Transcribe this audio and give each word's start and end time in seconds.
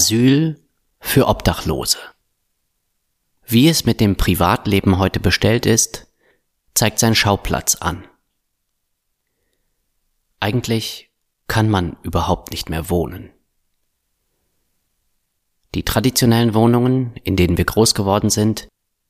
Asyl 0.00 0.58
für 0.98 1.28
Obdachlose. 1.28 1.98
Wie 3.44 3.68
es 3.68 3.84
mit 3.84 4.00
dem 4.00 4.16
Privatleben 4.16 4.96
heute 4.96 5.20
bestellt 5.20 5.66
ist, 5.66 6.06
zeigt 6.72 6.98
sein 6.98 7.14
Schauplatz 7.14 7.74
an. 7.74 8.08
Eigentlich 10.38 11.10
kann 11.48 11.68
man 11.68 11.98
überhaupt 12.02 12.50
nicht 12.50 12.70
mehr 12.70 12.88
wohnen. 12.88 13.30
Die 15.74 15.82
traditionellen 15.82 16.54
Wohnungen, 16.54 17.14
in 17.22 17.36
denen 17.36 17.58
wir 17.58 17.66
groß 17.66 17.94
geworden 17.94 18.30
sind, 18.30 18.68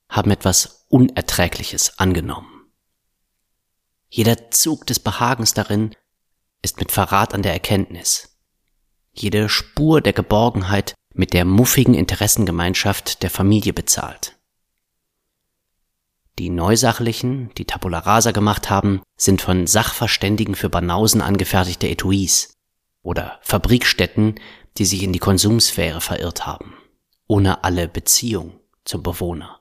haben 0.08 0.32
etwas 0.32 0.86
Unerträgliches 0.88 2.00
angenommen. 2.00 2.64
Jeder 4.08 4.50
Zug 4.50 4.88
des 4.88 4.98
Behagens 4.98 5.54
darin 5.54 5.94
ist 6.62 6.80
mit 6.80 6.90
Verrat 6.90 7.32
an 7.32 7.42
der 7.42 7.52
Erkenntnis. 7.52 8.29
Jede 9.12 9.48
Spur 9.48 10.00
der 10.00 10.12
Geborgenheit 10.12 10.94
mit 11.14 11.32
der 11.32 11.44
muffigen 11.44 11.94
Interessengemeinschaft 11.94 13.22
der 13.22 13.30
Familie 13.30 13.72
bezahlt. 13.72 14.36
Die 16.38 16.48
Neusachlichen, 16.48 17.50
die 17.58 17.66
Tabula 17.66 17.98
Rasa 17.98 18.30
gemacht 18.30 18.70
haben, 18.70 19.02
sind 19.16 19.42
von 19.42 19.66
Sachverständigen 19.66 20.54
für 20.54 20.70
Banausen 20.70 21.20
angefertigte 21.20 21.88
Etuis 21.88 22.54
oder 23.02 23.38
Fabrikstätten, 23.42 24.36
die 24.78 24.86
sich 24.86 25.02
in 25.02 25.12
die 25.12 25.18
Konsumsphäre 25.18 26.00
verirrt 26.00 26.46
haben, 26.46 26.74
ohne 27.26 27.64
alle 27.64 27.88
Beziehung 27.88 28.58
zum 28.84 29.02
Bewohner. 29.02 29.60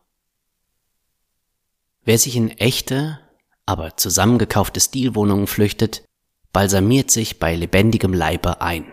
Wer 2.03 2.17
sich 2.17 2.35
in 2.35 2.49
echte, 2.51 3.19
aber 3.65 3.97
zusammengekaufte 3.97 4.79
Stilwohnungen 4.79 5.47
flüchtet, 5.47 6.05
balsamiert 6.53 7.11
sich 7.11 7.39
bei 7.39 7.55
lebendigem 7.55 8.13
Leibe 8.13 8.61
ein. 8.61 8.91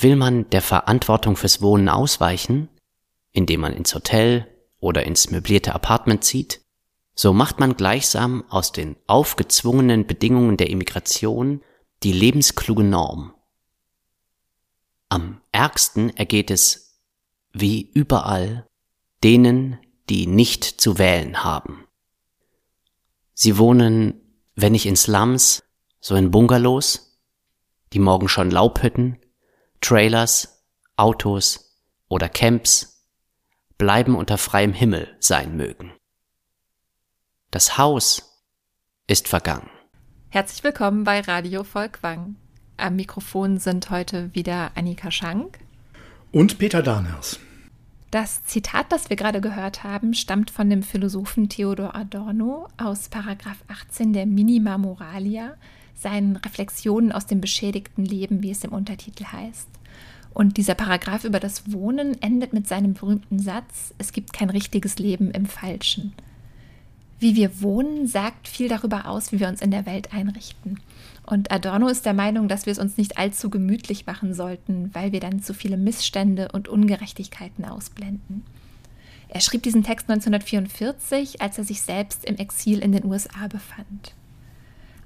Will 0.00 0.16
man 0.16 0.48
der 0.50 0.62
Verantwortung 0.62 1.36
fürs 1.36 1.60
Wohnen 1.60 1.88
ausweichen, 1.88 2.68
indem 3.32 3.62
man 3.62 3.72
ins 3.72 3.94
Hotel 3.94 4.46
oder 4.78 5.04
ins 5.04 5.30
möblierte 5.30 5.74
Apartment 5.74 6.22
zieht, 6.22 6.60
so 7.14 7.32
macht 7.32 7.58
man 7.58 7.76
gleichsam 7.76 8.44
aus 8.48 8.70
den 8.70 8.96
aufgezwungenen 9.08 10.06
Bedingungen 10.06 10.56
der 10.56 10.70
Immigration 10.70 11.62
die 12.04 12.12
lebenskluge 12.12 12.84
Norm. 12.84 13.34
Am 15.08 15.40
ärgsten 15.50 16.16
ergeht 16.16 16.52
es, 16.52 17.00
wie 17.52 17.90
überall, 17.92 18.68
denen, 19.24 19.78
die 20.08 20.28
nicht 20.28 20.62
zu 20.64 20.98
wählen 20.98 21.42
haben. 21.42 21.88
Sie 23.34 23.58
wohnen, 23.58 24.20
wenn 24.54 24.72
nicht 24.72 24.86
in 24.86 24.96
Slums, 24.96 25.64
so 26.00 26.14
in 26.14 26.30
Bungalows, 26.30 27.18
die 27.92 27.98
morgen 27.98 28.28
schon 28.28 28.52
Laubhütten, 28.52 29.18
Trailers, 29.80 30.64
Autos 30.96 31.78
oder 32.08 32.28
Camps 32.28 33.06
bleiben 33.78 34.16
unter 34.16 34.36
freiem 34.36 34.72
Himmel 34.72 35.16
sein 35.20 35.56
mögen. 35.56 35.92
Das 37.50 37.78
Haus 37.78 38.44
ist 39.06 39.28
vergangen. 39.28 39.70
Herzlich 40.30 40.64
willkommen 40.64 41.04
bei 41.04 41.20
Radio 41.20 41.64
Volkwang. 41.64 42.36
Am 42.76 42.96
Mikrofon 42.96 43.58
sind 43.58 43.90
heute 43.90 44.34
wieder 44.34 44.72
Annika 44.74 45.10
Schank 45.10 45.58
und 46.32 46.58
Peter 46.58 46.82
Darners. 46.82 47.40
Das 48.10 48.42
Zitat, 48.44 48.90
das 48.90 49.10
wir 49.10 49.16
gerade 49.16 49.40
gehört 49.40 49.84
haben, 49.84 50.14
stammt 50.14 50.50
von 50.50 50.68
dem 50.70 50.82
Philosophen 50.82 51.48
Theodor 51.48 51.94
Adorno 51.94 52.68
aus 52.78 53.08
Paragraph 53.08 53.62
18 53.68 54.12
der 54.12 54.26
Minima 54.26 54.76
Moralia, 54.76 55.56
seinen 56.00 56.36
Reflexionen 56.36 57.12
aus 57.12 57.26
dem 57.26 57.40
beschädigten 57.40 58.04
Leben, 58.04 58.42
wie 58.42 58.50
es 58.50 58.64
im 58.64 58.72
Untertitel 58.72 59.24
heißt. 59.24 59.68
Und 60.32 60.56
dieser 60.56 60.74
Paragraph 60.74 61.24
über 61.24 61.40
das 61.40 61.72
Wohnen 61.72 62.20
endet 62.22 62.52
mit 62.52 62.68
seinem 62.68 62.94
berühmten 62.94 63.38
Satz, 63.38 63.94
es 63.98 64.12
gibt 64.12 64.32
kein 64.32 64.50
richtiges 64.50 64.98
Leben 64.98 65.30
im 65.30 65.46
Falschen. 65.46 66.12
Wie 67.18 67.34
wir 67.34 67.60
wohnen, 67.60 68.06
sagt 68.06 68.46
viel 68.46 68.68
darüber 68.68 69.06
aus, 69.06 69.32
wie 69.32 69.40
wir 69.40 69.48
uns 69.48 69.60
in 69.60 69.72
der 69.72 69.86
Welt 69.86 70.14
einrichten. 70.14 70.78
Und 71.26 71.50
Adorno 71.50 71.88
ist 71.88 72.06
der 72.06 72.14
Meinung, 72.14 72.46
dass 72.46 72.66
wir 72.66 72.70
es 72.70 72.78
uns 72.78 72.96
nicht 72.96 73.18
allzu 73.18 73.50
gemütlich 73.50 74.06
machen 74.06 74.34
sollten, 74.34 74.94
weil 74.94 75.10
wir 75.10 75.18
dann 75.18 75.42
zu 75.42 75.52
viele 75.52 75.76
Missstände 75.76 76.50
und 76.52 76.68
Ungerechtigkeiten 76.68 77.64
ausblenden. 77.64 78.44
Er 79.28 79.40
schrieb 79.40 79.64
diesen 79.64 79.82
Text 79.82 80.08
1944, 80.08 81.42
als 81.42 81.58
er 81.58 81.64
sich 81.64 81.82
selbst 81.82 82.24
im 82.24 82.36
Exil 82.36 82.78
in 82.78 82.92
den 82.92 83.04
USA 83.04 83.48
befand. 83.48 84.14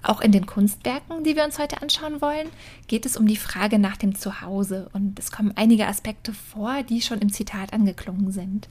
Auch 0.03 0.21
in 0.21 0.33
den 0.33 0.47
Kunstwerken, 0.47 1.23
die 1.23 1.37
wir 1.37 1.45
uns 1.45 1.61
heute 1.61 1.81
anschauen 1.81 2.21
wollen, 2.21 2.49
geht 2.89 3.07
es 3.07 3.17
um 3.17 3.27
die 3.27 3.37
Frage 3.37 3.79
nach 3.79 3.97
dem 3.97 4.17
Zuhause 4.17 4.89
und 4.93 5.19
es 5.19 5.31
kommen 5.31 5.53
einige 5.55 5.87
Aspekte 5.87 6.33
vor, 6.33 6.83
die 6.83 7.01
schon 7.03 7.21
im 7.21 7.33
Zitat 7.33 7.73
angeklungen 7.73 8.33
sind, 8.33 8.69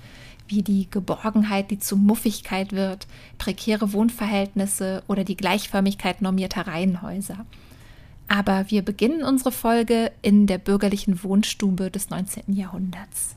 wie 0.49 0.61
die 0.61 0.89
Geborgenheit, 0.91 1.71
die 1.71 1.79
zu 1.79 1.95
Muffigkeit 1.95 2.73
wird, 2.73 3.07
prekäre 3.37 3.93
Wohnverhältnisse 3.93 5.03
oder 5.07 5.23
die 5.23 5.37
Gleichförmigkeit 5.37 6.21
normierter 6.21 6.67
Reihenhäuser. 6.67 7.45
Aber 8.27 8.65
wir 8.69 8.81
beginnen 8.81 9.23
unsere 9.23 9.53
Folge 9.53 10.11
in 10.21 10.47
der 10.47 10.57
bürgerlichen 10.57 11.23
Wohnstube 11.23 11.91
des 11.91 12.09
19. 12.09 12.53
Jahrhunderts. 12.53 13.35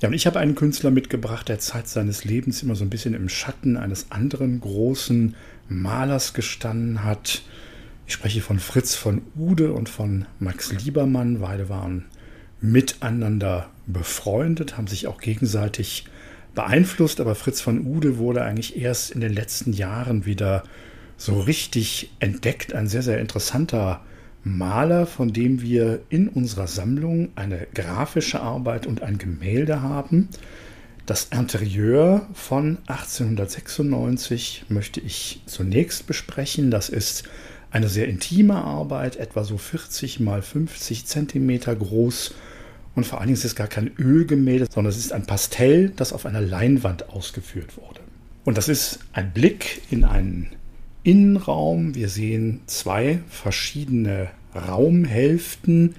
Ja, 0.00 0.08
und 0.08 0.14
ich 0.14 0.26
habe 0.26 0.38
einen 0.38 0.54
Künstler 0.54 0.90
mitgebracht, 0.90 1.48
der 1.48 1.58
Zeit 1.60 1.88
seines 1.88 2.26
Lebens 2.26 2.62
immer 2.62 2.74
so 2.74 2.84
ein 2.84 2.90
bisschen 2.90 3.14
im 3.14 3.30
Schatten 3.30 3.78
eines 3.78 4.10
anderen 4.10 4.60
großen 4.60 5.34
Malers 5.68 6.34
gestanden 6.34 7.04
hat. 7.04 7.42
Ich 8.06 8.12
spreche 8.12 8.40
von 8.40 8.58
Fritz 8.58 8.94
von 8.94 9.22
Ude 9.36 9.72
und 9.72 9.88
von 9.88 10.26
Max 10.38 10.72
Liebermann. 10.72 11.40
Beide 11.40 11.68
waren 11.68 12.04
miteinander 12.60 13.70
befreundet, 13.86 14.76
haben 14.76 14.86
sich 14.86 15.06
auch 15.06 15.20
gegenseitig 15.20 16.06
beeinflusst, 16.54 17.20
aber 17.20 17.34
Fritz 17.34 17.60
von 17.60 17.86
Ude 17.86 18.18
wurde 18.18 18.42
eigentlich 18.42 18.76
erst 18.76 19.10
in 19.10 19.20
den 19.20 19.32
letzten 19.32 19.72
Jahren 19.72 20.24
wieder 20.24 20.64
so 21.16 21.40
richtig 21.40 22.10
entdeckt. 22.20 22.74
Ein 22.74 22.86
sehr, 22.86 23.02
sehr 23.02 23.18
interessanter 23.18 24.02
Maler, 24.44 25.06
von 25.06 25.32
dem 25.32 25.62
wir 25.62 26.02
in 26.10 26.28
unserer 26.28 26.66
Sammlung 26.66 27.30
eine 27.34 27.66
grafische 27.74 28.40
Arbeit 28.40 28.86
und 28.86 29.02
ein 29.02 29.18
Gemälde 29.18 29.80
haben. 29.82 30.28
Das 31.06 31.24
Interieur 31.24 32.26
von 32.32 32.78
1896 32.86 34.64
möchte 34.70 35.00
ich 35.00 35.42
zunächst 35.44 36.06
besprechen. 36.06 36.70
Das 36.70 36.88
ist 36.88 37.24
eine 37.70 37.88
sehr 37.88 38.08
intime 38.08 38.54
Arbeit, 38.54 39.16
etwa 39.16 39.44
so 39.44 39.58
40 39.58 40.20
mal 40.20 40.40
50 40.40 41.04
Zentimeter 41.04 41.76
groß. 41.76 42.32
Und 42.94 43.04
vor 43.04 43.18
allen 43.18 43.26
Dingen 43.26 43.36
ist 43.36 43.44
es 43.44 43.54
gar 43.54 43.66
kein 43.66 43.90
Ölgemälde, 43.98 44.66
sondern 44.70 44.90
es 44.90 44.96
ist 44.96 45.12
ein 45.12 45.26
Pastell, 45.26 45.90
das 45.90 46.14
auf 46.14 46.24
einer 46.24 46.40
Leinwand 46.40 47.10
ausgeführt 47.10 47.76
wurde. 47.76 48.00
Und 48.46 48.56
das 48.56 48.68
ist 48.68 49.00
ein 49.12 49.30
Blick 49.32 49.82
in 49.90 50.04
einen 50.04 50.52
Innenraum. 51.02 51.94
Wir 51.94 52.08
sehen 52.08 52.62
zwei 52.64 53.20
verschiedene 53.28 54.30
Raumhälften. 54.54 55.96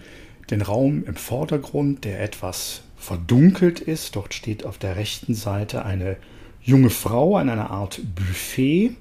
Den 0.50 0.64
Raum 0.64 1.04
im 1.06 1.16
Vordergrund, 1.16 2.06
der 2.06 2.24
etwas 2.24 2.82
verdunkelt 3.06 3.80
ist. 3.80 4.16
Dort 4.16 4.34
steht 4.34 4.66
auf 4.66 4.78
der 4.78 4.96
rechten 4.96 5.34
Seite 5.34 5.86
eine 5.86 6.18
junge 6.62 6.90
Frau 6.90 7.38
an 7.38 7.50
einer 7.50 7.70
Art 7.70 8.02
Buffet. 8.16 8.96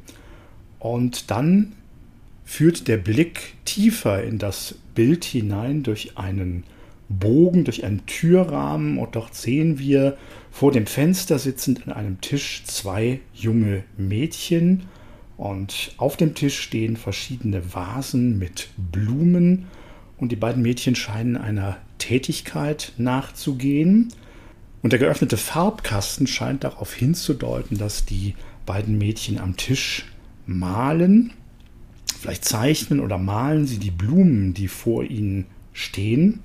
Und 0.78 1.30
dann 1.30 1.72
führt 2.44 2.88
der 2.88 2.98
Blick 2.98 3.54
tiefer 3.64 4.22
in 4.22 4.38
das 4.38 4.76
Bild 4.94 5.24
hinein 5.24 5.82
durch 5.82 6.18
einen 6.18 6.64
Bogen, 7.08 7.64
durch 7.64 7.84
einen 7.84 8.04
Türrahmen. 8.06 8.98
Und 8.98 9.16
dort 9.16 9.34
sehen 9.34 9.78
wir 9.78 10.16
vor 10.50 10.70
dem 10.70 10.86
Fenster 10.86 11.38
sitzend 11.38 11.86
an 11.86 11.92
einem 11.92 12.20
Tisch 12.20 12.62
zwei 12.66 13.20
junge 13.34 13.84
Mädchen 13.96 14.82
und 15.36 15.92
auf 15.96 16.16
dem 16.16 16.34
Tisch 16.34 16.60
stehen 16.60 16.96
verschiedene 16.96 17.74
Vasen 17.74 18.38
mit 18.38 18.68
Blumen 18.76 19.66
und 20.16 20.30
die 20.30 20.36
beiden 20.36 20.62
Mädchen 20.62 20.94
scheinen 20.94 21.36
einer 21.36 21.78
Tätigkeit 22.04 22.92
nachzugehen. 22.98 24.12
Und 24.82 24.92
der 24.92 25.00
geöffnete 25.00 25.38
Farbkasten 25.38 26.26
scheint 26.26 26.62
darauf 26.64 26.92
hinzudeuten, 26.92 27.78
dass 27.78 28.04
die 28.04 28.34
beiden 28.66 28.98
Mädchen 28.98 29.38
am 29.38 29.56
Tisch 29.56 30.12
malen. 30.46 31.32
Vielleicht 32.20 32.44
zeichnen 32.44 33.00
oder 33.00 33.16
malen 33.16 33.66
sie 33.66 33.78
die 33.78 33.90
Blumen, 33.90 34.52
die 34.52 34.68
vor 34.68 35.04
ihnen 35.04 35.46
stehen. 35.72 36.40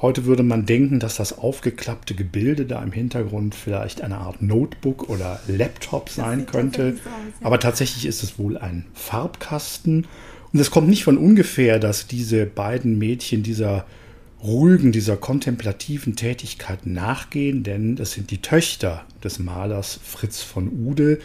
Heute 0.00 0.24
würde 0.24 0.42
man 0.42 0.66
denken, 0.66 0.98
dass 0.98 1.16
das 1.16 1.38
aufgeklappte 1.38 2.14
Gebilde 2.14 2.66
da 2.66 2.82
im 2.82 2.92
Hintergrund 2.92 3.54
vielleicht 3.54 4.02
eine 4.02 4.18
Art 4.18 4.42
Notebook 4.42 5.08
oder 5.08 5.40
Laptop 5.46 6.10
sein 6.10 6.46
könnte. 6.46 6.96
Aus, 6.96 7.00
ja. 7.40 7.46
Aber 7.46 7.60
tatsächlich 7.60 8.04
ist 8.04 8.24
es 8.24 8.38
wohl 8.38 8.58
ein 8.58 8.84
Farbkasten. 8.94 10.06
Und 10.52 10.60
es 10.60 10.72
kommt 10.72 10.88
nicht 10.88 11.04
von 11.04 11.16
ungefähr, 11.16 11.78
dass 11.78 12.08
diese 12.08 12.46
beiden 12.46 12.98
Mädchen 12.98 13.44
dieser 13.44 13.86
ruhigen, 14.42 14.92
dieser 14.92 15.16
kontemplativen 15.16 16.16
Tätigkeit 16.16 16.86
nachgehen, 16.86 17.62
denn 17.62 17.96
das 17.96 18.12
sind 18.12 18.30
die 18.30 18.42
Töchter 18.42 19.04
des 19.24 19.38
Malers 19.38 19.98
Fritz 20.02 20.42
von 20.42 20.68
Ude, 20.68 21.18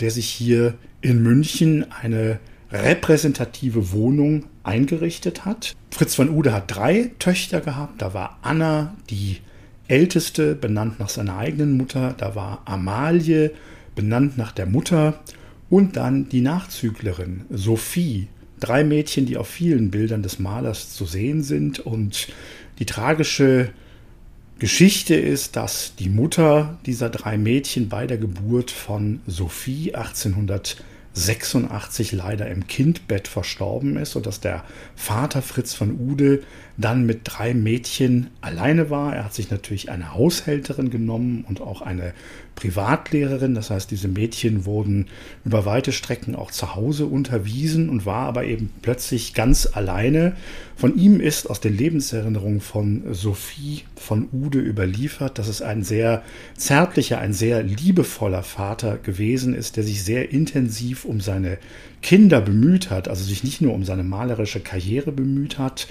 der 0.00 0.10
sich 0.10 0.26
hier 0.26 0.74
in 1.00 1.22
München 1.22 1.86
eine 1.90 2.38
repräsentative 2.70 3.92
Wohnung 3.92 4.44
eingerichtet 4.62 5.44
hat. 5.44 5.74
Fritz 5.90 6.14
von 6.14 6.30
Ude 6.30 6.52
hat 6.52 6.74
drei 6.74 7.10
Töchter 7.18 7.60
gehabt. 7.60 8.00
Da 8.00 8.14
war 8.14 8.38
Anna, 8.42 8.94
die 9.10 9.38
älteste, 9.88 10.54
benannt 10.54 10.98
nach 10.98 11.10
seiner 11.10 11.36
eigenen 11.36 11.76
Mutter. 11.76 12.14
Da 12.16 12.34
war 12.34 12.62
Amalie, 12.64 13.50
benannt 13.94 14.38
nach 14.38 14.52
der 14.52 14.66
Mutter. 14.66 15.20
Und 15.68 15.96
dann 15.96 16.28
die 16.28 16.40
Nachzüglerin, 16.40 17.44
Sophie. 17.50 18.28
Drei 18.62 18.84
Mädchen, 18.84 19.26
die 19.26 19.36
auf 19.36 19.48
vielen 19.48 19.90
Bildern 19.90 20.22
des 20.22 20.38
Malers 20.38 20.94
zu 20.94 21.04
sehen 21.04 21.42
sind. 21.42 21.80
Und 21.80 22.28
die 22.78 22.86
tragische 22.86 23.70
Geschichte 24.60 25.16
ist, 25.16 25.56
dass 25.56 25.96
die 25.96 26.08
Mutter 26.08 26.78
dieser 26.86 27.10
drei 27.10 27.36
Mädchen 27.38 27.88
bei 27.88 28.06
der 28.06 28.18
Geburt 28.18 28.70
von 28.70 29.20
Sophie 29.26 29.96
1800 29.96 30.76
86 31.14 32.12
leider 32.12 32.48
im 32.48 32.66
Kindbett 32.66 33.28
verstorben 33.28 33.96
ist 33.96 34.16
und 34.16 34.24
dass 34.24 34.40
der 34.40 34.64
Vater 34.96 35.42
Fritz 35.42 35.74
von 35.74 35.98
Ude 36.00 36.42
dann 36.78 37.04
mit 37.04 37.20
drei 37.24 37.52
Mädchen 37.52 38.30
alleine 38.40 38.88
war. 38.88 39.14
Er 39.14 39.26
hat 39.26 39.34
sich 39.34 39.50
natürlich 39.50 39.90
eine 39.90 40.14
Haushälterin 40.14 40.88
genommen 40.88 41.44
und 41.46 41.60
auch 41.60 41.82
eine 41.82 42.14
Privatlehrerin. 42.62 43.54
Das 43.54 43.70
heißt, 43.70 43.90
diese 43.90 44.06
Mädchen 44.06 44.64
wurden 44.64 45.06
über 45.44 45.66
weite 45.66 45.90
Strecken 45.90 46.36
auch 46.36 46.52
zu 46.52 46.76
Hause 46.76 47.06
unterwiesen 47.06 47.88
und 47.88 48.06
war 48.06 48.26
aber 48.26 48.44
eben 48.44 48.70
plötzlich 48.82 49.34
ganz 49.34 49.68
alleine. 49.72 50.36
Von 50.76 50.96
ihm 50.96 51.20
ist 51.20 51.50
aus 51.50 51.60
den 51.60 51.76
Lebenserinnerungen 51.76 52.60
von 52.60 53.02
Sophie 53.12 53.82
von 53.96 54.28
Ude 54.32 54.60
überliefert, 54.60 55.38
dass 55.38 55.48
es 55.48 55.60
ein 55.60 55.82
sehr 55.82 56.22
zärtlicher, 56.56 57.18
ein 57.18 57.32
sehr 57.32 57.62
liebevoller 57.64 58.44
Vater 58.44 58.96
gewesen 58.98 59.54
ist, 59.54 59.76
der 59.76 59.82
sich 59.82 60.04
sehr 60.04 60.30
intensiv 60.30 61.04
um 61.04 61.20
seine 61.20 61.58
Kinder 62.00 62.40
bemüht 62.40 62.90
hat, 62.90 63.08
also 63.08 63.24
sich 63.24 63.42
nicht 63.42 63.60
nur 63.60 63.74
um 63.74 63.84
seine 63.84 64.04
malerische 64.04 64.60
Karriere 64.60 65.10
bemüht 65.10 65.58
hat, 65.58 65.88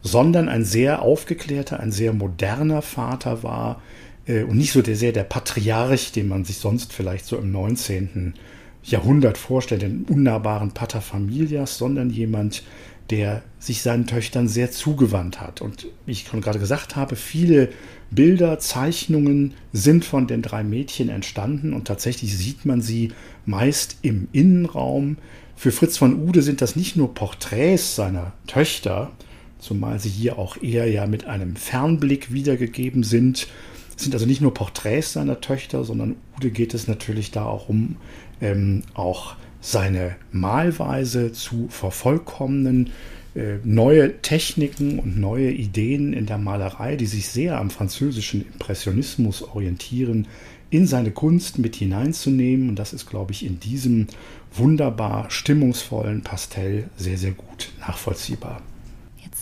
sondern 0.00 0.48
ein 0.48 0.64
sehr 0.64 1.02
aufgeklärter, 1.02 1.80
ein 1.80 1.92
sehr 1.92 2.12
moderner 2.12 2.82
Vater 2.82 3.42
war, 3.42 3.82
und 4.26 4.56
nicht 4.56 4.72
so 4.72 4.80
der, 4.80 4.96
sehr 4.96 5.12
der 5.12 5.24
Patriarch, 5.24 6.12
den 6.12 6.28
man 6.28 6.44
sich 6.44 6.58
sonst 6.58 6.92
vielleicht 6.92 7.26
so 7.26 7.36
im 7.36 7.52
19. 7.52 8.34
Jahrhundert 8.82 9.38
vorstellt, 9.38 9.82
den 9.82 10.04
unnahbaren 10.04 10.72
Pater 10.72 11.00
Familias, 11.00 11.78
sondern 11.78 12.10
jemand, 12.10 12.62
der 13.10 13.42
sich 13.58 13.82
seinen 13.82 14.06
Töchtern 14.06 14.48
sehr 14.48 14.70
zugewandt 14.70 15.40
hat. 15.40 15.60
Und 15.60 15.88
wie 16.06 16.12
ich 16.12 16.26
schon 16.28 16.40
gerade 16.40 16.58
gesagt 16.58 16.96
habe, 16.96 17.16
viele 17.16 17.70
Bilder, 18.10 18.58
Zeichnungen 18.58 19.54
sind 19.72 20.04
von 20.04 20.26
den 20.26 20.42
drei 20.42 20.62
Mädchen 20.64 21.08
entstanden 21.08 21.72
und 21.72 21.86
tatsächlich 21.86 22.36
sieht 22.36 22.64
man 22.64 22.80
sie 22.80 23.12
meist 23.44 23.98
im 24.02 24.28
Innenraum. 24.32 25.16
Für 25.56 25.72
Fritz 25.72 25.98
von 25.98 26.22
Ude 26.22 26.42
sind 26.42 26.60
das 26.60 26.76
nicht 26.76 26.96
nur 26.96 27.14
Porträts 27.14 27.96
seiner 27.96 28.32
Töchter, 28.46 29.12
zumal 29.58 29.98
sie 30.00 30.10
hier 30.10 30.38
auch 30.38 30.62
eher 30.62 30.90
ja 30.90 31.06
mit 31.06 31.26
einem 31.26 31.56
Fernblick 31.56 32.32
wiedergegeben 32.32 33.02
sind, 33.02 33.48
es 33.96 34.02
sind 34.02 34.14
also 34.14 34.26
nicht 34.26 34.40
nur 34.40 34.52
Porträts 34.52 35.12
seiner 35.12 35.40
Töchter, 35.40 35.84
sondern 35.84 36.16
Ude 36.36 36.50
geht 36.50 36.74
es 36.74 36.88
natürlich 36.88 37.30
da 37.30 37.44
auch 37.44 37.68
um, 37.68 37.96
ähm, 38.40 38.82
auch 38.94 39.36
seine 39.60 40.16
Malweise 40.32 41.32
zu 41.32 41.68
vervollkommnen, 41.68 42.90
äh, 43.34 43.56
neue 43.64 44.20
Techniken 44.20 44.98
und 44.98 45.18
neue 45.18 45.50
Ideen 45.50 46.12
in 46.12 46.26
der 46.26 46.38
Malerei, 46.38 46.96
die 46.96 47.06
sich 47.06 47.28
sehr 47.28 47.58
am 47.58 47.70
französischen 47.70 48.46
Impressionismus 48.46 49.42
orientieren, 49.42 50.26
in 50.70 50.86
seine 50.86 51.12
Kunst 51.12 51.58
mit 51.58 51.76
hineinzunehmen. 51.76 52.68
Und 52.68 52.78
das 52.78 52.92
ist, 52.92 53.06
glaube 53.06 53.32
ich, 53.32 53.46
in 53.46 53.60
diesem 53.60 54.08
wunderbar 54.52 55.30
stimmungsvollen 55.30 56.22
Pastell 56.22 56.90
sehr, 56.96 57.16
sehr 57.16 57.32
gut 57.32 57.72
nachvollziehbar 57.80 58.60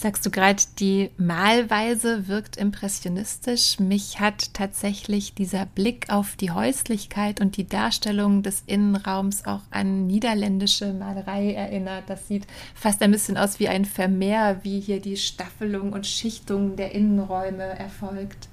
sagst 0.02 0.26
du 0.26 0.30
gerade, 0.30 0.62
die 0.80 1.10
Malweise 1.16 2.28
wirkt 2.28 2.56
impressionistisch. 2.56 3.78
Mich 3.78 4.18
hat 4.20 4.52
tatsächlich 4.52 5.34
dieser 5.34 5.64
Blick 5.64 6.10
auf 6.10 6.36
die 6.36 6.50
Häuslichkeit 6.50 7.40
und 7.40 7.56
die 7.56 7.66
Darstellung 7.66 8.42
des 8.42 8.64
Innenraums 8.66 9.46
auch 9.46 9.62
an 9.70 10.06
niederländische 10.08 10.92
Malerei 10.92 11.52
erinnert. 11.52 12.04
Das 12.08 12.26
sieht 12.26 12.46
fast 12.74 13.00
ein 13.02 13.12
bisschen 13.12 13.36
aus 13.36 13.60
wie 13.60 13.68
ein 13.68 13.84
Vermehr, 13.84 14.60
wie 14.62 14.80
hier 14.80 15.00
die 15.00 15.16
Staffelung 15.16 15.92
und 15.92 16.06
Schichtung 16.06 16.76
der 16.76 16.92
Innenräume 16.92 17.62
erfolgt. 17.62 18.48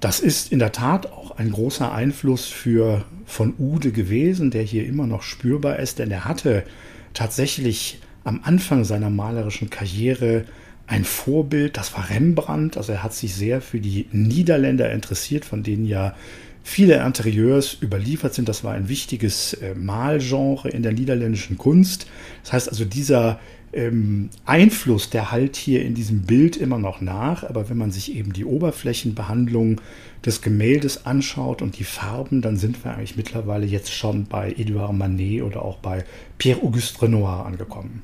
Das 0.00 0.20
ist 0.20 0.50
in 0.50 0.58
der 0.58 0.72
Tat 0.72 1.06
auch 1.06 1.32
ein 1.38 1.50
großer 1.50 1.92
Einfluss 1.92 2.46
für 2.46 3.04
von 3.26 3.54
Ude 3.58 3.92
gewesen, 3.92 4.50
der 4.50 4.62
hier 4.62 4.86
immer 4.86 5.06
noch 5.06 5.22
spürbar 5.22 5.78
ist, 5.78 5.98
denn 5.98 6.10
er 6.10 6.24
hatte 6.24 6.64
tatsächlich 7.12 8.00
am 8.24 8.40
Anfang 8.42 8.84
seiner 8.84 9.10
malerischen 9.10 9.70
Karriere 9.70 10.44
ein 10.86 11.04
Vorbild, 11.04 11.76
das 11.76 11.94
war 11.94 12.10
Rembrandt. 12.10 12.76
Also 12.76 12.92
er 12.92 13.02
hat 13.02 13.14
sich 13.14 13.34
sehr 13.34 13.60
für 13.60 13.80
die 13.80 14.06
Niederländer 14.12 14.92
interessiert, 14.92 15.44
von 15.44 15.62
denen 15.62 15.86
ja 15.86 16.14
viele 16.62 17.04
Interieurs 17.04 17.78
überliefert 17.80 18.34
sind. 18.34 18.48
Das 18.48 18.64
war 18.64 18.72
ein 18.72 18.88
wichtiges 18.88 19.54
äh, 19.54 19.74
Malgenre 19.74 20.70
in 20.70 20.82
der 20.82 20.92
niederländischen 20.92 21.58
Kunst. 21.58 22.06
Das 22.42 22.52
heißt 22.52 22.68
also, 22.70 22.84
dieser 22.84 23.38
ähm, 23.72 24.30
Einfluss, 24.44 25.10
der 25.10 25.30
halt 25.30 25.56
hier 25.56 25.84
in 25.84 25.94
diesem 25.94 26.22
Bild 26.22 26.56
immer 26.56 26.78
noch 26.78 27.00
nach. 27.00 27.44
Aber 27.44 27.68
wenn 27.68 27.78
man 27.78 27.90
sich 27.90 28.14
eben 28.14 28.32
die 28.32 28.44
Oberflächenbehandlung 28.44 29.80
des 30.24 30.42
Gemäldes 30.42 31.06
anschaut 31.06 31.60
und 31.60 31.78
die 31.78 31.84
Farben, 31.84 32.40
dann 32.40 32.56
sind 32.56 32.82
wir 32.84 32.94
eigentlich 32.94 33.16
mittlerweile 33.16 33.66
jetzt 33.66 33.92
schon 33.92 34.24
bei 34.24 34.52
Edouard 34.52 34.94
Manet 34.94 35.42
oder 35.42 35.62
auch 35.62 35.78
bei 35.78 36.04
Pierre-Auguste 36.38 37.02
Renoir 37.02 37.46
angekommen. 37.46 38.02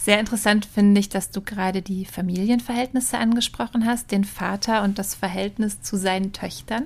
Sehr 0.00 0.20
interessant 0.20 0.64
finde 0.64 1.00
ich, 1.00 1.08
dass 1.08 1.32
du 1.32 1.40
gerade 1.40 1.82
die 1.82 2.04
Familienverhältnisse 2.04 3.18
angesprochen 3.18 3.84
hast, 3.84 4.12
den 4.12 4.24
Vater 4.24 4.84
und 4.84 4.98
das 4.98 5.16
Verhältnis 5.16 5.82
zu 5.82 5.96
seinen 5.96 6.32
Töchtern. 6.32 6.84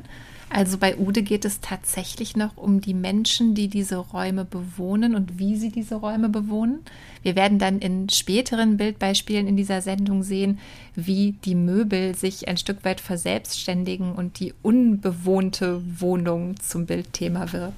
Also 0.48 0.76
bei 0.76 0.96
Ude 0.98 1.22
geht 1.22 1.44
es 1.44 1.60
tatsächlich 1.60 2.36
noch 2.36 2.56
um 2.56 2.80
die 2.80 2.94
Menschen, 2.94 3.54
die 3.54 3.68
diese 3.68 3.96
Räume 3.96 4.44
bewohnen 4.44 5.14
und 5.14 5.38
wie 5.38 5.56
sie 5.56 5.70
diese 5.70 5.94
Räume 5.94 6.28
bewohnen. 6.28 6.80
Wir 7.22 7.36
werden 7.36 7.58
dann 7.58 7.78
in 7.78 8.08
späteren 8.08 8.76
Bildbeispielen 8.76 9.46
in 9.46 9.56
dieser 9.56 9.80
Sendung 9.80 10.22
sehen, 10.22 10.58
wie 10.94 11.36
die 11.44 11.54
Möbel 11.54 12.14
sich 12.14 12.48
ein 12.48 12.58
Stück 12.58 12.84
weit 12.84 13.00
verselbstständigen 13.00 14.12
und 14.12 14.40
die 14.40 14.52
unbewohnte 14.62 15.82
Wohnung 16.00 16.58
zum 16.60 16.84
Bildthema 16.84 17.52
wird. 17.52 17.74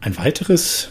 Ein 0.00 0.16
weiteres 0.16 0.90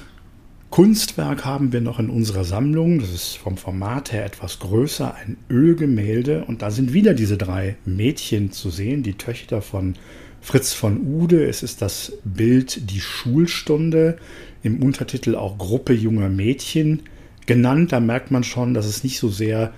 Kunstwerk 0.74 1.46
haben 1.46 1.72
wir 1.72 1.82
noch 1.82 2.00
in 2.00 2.10
unserer 2.10 2.44
Sammlung. 2.44 2.98
Das 2.98 3.14
ist 3.14 3.38
vom 3.38 3.58
Format 3.58 4.12
her 4.12 4.26
etwas 4.26 4.58
größer, 4.58 5.14
ein 5.14 5.38
Ölgemälde. 5.48 6.46
Und 6.46 6.64
da 6.64 6.72
sind 6.72 6.94
wieder 6.94 7.14
diese 7.14 7.38
drei 7.38 7.76
Mädchen 7.86 8.52
zu 8.52 8.72
sehen, 8.72 9.04
die 9.04 9.14
Töchter 9.14 9.62
von 9.62 9.94
Fritz 10.42 10.74
von 10.74 11.06
Ude. 11.06 11.46
Es 11.46 11.62
ist 11.62 11.84
das 11.84 12.14
Bild 12.24 12.90
Die 12.90 13.02
Schulstunde, 13.02 14.18
im 14.64 14.82
Untertitel 14.82 15.36
auch 15.36 15.60
Gruppe 15.60 15.94
junger 15.94 16.30
Mädchen 16.30 17.04
genannt. 17.46 17.92
Da 17.92 18.00
merkt 18.00 18.32
man 18.32 18.44
schon, 18.44 18.74
dass 18.74 18.88
es 18.88 19.04
nicht 19.04 19.20
so 19.20 19.30
sehr 19.30 19.76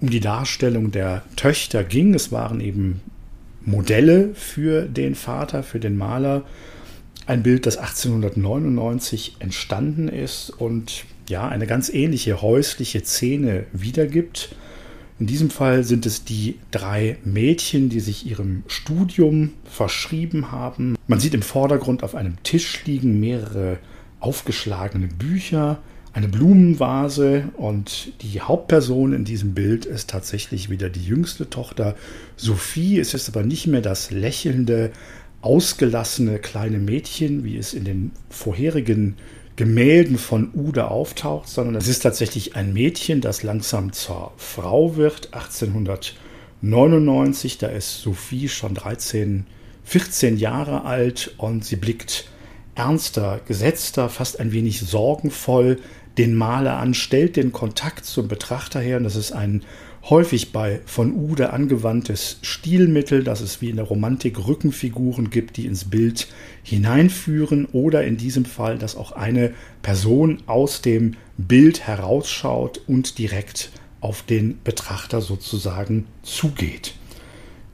um 0.00 0.08
die 0.08 0.20
Darstellung 0.20 0.92
der 0.92 1.24
Töchter 1.36 1.84
ging. 1.84 2.14
Es 2.14 2.32
waren 2.32 2.60
eben 2.60 3.02
Modelle 3.66 4.30
für 4.32 4.86
den 4.86 5.14
Vater, 5.14 5.62
für 5.62 5.78
den 5.78 5.98
Maler. 5.98 6.44
Ein 7.28 7.42
Bild, 7.42 7.66
das 7.66 7.76
1899 7.76 9.36
entstanden 9.38 10.08
ist 10.08 10.48
und 10.48 11.04
ja, 11.28 11.46
eine 11.46 11.66
ganz 11.66 11.90
ähnliche 11.90 12.40
häusliche 12.40 13.04
Szene 13.04 13.66
wiedergibt. 13.74 14.56
In 15.18 15.26
diesem 15.26 15.50
Fall 15.50 15.84
sind 15.84 16.06
es 16.06 16.24
die 16.24 16.58
drei 16.70 17.18
Mädchen, 17.26 17.90
die 17.90 18.00
sich 18.00 18.24
ihrem 18.24 18.62
Studium 18.66 19.50
verschrieben 19.64 20.52
haben. 20.52 20.96
Man 21.06 21.20
sieht 21.20 21.34
im 21.34 21.42
Vordergrund 21.42 22.02
auf 22.02 22.14
einem 22.14 22.42
Tisch 22.44 22.86
liegen 22.86 23.20
mehrere 23.20 23.76
aufgeschlagene 24.20 25.08
Bücher, 25.08 25.80
eine 26.14 26.28
Blumenvase 26.28 27.50
und 27.56 28.12
die 28.22 28.40
Hauptperson 28.40 29.12
in 29.12 29.24
diesem 29.24 29.52
Bild 29.52 29.84
ist 29.84 30.08
tatsächlich 30.08 30.70
wieder 30.70 30.88
die 30.88 31.04
jüngste 31.04 31.50
Tochter 31.50 31.94
Sophie. 32.36 32.98
Es 32.98 33.12
ist 33.12 33.28
aber 33.28 33.44
nicht 33.44 33.66
mehr 33.66 33.82
das 33.82 34.10
lächelnde, 34.10 34.90
ausgelassene 35.40 36.38
kleine 36.38 36.78
Mädchen, 36.78 37.44
wie 37.44 37.56
es 37.56 37.74
in 37.74 37.84
den 37.84 38.12
vorherigen 38.28 39.16
Gemälden 39.56 40.18
von 40.18 40.50
Ude 40.54 40.90
auftaucht, 40.90 41.48
sondern 41.48 41.74
es 41.74 41.88
ist 41.88 42.00
tatsächlich 42.00 42.56
ein 42.56 42.72
Mädchen, 42.72 43.20
das 43.20 43.42
langsam 43.42 43.92
zur 43.92 44.32
Frau 44.36 44.96
wird. 44.96 45.34
1899, 45.34 47.58
da 47.58 47.66
ist 47.66 48.00
Sophie 48.00 48.48
schon 48.48 48.74
13, 48.74 49.46
14 49.84 50.36
Jahre 50.36 50.84
alt 50.84 51.34
und 51.38 51.64
sie 51.64 51.76
blickt 51.76 52.28
ernster, 52.76 53.40
gesetzter, 53.46 54.08
fast 54.08 54.38
ein 54.38 54.52
wenig 54.52 54.80
sorgenvoll 54.80 55.78
den 56.18 56.34
Maler 56.34 56.78
an, 56.78 56.94
stellt 56.94 57.36
den 57.36 57.52
Kontakt 57.52 58.04
zum 58.04 58.28
Betrachter 58.28 58.80
her 58.80 58.96
und 58.96 59.04
das 59.04 59.16
ist 59.16 59.32
ein 59.32 59.62
häufig 60.04 60.52
bei 60.52 60.80
von 60.86 61.12
Ude 61.12 61.52
angewandtes 61.52 62.38
Stilmittel, 62.42 63.24
dass 63.24 63.40
es 63.40 63.60
wie 63.60 63.70
in 63.70 63.76
der 63.76 63.84
Romantik 63.84 64.46
Rückenfiguren 64.46 65.30
gibt, 65.30 65.56
die 65.56 65.66
ins 65.66 65.84
Bild 65.84 66.28
hineinführen 66.62 67.66
oder 67.72 68.04
in 68.04 68.16
diesem 68.16 68.44
Fall, 68.44 68.78
dass 68.78 68.96
auch 68.96 69.12
eine 69.12 69.52
Person 69.82 70.42
aus 70.46 70.82
dem 70.82 71.14
Bild 71.36 71.86
herausschaut 71.86 72.80
und 72.86 73.18
direkt 73.18 73.70
auf 74.00 74.22
den 74.22 74.60
Betrachter 74.62 75.20
sozusagen 75.20 76.06
zugeht. 76.22 76.94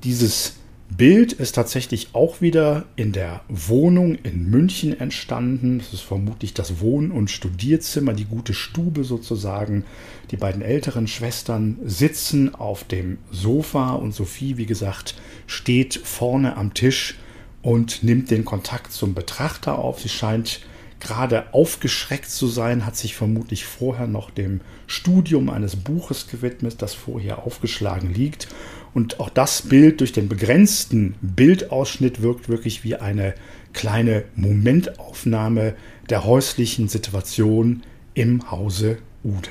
Dieses 0.02 0.56
Bild 0.90 1.32
ist 1.32 1.56
tatsächlich 1.56 2.10
auch 2.12 2.40
wieder 2.40 2.84
in 2.94 3.12
der 3.12 3.40
Wohnung 3.48 4.14
in 4.16 4.48
München 4.48 4.98
entstanden. 4.98 5.78
Das 5.78 5.92
ist 5.92 6.02
vermutlich 6.02 6.54
das 6.54 6.80
Wohn- 6.80 7.10
und 7.10 7.30
Studierzimmer, 7.30 8.12
die 8.12 8.26
gute 8.26 8.54
Stube 8.54 9.02
sozusagen. 9.02 9.84
Die 10.30 10.36
beiden 10.36 10.62
älteren 10.62 11.08
Schwestern 11.08 11.78
sitzen 11.84 12.54
auf 12.54 12.84
dem 12.84 13.18
Sofa 13.32 13.94
und 13.94 14.14
Sophie, 14.14 14.56
wie 14.56 14.66
gesagt, 14.66 15.16
steht 15.48 15.94
vorne 15.94 16.56
am 16.56 16.74
Tisch 16.74 17.18
und 17.62 18.04
nimmt 18.04 18.30
den 18.30 18.44
Kontakt 18.44 18.92
zum 18.92 19.14
Betrachter 19.14 19.78
auf. 19.78 20.00
Sie 20.00 20.08
scheint 20.08 20.60
gerade 21.00 21.52
aufgeschreckt 21.52 22.30
zu 22.30 22.46
sein, 22.46 22.86
hat 22.86 22.96
sich 22.96 23.16
vermutlich 23.16 23.64
vorher 23.64 24.06
noch 24.06 24.30
dem 24.30 24.60
Studium 24.86 25.50
eines 25.50 25.76
Buches 25.76 26.28
gewidmet, 26.28 26.82
das 26.82 26.94
vorher 26.94 27.44
aufgeschlagen 27.44 28.14
liegt 28.14 28.48
und 28.94 29.20
auch 29.20 29.28
das 29.28 29.62
Bild 29.62 30.00
durch 30.00 30.12
den 30.12 30.28
begrenzten 30.28 31.16
Bildausschnitt 31.20 32.22
wirkt 32.22 32.48
wirklich 32.48 32.84
wie 32.84 32.94
eine 32.96 33.34
kleine 33.72 34.24
Momentaufnahme 34.36 35.74
der 36.08 36.24
häuslichen 36.24 36.88
Situation 36.88 37.82
im 38.14 38.50
Hause 38.50 38.98
Ude. 39.24 39.50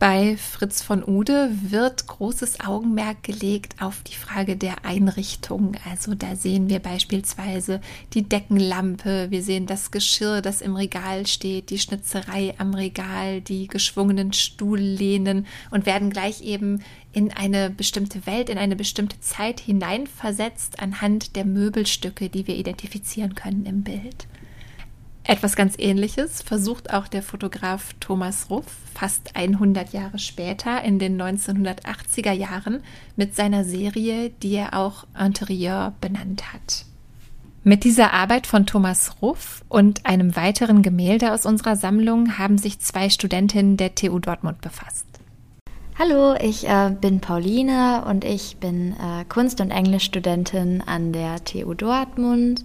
Bei 0.00 0.38
Fritz 0.38 0.80
von 0.80 1.04
Ude 1.06 1.50
wird 1.60 2.06
großes 2.06 2.60
Augenmerk 2.60 3.22
gelegt 3.22 3.82
auf 3.82 4.02
die 4.02 4.14
Frage 4.14 4.56
der 4.56 4.86
Einrichtung. 4.86 5.76
Also 5.90 6.14
da 6.14 6.36
sehen 6.36 6.70
wir 6.70 6.78
beispielsweise 6.78 7.82
die 8.14 8.22
Deckenlampe, 8.22 9.26
wir 9.30 9.42
sehen 9.42 9.66
das 9.66 9.90
Geschirr, 9.90 10.40
das 10.40 10.62
im 10.62 10.74
Regal 10.74 11.26
steht, 11.26 11.68
die 11.68 11.78
Schnitzerei 11.78 12.54
am 12.56 12.72
Regal, 12.72 13.42
die 13.42 13.66
geschwungenen 13.66 14.32
Stuhllehnen 14.32 15.46
und 15.70 15.84
werden 15.84 16.08
gleich 16.08 16.40
eben 16.40 16.82
in 17.12 17.30
eine 17.30 17.68
bestimmte 17.68 18.24
Welt, 18.24 18.48
in 18.48 18.56
eine 18.56 18.76
bestimmte 18.76 19.20
Zeit 19.20 19.60
hineinversetzt 19.60 20.80
anhand 20.80 21.36
der 21.36 21.44
Möbelstücke, 21.44 22.30
die 22.30 22.46
wir 22.46 22.56
identifizieren 22.56 23.34
können 23.34 23.66
im 23.66 23.82
Bild. 23.82 24.28
Etwas 25.30 25.54
ganz 25.54 25.76
Ähnliches 25.78 26.42
versucht 26.42 26.92
auch 26.92 27.06
der 27.06 27.22
Fotograf 27.22 27.94
Thomas 28.00 28.50
Ruff 28.50 28.64
fast 28.92 29.36
100 29.36 29.92
Jahre 29.92 30.18
später 30.18 30.82
in 30.82 30.98
den 30.98 31.22
1980er 31.22 32.32
Jahren 32.32 32.82
mit 33.14 33.36
seiner 33.36 33.62
Serie, 33.62 34.30
die 34.42 34.56
er 34.56 34.74
auch 34.76 35.04
Interieur 35.16 35.94
benannt 36.00 36.52
hat. 36.52 36.84
Mit 37.62 37.84
dieser 37.84 38.12
Arbeit 38.12 38.48
von 38.48 38.66
Thomas 38.66 39.22
Ruff 39.22 39.62
und 39.68 40.04
einem 40.04 40.34
weiteren 40.34 40.82
Gemälde 40.82 41.32
aus 41.32 41.46
unserer 41.46 41.76
Sammlung 41.76 42.36
haben 42.36 42.58
sich 42.58 42.80
zwei 42.80 43.08
Studentinnen 43.08 43.76
der 43.76 43.94
TU 43.94 44.18
Dortmund 44.18 44.60
befasst. 44.60 45.06
Hallo, 45.96 46.34
ich 46.42 46.66
äh, 46.68 46.90
bin 47.00 47.20
Pauline 47.20 48.04
und 48.04 48.24
ich 48.24 48.56
bin 48.56 48.94
äh, 48.94 49.24
Kunst- 49.28 49.60
und 49.60 49.70
Englischstudentin 49.70 50.82
an 50.84 51.12
der 51.12 51.44
TU 51.44 51.74
Dortmund 51.74 52.64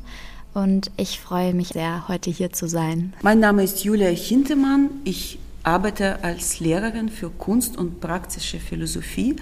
und 0.56 0.90
ich 0.96 1.20
freue 1.20 1.54
mich 1.54 1.70
sehr, 1.70 2.08
heute 2.08 2.32
hier 2.32 2.52
zu 2.52 2.68
sein. 2.68 3.14
Mein 3.22 3.40
Name 3.40 3.64
ist 3.64 3.84
Julia 3.84 4.08
Hintemann. 4.08 4.90
Ich 5.04 5.38
arbeite 5.64 6.24
als 6.24 6.62
Lehrerin 6.62 7.10
für 7.10 7.30
Kunst 7.30 7.78
und 7.78 8.00
praktische 8.00 8.60
Philosophie 8.60 9.36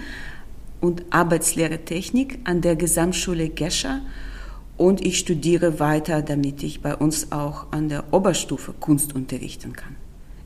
und 0.80 1.04
Arbeitslehrertechnik 1.10 2.40
an 2.44 2.60
der 2.60 2.74
Gesamtschule 2.74 3.48
Gescher 3.48 4.00
und 4.76 5.06
ich 5.06 5.20
studiere 5.20 5.78
weiter, 5.78 6.20
damit 6.20 6.64
ich 6.64 6.82
bei 6.82 6.96
uns 6.96 7.30
auch 7.30 7.66
an 7.70 7.88
der 7.88 8.12
Oberstufe 8.12 8.74
Kunst 8.78 9.14
unterrichten 9.14 9.72
kann. 9.72 9.94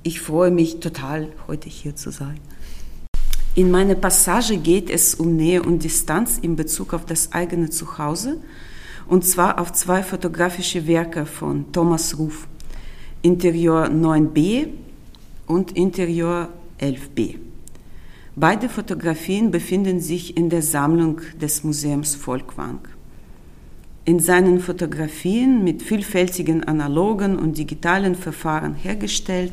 Ich 0.02 0.20
freue 0.20 0.50
mich 0.50 0.80
total, 0.80 1.28
heute 1.46 1.70
hier 1.70 1.96
zu 1.96 2.10
sein. 2.10 2.38
In 3.54 3.70
meiner 3.70 3.94
Passage 3.94 4.58
geht 4.58 4.90
es 4.90 5.14
um 5.14 5.34
Nähe 5.34 5.62
und 5.62 5.82
Distanz 5.82 6.38
in 6.38 6.56
Bezug 6.56 6.92
auf 6.92 7.06
das 7.06 7.32
eigene 7.32 7.70
Zuhause 7.70 8.36
und 9.08 9.24
zwar 9.24 9.58
auf 9.60 9.72
zwei 9.72 10.02
fotografische 10.02 10.86
Werke 10.86 11.26
von 11.26 11.72
Thomas 11.72 12.18
Ruf, 12.18 12.46
Interieur 13.22 13.86
9b 13.86 14.68
und 15.46 15.72
Interieur 15.72 16.50
11b. 16.78 17.36
Beide 18.36 18.68
Fotografien 18.68 19.50
befinden 19.50 20.00
sich 20.00 20.36
in 20.36 20.50
der 20.50 20.62
Sammlung 20.62 21.20
des 21.40 21.64
Museums 21.64 22.14
Volkwang. 22.14 22.80
In 24.04 24.20
seinen 24.20 24.60
Fotografien 24.60 25.64
mit 25.64 25.82
vielfältigen 25.82 26.64
analogen 26.64 27.36
und 27.38 27.58
digitalen 27.58 28.14
Verfahren 28.14 28.74
hergestellt, 28.74 29.52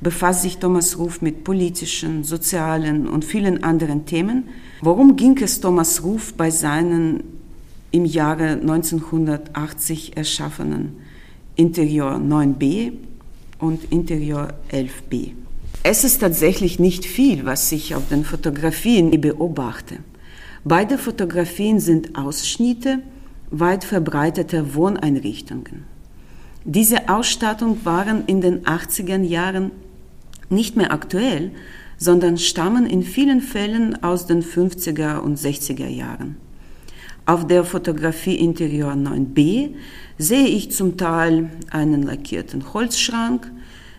befasst 0.00 0.42
sich 0.42 0.58
Thomas 0.58 0.98
Ruf 0.98 1.20
mit 1.20 1.44
politischen, 1.44 2.24
sozialen 2.24 3.08
und 3.08 3.24
vielen 3.24 3.64
anderen 3.64 4.06
Themen. 4.06 4.48
Worum 4.82 5.16
ging 5.16 5.36
es 5.42 5.60
Thomas 5.60 6.02
Ruf 6.02 6.34
bei 6.34 6.50
seinen 6.50 7.41
im 7.92 8.04
Jahre 8.04 8.52
1980 8.52 10.16
erschaffenen 10.16 10.96
Interieur 11.54 12.16
9b 12.16 12.92
und 13.58 13.92
Interieur 13.92 14.54
11b. 14.70 15.32
Es 15.84 16.04
ist 16.04 16.20
tatsächlich 16.20 16.78
nicht 16.78 17.04
viel, 17.04 17.44
was 17.44 17.70
ich 17.70 17.94
auf 17.94 18.08
den 18.08 18.24
Fotografien 18.24 19.20
beobachte. 19.20 19.98
Beide 20.64 20.96
Fotografien 20.96 21.80
sind 21.80 22.16
Ausschnitte 22.16 23.00
weit 23.50 23.84
verbreiteter 23.84 24.74
Wohneinrichtungen. 24.74 25.84
Diese 26.64 27.08
Ausstattung 27.08 27.84
waren 27.84 28.24
in 28.26 28.40
den 28.40 28.64
80er 28.64 29.20
Jahren 29.20 29.72
nicht 30.48 30.76
mehr 30.76 30.92
aktuell, 30.92 31.50
sondern 31.98 32.38
stammen 32.38 32.86
in 32.86 33.02
vielen 33.02 33.40
Fällen 33.40 34.02
aus 34.02 34.26
den 34.26 34.42
50er 34.42 35.18
und 35.18 35.38
60er 35.38 35.88
Jahren. 35.88 36.36
Auf 37.24 37.46
der 37.46 37.62
Fotografie 37.62 38.34
Interieur 38.34 38.92
9b 38.94 39.74
sehe 40.18 40.48
ich 40.48 40.72
zum 40.72 40.96
Teil 40.96 41.50
einen 41.70 42.02
lackierten 42.02 42.74
Holzschrank, 42.74 43.48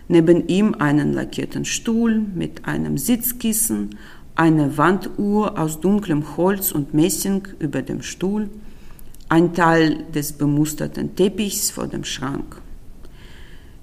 neben 0.08 0.46
ihm 0.48 0.74
einen 0.74 1.14
lackierten 1.14 1.64
Stuhl 1.64 2.20
mit 2.34 2.66
einem 2.66 2.98
Sitzkissen, 2.98 3.96
eine 4.34 4.76
Wanduhr 4.76 5.58
aus 5.58 5.80
dunklem 5.80 6.36
Holz 6.36 6.70
und 6.70 6.92
Messing 6.92 7.48
über 7.60 7.80
dem 7.80 8.02
Stuhl, 8.02 8.50
ein 9.30 9.54
Teil 9.54 10.04
des 10.14 10.32
bemusterten 10.32 11.16
Teppichs 11.16 11.70
vor 11.70 11.86
dem 11.86 12.04
Schrank. 12.04 12.60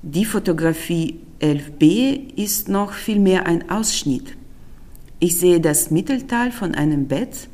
Die 0.04 0.26
Fotografie 0.26 1.20
11b 1.40 2.36
ist 2.36 2.70
noch 2.70 2.94
vielmehr 2.94 3.48
ein 3.48 3.72
Ausschnitt. 3.72 4.36
Ich 5.20 5.38
sehe 5.38 5.60
das 5.60 5.90
Mittelteil 5.90 6.52
von 6.52 6.76
einem 6.76 7.08
Bett, 7.08 7.50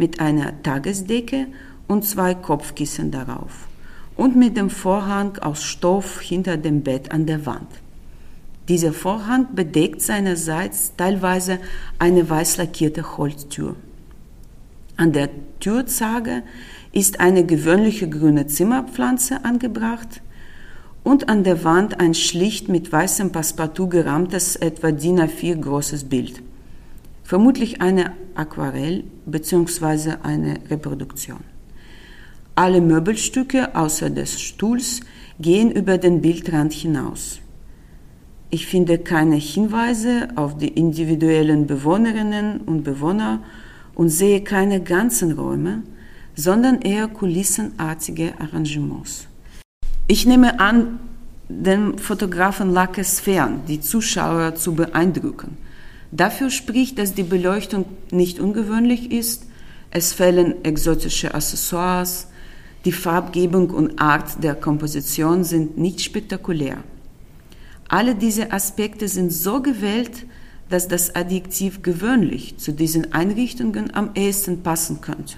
mit 0.00 0.18
einer 0.18 0.62
Tagesdecke 0.62 1.46
und 1.86 2.06
zwei 2.06 2.34
Kopfkissen 2.34 3.10
darauf 3.10 3.68
und 4.16 4.34
mit 4.34 4.56
dem 4.56 4.70
Vorhang 4.70 5.36
aus 5.38 5.62
Stoff 5.62 6.20
hinter 6.22 6.56
dem 6.56 6.82
Bett 6.82 7.12
an 7.12 7.26
der 7.26 7.44
Wand. 7.44 7.68
Dieser 8.68 8.94
Vorhang 8.94 9.54
bedeckt 9.54 10.00
seinerseits 10.00 10.94
teilweise 10.96 11.58
eine 11.98 12.28
weiß 12.28 12.56
lackierte 12.56 13.18
Holztür. 13.18 13.76
An 14.96 15.12
der 15.12 15.28
Türzage 15.60 16.44
ist 16.92 17.20
eine 17.20 17.44
gewöhnliche 17.44 18.08
grüne 18.08 18.46
Zimmerpflanze 18.46 19.44
angebracht 19.44 20.22
und 21.04 21.28
an 21.28 21.44
der 21.44 21.62
Wand 21.62 22.00
ein 22.00 22.14
schlicht 22.14 22.70
mit 22.70 22.90
weißem 22.90 23.32
Passepartout 23.32 23.88
gerahmtes, 23.88 24.56
etwa 24.56 24.92
DIN 24.92 25.20
A4 25.20 25.56
großes 25.56 26.04
Bild 26.04 26.42
vermutlich 27.30 27.80
eine 27.80 28.10
Aquarell 28.34 29.04
bzw. 29.24 30.14
eine 30.24 30.58
Reproduktion. 30.68 31.38
Alle 32.56 32.80
Möbelstücke 32.80 33.76
außer 33.76 34.10
des 34.10 34.40
Stuhls 34.40 34.98
gehen 35.38 35.70
über 35.70 35.96
den 35.96 36.22
Bildrand 36.22 36.72
hinaus. 36.72 37.38
Ich 38.50 38.66
finde 38.66 38.98
keine 38.98 39.36
Hinweise 39.36 40.26
auf 40.34 40.58
die 40.58 40.72
individuellen 40.82 41.68
Bewohnerinnen 41.68 42.62
und 42.62 42.82
Bewohner 42.82 43.44
und 43.94 44.08
sehe 44.08 44.42
keine 44.42 44.80
ganzen 44.82 45.30
Räume, 45.30 45.84
sondern 46.34 46.80
eher 46.80 47.06
kulissenartige 47.06 48.34
Arrangements. 48.40 49.28
Ich 50.08 50.26
nehme 50.26 50.58
an, 50.58 50.98
dem 51.48 51.96
Fotografen 51.96 52.72
lag 52.72 52.98
es 52.98 53.20
fern, 53.20 53.60
die 53.68 53.80
Zuschauer 53.80 54.56
zu 54.56 54.74
beeindrucken– 54.74 55.56
Dafür 56.12 56.50
spricht, 56.50 56.98
dass 56.98 57.14
die 57.14 57.22
Beleuchtung 57.22 57.84
nicht 58.10 58.40
ungewöhnlich 58.40 59.12
ist, 59.12 59.44
Es 59.90 60.12
fehlen 60.12 60.64
exotische 60.64 61.34
Accessoires. 61.34 62.28
Die 62.84 62.92
Farbgebung 62.92 63.70
und 63.70 64.00
Art 64.00 64.42
der 64.42 64.54
Komposition 64.54 65.44
sind 65.44 65.76
nicht 65.76 66.00
spektakulär. 66.00 66.78
Alle 67.88 68.14
diese 68.14 68.52
Aspekte 68.52 69.08
sind 69.08 69.32
so 69.32 69.60
gewählt, 69.60 70.26
dass 70.68 70.86
das 70.86 71.16
Adjektiv 71.16 71.82
gewöhnlich 71.82 72.56
zu 72.58 72.72
diesen 72.72 73.12
Einrichtungen 73.12 73.92
am 73.92 74.10
ehesten 74.14 74.62
passen 74.62 75.00
könnte. 75.00 75.34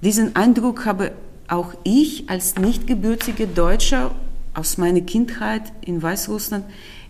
Diesen 0.00 0.34
Eindruck 0.34 0.86
habe 0.86 1.12
auch 1.48 1.74
ich 1.84 2.28
als 2.30 2.56
nicht 2.56 2.86
gebürtige 2.86 3.46
Deutscher 3.46 4.14
aus 4.54 4.78
meiner 4.78 5.02
Kindheit 5.02 5.70
in 5.82 6.02
Weißrussland 6.02 6.64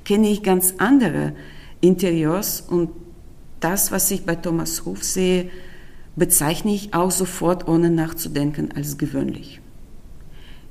kenne 0.05 0.29
ich 0.29 0.43
ganz 0.43 0.75
andere 0.79 1.33
Interieurs 1.81 2.61
und 2.61 2.91
das, 3.61 3.91
was 3.93 4.11
ich 4.11 4.25
bei 4.25 4.35
Thomas 4.35 4.87
Ruf 4.87 5.03
sehe, 5.03 5.51
bezeichne 6.15 6.75
ich 6.75 6.95
auch 6.95 7.11
sofort 7.11 7.69
ohne 7.69 7.91
nachzudenken 7.91 8.71
als 8.75 8.99
gewöhnlich. 8.99 9.61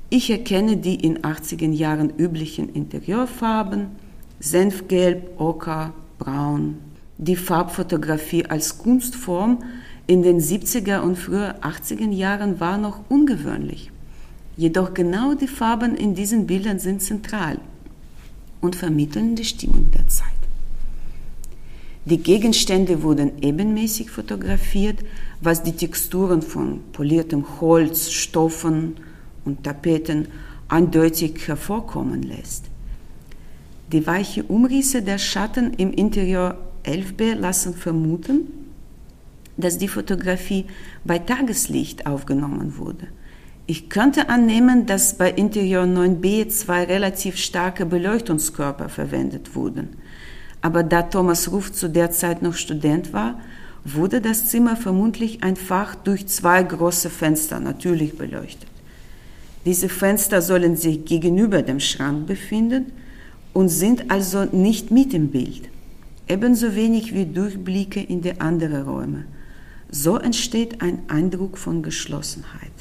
Ich 0.08 0.30
erkenne 0.30 0.76
die 0.76 0.94
in 0.94 1.18
80er 1.18 1.70
Jahren 1.70 2.12
üblichen 2.16 2.68
Interieurfarben, 2.72 3.88
Senfgelb, 4.38 5.40
Ocker, 5.40 5.92
Braun. 6.18 6.78
Die 7.18 7.36
Farbfotografie 7.36 8.46
als 8.46 8.78
Kunstform 8.78 9.62
in 10.06 10.22
den 10.22 10.40
70er 10.40 11.00
und 11.00 11.16
früher 11.16 11.56
80er 11.62 12.10
Jahren 12.10 12.60
war 12.60 12.78
noch 12.78 13.00
ungewöhnlich. 13.08 13.90
Jedoch 14.56 14.94
genau 14.94 15.34
die 15.34 15.48
Farben 15.48 15.96
in 15.96 16.14
diesen 16.14 16.46
Bildern 16.46 16.78
sind 16.78 17.02
zentral 17.02 17.58
und 18.60 18.76
vermitteln 18.76 19.34
die 19.34 19.44
Stimmung 19.44 19.90
der 19.90 20.06
Zeit. 20.06 20.35
Die 22.06 22.18
Gegenstände 22.18 23.02
wurden 23.02 23.42
ebenmäßig 23.42 24.12
fotografiert, 24.12 25.00
was 25.40 25.64
die 25.64 25.72
Texturen 25.72 26.40
von 26.40 26.80
poliertem 26.92 27.60
Holz, 27.60 28.12
Stoffen 28.12 28.94
und 29.44 29.64
Tapeten 29.64 30.28
eindeutig 30.68 31.48
hervorkommen 31.48 32.22
lässt. 32.22 32.66
Die 33.90 34.06
weichen 34.06 34.44
Umrisse 34.44 35.02
der 35.02 35.18
Schatten 35.18 35.74
im 35.74 35.92
Interieur 35.92 36.58
11b 36.84 37.34
lassen 37.34 37.74
vermuten, 37.74 38.52
dass 39.56 39.76
die 39.78 39.88
Fotografie 39.88 40.66
bei 41.04 41.18
Tageslicht 41.18 42.06
aufgenommen 42.06 42.78
wurde. 42.78 43.08
Ich 43.66 43.88
könnte 43.88 44.28
annehmen, 44.28 44.86
dass 44.86 45.18
bei 45.18 45.32
Interieur 45.32 45.82
9b 45.82 46.48
zwei 46.50 46.84
relativ 46.84 47.36
starke 47.36 47.84
Beleuchtungskörper 47.84 48.88
verwendet 48.88 49.56
wurden. 49.56 49.88
Aber 50.66 50.82
da 50.82 51.02
Thomas 51.02 51.52
Ruf 51.52 51.70
zu 51.70 51.88
der 51.88 52.10
Zeit 52.10 52.42
noch 52.42 52.54
Student 52.54 53.12
war, 53.12 53.38
wurde 53.84 54.20
das 54.20 54.50
Zimmer 54.50 54.74
vermutlich 54.74 55.44
einfach 55.44 55.94
durch 55.94 56.26
zwei 56.26 56.60
große 56.60 57.08
Fenster 57.08 57.60
natürlich 57.60 58.18
beleuchtet. 58.18 58.68
Diese 59.64 59.88
Fenster 59.88 60.42
sollen 60.42 60.74
sich 60.74 61.04
gegenüber 61.04 61.62
dem 61.62 61.78
Schrank 61.78 62.26
befinden 62.26 62.86
und 63.52 63.68
sind 63.68 64.10
also 64.10 64.46
nicht 64.46 64.90
mit 64.90 65.14
im 65.14 65.28
Bild, 65.28 65.68
ebenso 66.26 66.74
wenig 66.74 67.14
wie 67.14 67.26
Durchblicke 67.26 68.02
in 68.02 68.22
die 68.22 68.40
anderen 68.40 68.88
Räume. 68.88 69.24
So 69.88 70.16
entsteht 70.16 70.82
ein 70.82 70.98
Eindruck 71.06 71.58
von 71.58 71.84
Geschlossenheit. 71.84 72.72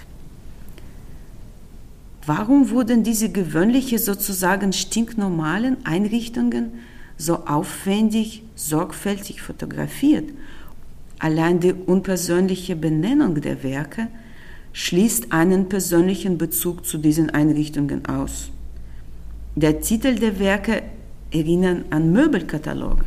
Warum 2.26 2.72
wurden 2.72 3.04
diese 3.04 3.30
gewöhnlichen, 3.30 4.00
sozusagen 4.00 4.74
stinknormalen 4.74 5.86
Einrichtungen 5.86 6.72
so 7.18 7.46
aufwendig, 7.46 8.44
sorgfältig 8.56 9.42
fotografiert. 9.42 10.30
Allein 11.20 11.60
die 11.60 11.74
unpersönliche 11.74 12.76
Benennung 12.76 13.40
der 13.42 13.64
Werke 13.64 14.08
schließt 14.74 15.32
einen 15.32 15.70
persönlichen 15.70 16.38
Bezug 16.38 16.86
zu 16.86 16.98
diesen 16.98 17.30
Einrichtungen 17.30 18.06
aus. 18.06 18.50
Der 19.56 19.80
Titel 19.80 20.16
der 20.16 20.38
Werke 20.40 20.84
erinnern 21.32 21.86
an 21.90 22.12
Möbelkataloge. 22.12 23.06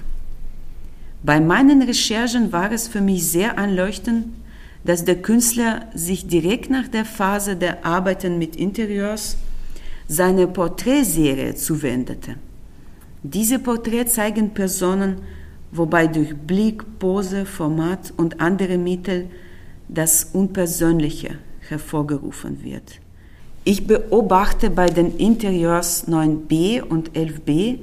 Bei 1.22 1.40
meinen 1.40 1.82
Recherchen 1.82 2.52
war 2.52 2.72
es 2.72 2.88
für 2.88 3.02
mich 3.02 3.28
sehr 3.28 3.58
einleuchtend, 3.58 4.28
dass 4.84 5.04
der 5.04 5.20
Künstler 5.20 5.86
sich 5.94 6.26
direkt 6.26 6.70
nach 6.70 6.88
der 6.88 7.04
Phase 7.04 7.56
der 7.56 7.84
Arbeiten 7.84 8.38
mit 8.38 8.56
Interieurs 8.56 9.36
seine 10.06 10.46
Porträtserie 10.46 11.54
zuwendete. 11.54 12.36
Diese 13.34 13.58
Porträts 13.58 14.14
zeigen 14.14 14.54
Personen, 14.54 15.16
wobei 15.70 16.06
durch 16.06 16.34
Blick, 16.34 16.82
Pose, 16.98 17.44
Format 17.44 18.10
und 18.16 18.40
andere 18.40 18.78
Mittel 18.78 19.28
das 19.86 20.30
Unpersönliche 20.32 21.36
hervorgerufen 21.68 22.64
wird. 22.64 23.00
Ich 23.64 23.86
beobachte 23.86 24.70
bei 24.70 24.86
den 24.86 25.18
Interieurs 25.18 26.08
9b 26.08 26.80
und 26.80 27.10
11b, 27.10 27.80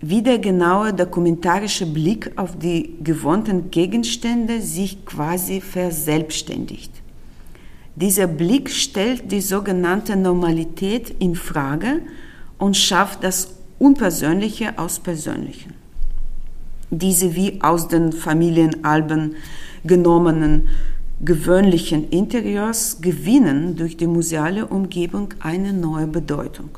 wie 0.00 0.22
der 0.22 0.38
genaue 0.38 0.94
dokumentarische 0.94 1.86
Blick 1.86 2.30
auf 2.36 2.56
die 2.56 2.94
gewohnten 3.02 3.72
Gegenstände 3.72 4.60
sich 4.60 5.04
quasi 5.04 5.60
verselbstständigt. 5.60 6.92
Dieser 7.96 8.28
Blick 8.28 8.70
stellt 8.70 9.32
die 9.32 9.40
sogenannte 9.40 10.14
Normalität 10.14 11.10
in 11.18 11.34
Frage 11.34 12.02
und 12.58 12.76
schafft 12.76 13.24
das 13.24 13.55
Unpersönliche 13.78 14.78
aus 14.78 14.98
Persönlichen. 14.98 15.74
Diese 16.90 17.34
wie 17.34 17.60
aus 17.62 17.88
den 17.88 18.12
Familienalben 18.12 19.36
genommenen 19.84 20.68
gewöhnlichen 21.24 22.08
Interieurs 22.10 23.00
gewinnen 23.00 23.76
durch 23.76 23.96
die 23.96 24.06
museale 24.06 24.66
Umgebung 24.66 25.34
eine 25.40 25.72
neue 25.72 26.06
Bedeutung. 26.06 26.70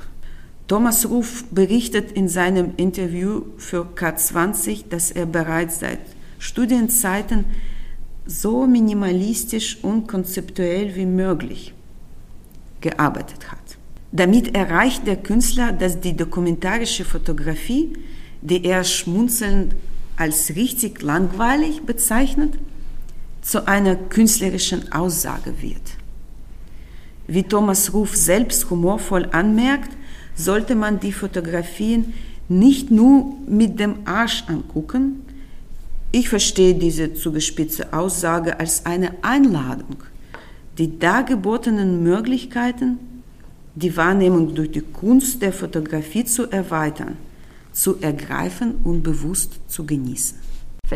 Thomas 0.69 1.09
Ruf 1.09 1.45
berichtet 1.51 2.13
in 2.13 2.29
seinem 2.29 2.73
Interview 2.77 3.43
für 3.57 3.87
K20, 3.97 4.85
dass 4.91 5.11
er 5.11 5.27
bereits 5.27 5.81
seit 5.81 6.01
Studienzeiten 6.39 7.47
so 8.27 8.67
minimalistisch 8.67 9.79
und 9.83 10.07
konzeptuell 10.07 10.95
wie 10.95 11.07
möglich 11.07 11.73
gearbeitet 12.81 13.51
hat. 13.51 13.58
Damit 14.11 14.55
erreicht 14.55 15.07
der 15.07 15.17
Künstler, 15.17 15.73
dass 15.73 16.01
die 16.01 16.17
dokumentarische 16.17 17.05
Fotografie, 17.05 17.93
die 18.41 18.65
er 18.65 18.85
schmunzelnd 18.85 19.75
als 20.17 20.55
richtig 20.57 21.03
langweilig 21.03 21.83
bezeichnet, 21.83 22.55
zu 23.43 23.67
einer 23.67 23.97
künstlerischen 23.97 24.93
Aussage 24.93 25.55
wird. 25.61 25.83
Wie 27.27 27.43
Thomas 27.43 27.93
Ruf 27.93 28.17
selbst 28.17 28.71
humorvoll 28.71 29.29
anmerkt, 29.33 29.91
sollte 30.35 30.75
man 30.75 30.99
die 30.99 31.13
Fotografien 31.13 32.15
nicht 32.49 32.91
nur 32.91 33.37
mit 33.47 33.79
dem 33.79 34.07
Arsch 34.07 34.45
angucken. 34.47 35.21
Ich 36.11 36.31
verstehe 36.31 36.75
diese 36.75 37.13
zugespitzte 37.13 37.93
Aussage 37.93 38.59
als 38.59 38.87
eine 38.87 39.13
Einladung, 39.21 39.97
die 40.79 40.99
dargebotenen 40.99 42.03
Möglichkeiten 42.03 42.99
die 43.79 43.97
Wahrnehmung 43.97 44.55
durch 44.55 44.73
die 44.73 44.81
Kunst 44.81 45.41
der 45.41 45.53
Fotografie 45.53 46.25
zu 46.25 46.51
erweitern, 46.51 47.17
zu 47.73 48.01
ergreifen 48.01 48.77
und 48.83 49.03
bewusst 49.03 49.61
zu 49.69 49.87
genießen. 49.87 50.39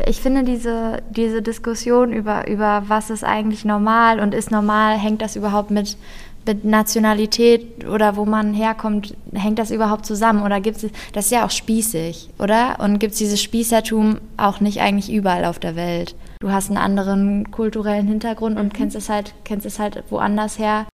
Ich 0.06 0.20
finde 0.20 0.42
diese, 0.42 1.02
diese 1.10 1.42
Diskussion 1.42 2.12
über, 2.12 2.48
über 2.48 2.84
was 2.88 3.10
ist 3.10 3.24
eigentlich 3.24 3.64
normal 3.64 4.20
und 4.20 4.34
ist 4.34 4.50
normal, 4.50 4.96
hängt 4.98 5.20
das 5.20 5.36
überhaupt 5.36 5.70
mit, 5.70 5.98
mit 6.46 6.64
Nationalität 6.64 7.86
oder 7.86 8.16
wo 8.16 8.24
man 8.24 8.54
herkommt, 8.54 9.14
hängt 9.34 9.58
das 9.58 9.70
überhaupt 9.70 10.06
zusammen? 10.06 10.42
Oder 10.42 10.60
gibt 10.60 10.78
es, 10.78 10.90
das 11.12 11.26
ist 11.26 11.30
ja 11.30 11.44
auch 11.44 11.50
spießig, 11.50 12.30
oder? 12.38 12.80
Und 12.80 13.00
gibt 13.00 13.12
es 13.12 13.18
dieses 13.18 13.42
Spießertum 13.42 14.18
auch 14.38 14.60
nicht 14.60 14.80
eigentlich 14.80 15.12
überall 15.12 15.44
auf 15.44 15.58
der 15.58 15.76
Welt? 15.76 16.16
Du 16.40 16.50
hast 16.50 16.70
einen 16.70 16.78
anderen 16.78 17.50
kulturellen 17.50 18.08
Hintergrund 18.08 18.58
und 18.58 18.72
kennst 18.72 18.96
es 18.96 19.10
halt, 19.10 19.34
kennst 19.44 19.66
es 19.66 19.78
halt 19.78 20.02
woanders 20.08 20.58
her. 20.58 20.86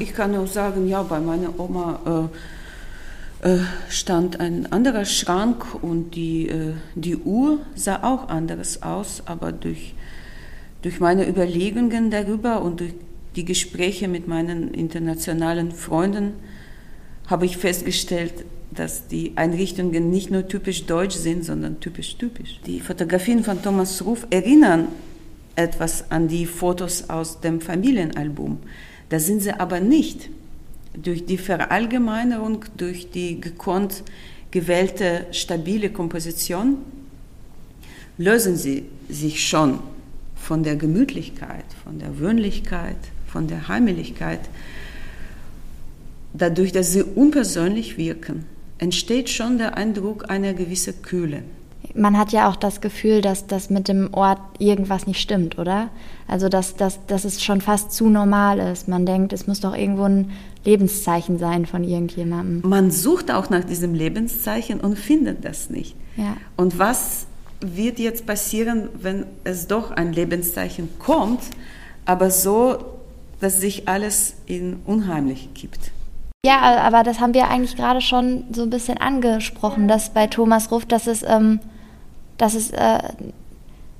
Ich 0.00 0.14
kann 0.14 0.36
auch 0.36 0.46
sagen, 0.46 0.88
ja, 0.88 1.02
bei 1.02 1.18
meiner 1.18 1.58
Oma 1.58 2.30
äh, 3.42 3.48
äh, 3.48 3.58
stand 3.88 4.38
ein 4.38 4.70
anderer 4.70 5.04
Schrank 5.04 5.82
und 5.82 6.14
die, 6.14 6.48
äh, 6.48 6.74
die 6.94 7.16
Uhr 7.16 7.58
sah 7.74 8.04
auch 8.04 8.28
anders 8.28 8.82
aus, 8.82 9.22
aber 9.26 9.50
durch, 9.50 9.94
durch 10.82 11.00
meine 11.00 11.28
Überlegungen 11.28 12.10
darüber 12.10 12.62
und 12.62 12.78
durch 12.78 12.94
die 13.34 13.44
Gespräche 13.44 14.06
mit 14.06 14.28
meinen 14.28 14.72
internationalen 14.72 15.72
Freunden 15.72 16.34
habe 17.26 17.46
ich 17.46 17.56
festgestellt, 17.56 18.44
dass 18.70 19.08
die 19.08 19.32
Einrichtungen 19.34 20.10
nicht 20.10 20.30
nur 20.30 20.46
typisch 20.46 20.86
deutsch 20.86 21.16
sind, 21.16 21.44
sondern 21.44 21.80
typisch 21.80 22.16
typisch. 22.16 22.60
Die 22.66 22.80
Fotografien 22.80 23.42
von 23.42 23.62
Thomas 23.62 24.04
Ruf 24.04 24.26
erinnern 24.30 24.88
etwas 25.56 26.10
an 26.10 26.28
die 26.28 26.46
Fotos 26.46 27.10
aus 27.10 27.40
dem 27.40 27.60
Familienalbum. 27.60 28.58
Da 29.08 29.18
sind 29.18 29.40
sie 29.40 29.52
aber 29.52 29.80
nicht. 29.80 30.28
Durch 30.94 31.24
die 31.26 31.38
Verallgemeinerung, 31.38 32.64
durch 32.76 33.10
die 33.10 33.40
gekonnt 33.40 34.02
gewählte 34.50 35.26
stabile 35.30 35.90
Komposition 35.90 36.78
lösen 38.16 38.56
sie 38.56 38.84
sich 39.08 39.46
schon 39.46 39.78
von 40.34 40.62
der 40.62 40.76
Gemütlichkeit, 40.76 41.64
von 41.84 41.98
der 41.98 42.18
Wöhnlichkeit, 42.18 42.96
von 43.26 43.46
der 43.46 43.68
Heimeligkeit, 43.68 44.40
dadurch, 46.32 46.72
dass 46.72 46.92
sie 46.92 47.02
unpersönlich 47.02 47.98
wirken, 47.98 48.44
entsteht 48.78 49.28
schon 49.28 49.58
der 49.58 49.76
Eindruck 49.76 50.30
einer 50.30 50.54
gewissen 50.54 51.02
Kühle. 51.02 51.42
Man 51.94 52.18
hat 52.18 52.32
ja 52.32 52.48
auch 52.48 52.56
das 52.56 52.80
Gefühl, 52.80 53.20
dass 53.20 53.46
das 53.46 53.70
mit 53.70 53.88
dem 53.88 54.12
Ort 54.12 54.40
irgendwas 54.58 55.06
nicht 55.06 55.20
stimmt, 55.20 55.58
oder? 55.58 55.88
Also, 56.26 56.48
dass, 56.48 56.76
dass, 56.76 57.04
dass 57.06 57.24
es 57.24 57.42
schon 57.42 57.60
fast 57.60 57.92
zu 57.92 58.08
normal 58.08 58.58
ist. 58.58 58.88
Man 58.88 59.06
denkt, 59.06 59.32
es 59.32 59.46
muss 59.46 59.60
doch 59.60 59.74
irgendwo 59.74 60.04
ein 60.04 60.30
Lebenszeichen 60.64 61.38
sein 61.38 61.66
von 61.66 61.84
irgendjemandem. 61.84 62.68
Man 62.68 62.90
sucht 62.90 63.30
auch 63.30 63.50
nach 63.50 63.64
diesem 63.64 63.94
Lebenszeichen 63.94 64.80
und 64.80 64.98
findet 64.98 65.44
das 65.44 65.70
nicht. 65.70 65.96
Ja. 66.16 66.36
Und 66.56 66.78
was 66.78 67.26
wird 67.60 67.98
jetzt 67.98 68.26
passieren, 68.26 68.88
wenn 69.00 69.26
es 69.44 69.66
doch 69.66 69.90
ein 69.90 70.12
Lebenszeichen 70.12 70.88
kommt, 70.98 71.40
aber 72.04 72.30
so, 72.30 72.78
dass 73.40 73.60
sich 73.60 73.88
alles 73.88 74.34
in 74.46 74.80
unheimlich 74.84 75.50
gibt? 75.54 75.92
Ja, 76.44 76.60
aber 76.82 77.02
das 77.02 77.20
haben 77.20 77.34
wir 77.34 77.48
eigentlich 77.48 77.76
gerade 77.76 78.00
schon 78.00 78.44
so 78.52 78.62
ein 78.62 78.70
bisschen 78.70 78.98
angesprochen, 78.98 79.88
dass 79.88 80.14
bei 80.14 80.28
Thomas 80.28 80.70
Ruff, 80.70 80.86
dass 80.86 81.06
es, 81.06 81.22
ähm, 81.22 81.58
dass 82.38 82.54
es 82.54 82.70
äh, 82.70 83.00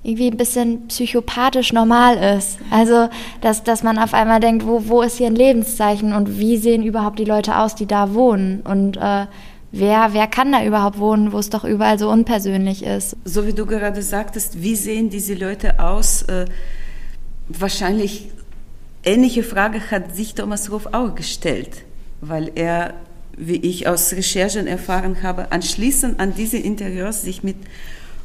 irgendwie 0.03 0.31
ein 0.31 0.37
bisschen 0.37 0.89
psychopathisch 0.89 1.73
normal 1.73 2.37
ist. 2.39 2.59
Also, 2.71 3.09
dass, 3.41 3.65
dass 3.65 3.83
man 3.83 3.99
auf 3.99 4.15
einmal 4.15 4.41
denkt, 4.41 4.67
wo, 4.67 4.89
wo 4.89 5.03
ist 5.03 5.19
hier 5.19 5.27
ein 5.27 5.35
Lebenszeichen 5.35 6.13
und 6.15 6.39
wie 6.39 6.57
sehen 6.57 6.83
überhaupt 6.83 7.19
die 7.19 7.25
Leute 7.25 7.59
aus, 7.59 7.75
die 7.75 7.87
da 7.87 8.15
wohnen? 8.15 8.61
Und 8.63 8.97
äh, 8.97 9.27
wer, 9.73 10.09
wer 10.13 10.27
kann 10.29 10.53
da 10.53 10.65
überhaupt 10.65 10.99
wohnen, 10.99 11.33
wo 11.33 11.39
es 11.39 11.51
doch 11.51 11.65
überall 11.65 11.99
so 11.99 12.09
unpersönlich 12.11 12.85
ist? 12.85 13.17
So 13.25 13.47
wie 13.47 13.53
du 13.53 13.67
gerade 13.67 14.01
sagtest, 14.01 14.63
wie 14.63 14.77
sehen 14.77 15.11
diese 15.11 15.35
Leute 15.35 15.81
aus? 15.81 16.23
Äh, 16.23 16.47
wahrscheinlich 17.49 18.29
ähnliche 19.05 19.43
Frage 19.43 19.91
hat 19.91 20.15
sich 20.15 20.35
Thomas 20.35 20.71
Ruff 20.71 20.87
auch 20.93 21.15
gestellt, 21.15 21.83
weil 22.21 22.53
er, 22.55 22.95
wie 23.37 23.57
ich 23.57 23.89
aus 23.89 24.13
Recherchen 24.13 24.67
erfahren 24.67 25.23
habe, 25.23 25.51
anschließend 25.51 26.21
an 26.21 26.35
diese 26.35 26.59
Interieurs 26.59 27.23
sich 27.23 27.43
mit 27.43 27.57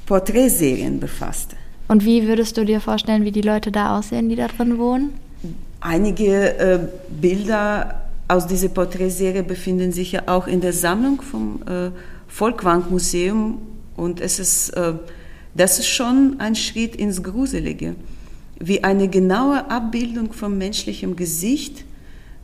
Porträtserien 0.06 1.00
befasste. 1.00 1.56
Und 1.88 2.06
wie 2.06 2.28
würdest 2.28 2.58
du 2.58 2.66
dir 2.66 2.80
vorstellen, 2.80 3.24
wie 3.26 3.32
die 3.32 3.42
Leute 3.42 3.72
da 3.72 3.98
aussehen, 3.98 4.30
die 4.30 4.36
da 4.36 4.48
drin 4.48 4.78
wohnen? 4.78 5.14
Einige 5.82 6.58
äh, 6.58 6.80
Bilder 7.10 8.04
aus 8.28 8.48
dieser 8.48 8.70
Porträtserie 8.70 9.44
befinden 9.44 9.92
sich 9.92 10.14
ja 10.14 10.24
auch 10.28 10.48
in 10.48 10.62
der 10.62 10.74
Sammlung 10.74 11.22
vom 11.22 11.62
äh, 11.68 11.92
Volkwang 12.28 12.86
Museum 12.90 13.62
und 13.96 14.22
es 14.22 14.40
ist, 14.40 14.70
äh, 14.70 14.94
das 15.54 15.80
ist 15.80 15.88
schon 15.88 16.36
ein 16.40 16.56
Schritt 16.56 16.96
ins 16.96 17.22
Gruselige, 17.22 17.96
wie 18.60 18.84
eine 18.84 19.08
genaue 19.10 19.70
Abbildung 19.70 20.34
vom 20.34 20.58
menschlichen 20.58 21.16
Gesicht 21.16 21.84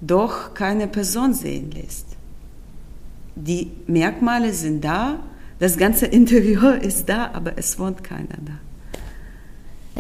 doch 0.02 0.54
keine 0.54 0.88
Person 0.88 1.34
sehen 1.34 1.72
lässt. 1.72 2.06
Die 3.36 3.72
Merkmale 3.88 4.54
sind 4.54 4.84
da, 4.84 5.20
das 5.60 5.78
ganze 5.78 6.06
Interieur 6.06 6.76
ist 6.82 7.08
da, 7.08 7.32
aber 7.34 7.58
es 7.58 7.78
wohnt 7.80 8.04
keiner 8.04 8.38
da. 8.46 8.54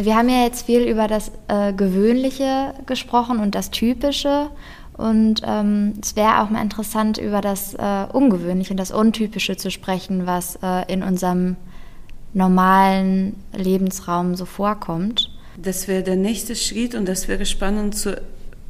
Wir 0.02 0.16
haben 0.16 0.30
ja 0.30 0.44
jetzt 0.44 0.66
viel 0.66 0.84
über 0.84 1.08
das 1.08 1.32
äh, 1.50 1.74
Gewöhnliche 1.74 2.74
gesprochen 2.86 3.40
und 3.40 3.54
das 3.54 3.70
Typische. 3.70 4.50
Und 4.94 5.42
ähm, 5.46 5.94
es 6.02 6.16
wäre 6.16 6.42
auch 6.42 6.50
mal 6.50 6.62
interessant, 6.62 7.18
über 7.18 7.42
das 7.42 7.74
äh, 7.74 8.06
Ungewöhnliche 8.12 8.72
und 8.72 8.78
das 8.78 8.92
Untypische 8.92 9.58
zu 9.58 9.72
sprechen, 9.72 10.26
was 10.26 10.58
äh, 10.62 10.92
in 10.92 11.04
unserem 11.04 11.58
normalen 12.34 13.36
Lebensraum 13.54 14.36
so 14.36 14.46
vorkommt. 14.46 15.30
Das 15.62 15.88
wäre 15.88 16.04
der 16.04 16.16
nächste 16.16 16.56
Schritt 16.56 16.96
und 16.96 17.08
das 17.08 17.28
wäre 17.28 17.46
spannend 17.46 17.98
zu 17.98 18.22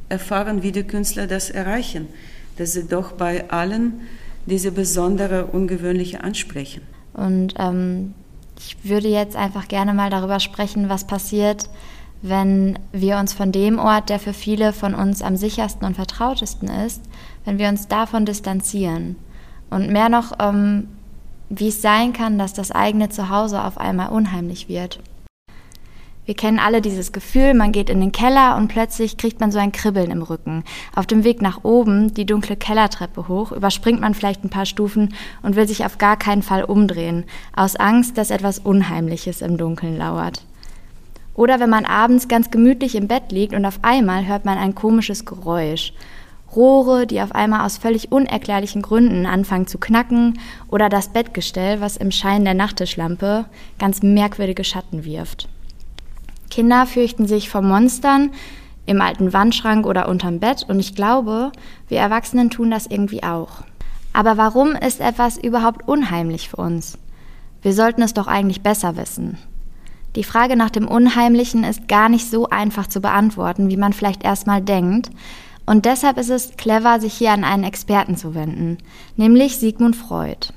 erfahren, 0.08 0.62
wie 0.62 0.72
die 0.72 0.82
Künstler 0.84 1.26
das 1.26 1.50
erreichen, 1.50 2.08
dass 2.56 2.72
sie 2.72 2.86
doch 2.86 3.12
bei 3.12 3.48
allen 3.50 4.00
diese 4.46 4.72
besondere, 4.72 5.46
ungewöhnliche 5.46 6.22
ansprechen. 6.22 6.82
Und 7.12 7.54
ähm, 7.58 8.14
ich 8.58 8.76
würde 8.84 9.08
jetzt 9.08 9.36
einfach 9.36 9.68
gerne 9.68 9.94
mal 9.94 10.10
darüber 10.10 10.40
sprechen, 10.40 10.88
was 10.88 11.06
passiert, 11.06 11.68
wenn 12.22 12.78
wir 12.92 13.16
uns 13.18 13.32
von 13.32 13.52
dem 13.52 13.78
Ort, 13.78 14.10
der 14.10 14.18
für 14.18 14.34
viele 14.34 14.72
von 14.72 14.94
uns 14.94 15.22
am 15.22 15.36
sichersten 15.36 15.86
und 15.86 15.94
vertrautesten 15.94 16.68
ist, 16.68 17.02
wenn 17.44 17.58
wir 17.58 17.68
uns 17.68 17.88
davon 17.88 18.26
distanzieren. 18.26 19.16
Und 19.70 19.90
mehr 19.90 20.08
noch, 20.08 20.32
ähm, 20.38 20.88
wie 21.48 21.68
es 21.68 21.80
sein 21.80 22.12
kann, 22.12 22.38
dass 22.38 22.52
das 22.52 22.70
eigene 22.70 23.08
Zuhause 23.08 23.64
auf 23.64 23.78
einmal 23.78 24.10
unheimlich 24.10 24.68
wird. 24.68 25.00
Wir 26.30 26.36
kennen 26.36 26.60
alle 26.60 26.80
dieses 26.80 27.10
Gefühl, 27.10 27.54
man 27.54 27.72
geht 27.72 27.90
in 27.90 27.98
den 27.98 28.12
Keller 28.12 28.56
und 28.56 28.68
plötzlich 28.68 29.16
kriegt 29.16 29.40
man 29.40 29.50
so 29.50 29.58
ein 29.58 29.72
Kribbeln 29.72 30.12
im 30.12 30.22
Rücken. 30.22 30.62
Auf 30.94 31.08
dem 31.08 31.24
Weg 31.24 31.42
nach 31.42 31.64
oben, 31.64 32.14
die 32.14 32.24
dunkle 32.24 32.54
Kellertreppe 32.54 33.26
hoch, 33.26 33.50
überspringt 33.50 34.00
man 34.00 34.14
vielleicht 34.14 34.44
ein 34.44 34.48
paar 34.48 34.64
Stufen 34.64 35.12
und 35.42 35.56
will 35.56 35.66
sich 35.66 35.84
auf 35.84 35.98
gar 35.98 36.16
keinen 36.16 36.42
Fall 36.42 36.62
umdrehen, 36.62 37.24
aus 37.56 37.74
Angst, 37.74 38.16
dass 38.16 38.30
etwas 38.30 38.60
Unheimliches 38.60 39.42
im 39.42 39.56
Dunkeln 39.56 39.98
lauert. 39.98 40.44
Oder 41.34 41.58
wenn 41.58 41.68
man 41.68 41.84
abends 41.84 42.28
ganz 42.28 42.52
gemütlich 42.52 42.94
im 42.94 43.08
Bett 43.08 43.32
liegt 43.32 43.52
und 43.52 43.66
auf 43.66 43.80
einmal 43.82 44.24
hört 44.28 44.44
man 44.44 44.56
ein 44.56 44.76
komisches 44.76 45.24
Geräusch. 45.24 45.94
Rohre, 46.54 47.08
die 47.08 47.20
auf 47.22 47.34
einmal 47.34 47.66
aus 47.66 47.76
völlig 47.76 48.12
unerklärlichen 48.12 48.82
Gründen 48.82 49.26
anfangen 49.26 49.66
zu 49.66 49.78
knacken, 49.78 50.38
oder 50.68 50.88
das 50.88 51.08
Bettgestell, 51.08 51.80
was 51.80 51.96
im 51.96 52.12
Schein 52.12 52.44
der 52.44 52.54
Nachttischlampe 52.54 53.46
ganz 53.80 54.00
merkwürdige 54.04 54.62
Schatten 54.62 55.04
wirft. 55.04 55.48
Kinder 56.50 56.86
fürchten 56.86 57.26
sich 57.26 57.48
vor 57.48 57.62
Monstern 57.62 58.32
im 58.86 59.00
alten 59.00 59.32
Wandschrank 59.32 59.86
oder 59.86 60.08
unterm 60.08 60.40
Bett 60.40 60.64
und 60.68 60.80
ich 60.80 60.94
glaube, 60.94 61.52
wir 61.88 61.98
Erwachsenen 61.98 62.50
tun 62.50 62.70
das 62.70 62.86
irgendwie 62.86 63.22
auch. 63.22 63.62
Aber 64.12 64.36
warum 64.36 64.72
ist 64.72 65.00
etwas 65.00 65.38
überhaupt 65.38 65.86
unheimlich 65.88 66.50
für 66.50 66.56
uns? 66.56 66.98
Wir 67.62 67.72
sollten 67.72 68.02
es 68.02 68.14
doch 68.14 68.26
eigentlich 68.26 68.62
besser 68.62 68.96
wissen. 68.96 69.38
Die 70.16 70.24
Frage 70.24 70.56
nach 70.56 70.70
dem 70.70 70.88
Unheimlichen 70.88 71.62
ist 71.62 71.86
gar 71.86 72.08
nicht 72.08 72.28
so 72.28 72.48
einfach 72.48 72.88
zu 72.88 73.00
beantworten, 73.00 73.70
wie 73.70 73.76
man 73.76 73.92
vielleicht 73.92 74.24
erstmal 74.24 74.60
denkt, 74.60 75.10
und 75.66 75.84
deshalb 75.84 76.18
ist 76.18 76.30
es 76.30 76.56
clever, 76.56 76.98
sich 76.98 77.14
hier 77.14 77.30
an 77.30 77.44
einen 77.44 77.62
Experten 77.62 78.16
zu 78.16 78.34
wenden, 78.34 78.78
nämlich 79.16 79.56
Sigmund 79.56 79.94
Freud. 79.94 80.48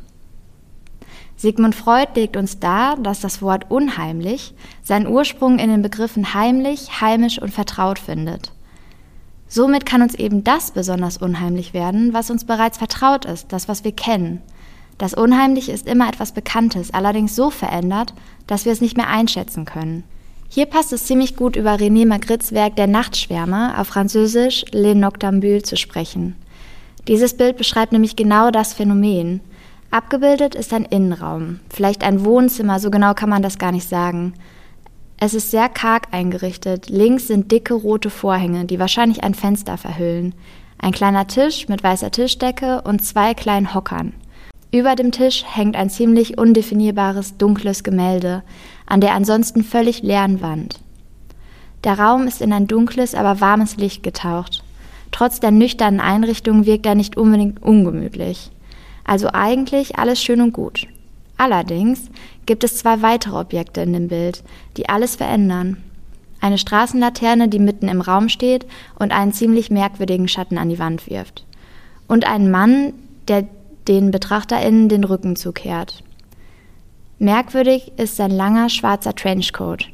Sigmund 1.43 1.75
Freud 1.75 2.07
legt 2.15 2.37
uns 2.37 2.59
dar, 2.59 2.95
dass 2.95 3.19
das 3.19 3.41
Wort 3.41 3.69
unheimlich 3.69 4.53
seinen 4.81 5.07
Ursprung 5.07 5.59
in 5.59 5.69
den 5.69 5.81
Begriffen 5.81 6.33
heimlich, 6.33 7.01
heimisch 7.01 7.37
und 7.37 7.53
vertraut 7.53 7.99
findet. 7.99 8.53
Somit 9.49 9.85
kann 9.85 10.01
uns 10.01 10.15
eben 10.15 10.45
das 10.45 10.71
besonders 10.71 11.17
unheimlich 11.17 11.73
werden, 11.73 12.13
was 12.13 12.31
uns 12.31 12.45
bereits 12.45 12.77
vertraut 12.77 13.25
ist, 13.25 13.51
das, 13.51 13.67
was 13.67 13.83
wir 13.83 13.91
kennen. 13.91 14.41
Das 14.97 15.13
Unheimliche 15.13 15.73
ist 15.73 15.85
immer 15.85 16.07
etwas 16.07 16.31
Bekanntes, 16.31 16.93
allerdings 16.93 17.35
so 17.35 17.49
verändert, 17.49 18.13
dass 18.47 18.63
wir 18.63 18.71
es 18.71 18.79
nicht 18.79 18.95
mehr 18.95 19.09
einschätzen 19.09 19.65
können. 19.65 20.05
Hier 20.47 20.65
passt 20.65 20.93
es 20.93 21.07
ziemlich 21.07 21.35
gut 21.35 21.57
über 21.57 21.73
René 21.73 22.07
Magrittes 22.07 22.53
Werk 22.53 22.77
Der 22.77 22.87
Nachtschwärmer 22.87 23.75
auf 23.77 23.87
Französisch 23.87 24.63
Le 24.71 24.95
Noctambule 24.95 25.61
zu 25.61 25.75
sprechen. 25.75 26.37
Dieses 27.09 27.35
Bild 27.35 27.57
beschreibt 27.57 27.91
nämlich 27.91 28.15
genau 28.15 28.49
das 28.49 28.71
Phänomen– 28.71 29.41
Abgebildet 29.93 30.55
ist 30.55 30.73
ein 30.73 30.85
Innenraum, 30.85 31.59
vielleicht 31.69 32.03
ein 32.03 32.25
Wohnzimmer, 32.25 32.79
so 32.79 32.89
genau 32.89 33.13
kann 33.13 33.29
man 33.29 33.43
das 33.43 33.59
gar 33.59 33.71
nicht 33.71 33.87
sagen. 33.87 34.33
Es 35.17 35.35
ist 35.35 35.51
sehr 35.51 35.69
karg 35.69 36.07
eingerichtet. 36.09 36.89
Links 36.89 37.27
sind 37.27 37.51
dicke 37.51 37.75
rote 37.75 38.09
Vorhänge, 38.09 38.65
die 38.65 38.79
wahrscheinlich 38.79 39.23
ein 39.23 39.35
Fenster 39.35 39.77
verhüllen. 39.77 40.33
Ein 40.79 40.93
kleiner 40.93 41.27
Tisch 41.27 41.67
mit 41.67 41.83
weißer 41.83 42.09
Tischdecke 42.09 42.81
und 42.81 43.05
zwei 43.05 43.35
kleinen 43.35 43.75
Hockern. 43.75 44.13
Über 44.71 44.95
dem 44.95 45.11
Tisch 45.11 45.45
hängt 45.47 45.75
ein 45.75 45.91
ziemlich 45.91 46.39
undefinierbares 46.39 47.37
dunkles 47.37 47.83
Gemälde 47.83 48.41
an 48.87 48.99
der 48.99 49.13
ansonsten 49.13 49.63
völlig 49.63 50.01
leeren 50.01 50.41
Wand. 50.41 50.79
Der 51.83 51.99
Raum 51.99 52.25
ist 52.25 52.41
in 52.41 52.51
ein 52.51 52.65
dunkles, 52.65 53.13
aber 53.13 53.41
warmes 53.41 53.75
Licht 53.77 54.01
getaucht. 54.01 54.63
Trotz 55.11 55.39
der 55.39 55.51
nüchternen 55.51 55.99
Einrichtung 55.99 56.65
wirkt 56.65 56.87
er 56.87 56.95
nicht 56.95 57.15
unbedingt 57.15 57.61
ungemütlich. 57.61 58.49
Also 59.03 59.29
eigentlich 59.33 59.97
alles 59.97 60.21
schön 60.21 60.41
und 60.41 60.53
gut. 60.53 60.87
Allerdings 61.37 62.09
gibt 62.45 62.63
es 62.63 62.77
zwei 62.77 63.01
weitere 63.01 63.37
Objekte 63.37 63.81
in 63.81 63.93
dem 63.93 64.07
Bild, 64.07 64.43
die 64.77 64.89
alles 64.89 65.15
verändern. 65.15 65.83
Eine 66.39 66.57
Straßenlaterne, 66.57 67.47
die 67.47 67.59
mitten 67.59 67.87
im 67.87 68.01
Raum 68.01 68.29
steht 68.29 68.65
und 68.99 69.11
einen 69.11 69.33
ziemlich 69.33 69.71
merkwürdigen 69.71 70.27
Schatten 70.27 70.57
an 70.57 70.69
die 70.69 70.79
Wand 70.79 71.09
wirft. 71.09 71.45
Und 72.07 72.27
einen 72.27 72.51
Mann, 72.51 72.93
der 73.27 73.47
den 73.87 74.11
BetrachterInnen 74.11 74.89
den 74.89 75.03
Rücken 75.03 75.35
zukehrt. 75.35 76.03
Merkwürdig 77.19 77.93
ist 77.97 78.17
sein 78.17 78.31
langer 78.31 78.69
schwarzer 78.69 79.15
Trenchcoat. 79.15 79.89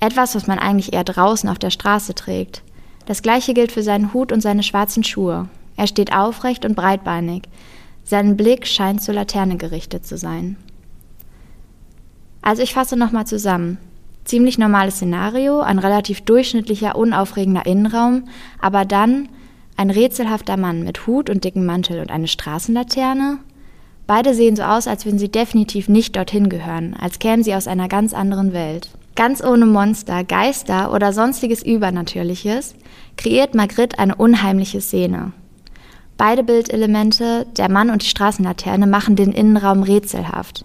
Etwas, 0.00 0.34
was 0.34 0.46
man 0.46 0.58
eigentlich 0.58 0.92
eher 0.92 1.04
draußen 1.04 1.48
auf 1.48 1.58
der 1.58 1.70
Straße 1.70 2.14
trägt. 2.14 2.62
Das 3.06 3.22
gleiche 3.22 3.52
gilt 3.54 3.72
für 3.72 3.82
seinen 3.82 4.12
Hut 4.12 4.32
und 4.32 4.40
seine 4.40 4.62
schwarzen 4.62 5.04
Schuhe. 5.04 5.48
Er 5.76 5.86
steht 5.86 6.14
aufrecht 6.14 6.64
und 6.64 6.74
breitbeinig. 6.74 7.42
Sein 8.04 8.36
Blick 8.36 8.66
scheint 8.66 9.02
zur 9.02 9.14
Laterne 9.14 9.56
gerichtet 9.56 10.06
zu 10.06 10.16
sein. 10.16 10.56
Also 12.42 12.62
ich 12.62 12.74
fasse 12.74 12.96
nochmal 12.96 13.26
zusammen. 13.26 13.78
Ziemlich 14.24 14.58
normales 14.58 14.96
Szenario, 14.96 15.60
ein 15.60 15.78
relativ 15.78 16.20
durchschnittlicher, 16.20 16.96
unaufregender 16.96 17.66
Innenraum, 17.66 18.24
aber 18.60 18.84
dann 18.84 19.28
ein 19.76 19.90
rätselhafter 19.90 20.56
Mann 20.56 20.82
mit 20.84 21.06
Hut 21.06 21.30
und 21.30 21.44
dicken 21.44 21.64
Mantel 21.64 22.00
und 22.00 22.10
eine 22.10 22.28
Straßenlaterne. 22.28 23.38
Beide 24.06 24.34
sehen 24.34 24.56
so 24.56 24.62
aus, 24.62 24.86
als 24.86 25.04
würden 25.04 25.18
sie 25.18 25.30
definitiv 25.30 25.88
nicht 25.88 26.16
dorthin 26.16 26.48
gehören, 26.48 26.94
als 27.00 27.18
kämen 27.18 27.42
sie 27.42 27.54
aus 27.54 27.66
einer 27.66 27.88
ganz 27.88 28.12
anderen 28.12 28.52
Welt. 28.52 28.90
Ganz 29.14 29.42
ohne 29.42 29.66
Monster, 29.66 30.24
Geister 30.24 30.92
oder 30.92 31.12
sonstiges 31.12 31.62
Übernatürliches 31.62 32.74
kreiert 33.16 33.54
Magritte 33.54 33.98
eine 33.98 34.14
unheimliche 34.16 34.80
Szene. 34.80 35.32
Beide 36.16 36.44
Bildelemente, 36.44 37.46
der 37.56 37.70
Mann 37.70 37.90
und 37.90 38.02
die 38.02 38.08
Straßenlaterne, 38.08 38.86
machen 38.86 39.16
den 39.16 39.32
Innenraum 39.32 39.82
rätselhaft. 39.82 40.64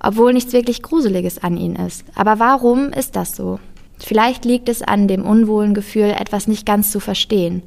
Obwohl 0.00 0.32
nichts 0.32 0.52
wirklich 0.52 0.82
Gruseliges 0.82 1.42
an 1.42 1.56
ihnen 1.56 1.76
ist. 1.76 2.04
Aber 2.14 2.38
warum 2.38 2.90
ist 2.90 3.16
das 3.16 3.34
so? 3.34 3.58
Vielleicht 3.98 4.44
liegt 4.44 4.68
es 4.68 4.82
an 4.82 5.08
dem 5.08 5.24
unwohlen 5.26 5.74
Gefühl, 5.74 6.14
etwas 6.16 6.46
nicht 6.46 6.64
ganz 6.64 6.90
zu 6.90 7.00
verstehen. 7.00 7.62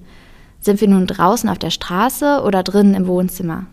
Sind 0.62 0.80
wir 0.80 0.88
nun 0.88 1.08
draußen 1.08 1.50
auf 1.50 1.58
der 1.58 1.72
Straße 1.72 2.42
oder 2.46 2.64
drinnen 2.64 2.94
im 2.94 3.08
Wohnzimmer? 3.08 3.66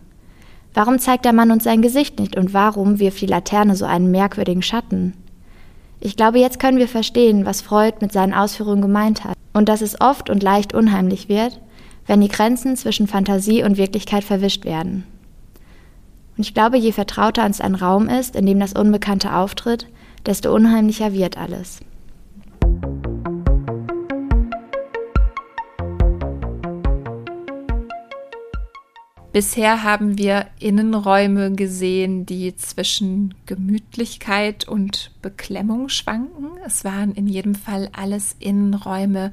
Warum 0.73 0.99
zeigt 0.99 1.25
der 1.25 1.33
Mann 1.33 1.51
uns 1.51 1.63
sein 1.63 1.81
Gesicht 1.81 2.19
nicht 2.19 2.35
und 2.35 2.53
warum 2.53 2.99
wirft 2.99 3.21
die 3.21 3.25
Laterne 3.25 3.75
so 3.75 3.85
einen 3.85 4.11
merkwürdigen 4.11 4.61
Schatten? 4.61 5.13
Ich 5.99 6.15
glaube, 6.15 6.39
jetzt 6.39 6.59
können 6.59 6.77
wir 6.77 6.87
verstehen, 6.87 7.45
was 7.45 7.61
Freud 7.61 7.97
mit 8.01 8.11
seinen 8.11 8.33
Ausführungen 8.33 8.81
gemeint 8.81 9.23
hat 9.23 9.35
und 9.53 9.67
dass 9.67 9.81
es 9.81 9.99
oft 9.99 10.29
und 10.29 10.43
leicht 10.43 10.73
unheimlich 10.73 11.27
wird, 11.27 11.59
wenn 12.09 12.21
die 12.21 12.27
Grenzen 12.27 12.75
zwischen 12.75 13.05
Fantasie 13.05 13.61
und 13.61 13.77
Wirklichkeit 13.77 14.23
verwischt 14.23 14.65
werden. 14.65 15.03
Und 16.35 16.43
ich 16.43 16.55
glaube, 16.55 16.75
je 16.79 16.91
vertrauter 16.91 17.45
uns 17.45 17.61
ein 17.61 17.75
Raum 17.75 18.09
ist, 18.09 18.35
in 18.35 18.47
dem 18.47 18.59
das 18.59 18.73
Unbekannte 18.73 19.35
auftritt, 19.35 19.85
desto 20.25 20.51
unheimlicher 20.51 21.13
wird 21.13 21.37
alles. 21.37 21.81
Bisher 29.31 29.83
haben 29.83 30.17
wir 30.17 30.47
Innenräume 30.59 31.51
gesehen, 31.51 32.25
die 32.25 32.55
zwischen 32.55 33.35
Gemütlichkeit 33.45 34.67
und 34.67 35.11
Beklemmung 35.21 35.89
schwanken. 35.89 36.47
Es 36.65 36.83
waren 36.83 37.13
in 37.13 37.27
jedem 37.27 37.53
Fall 37.53 37.89
alles 37.93 38.35
Innenräume, 38.39 39.31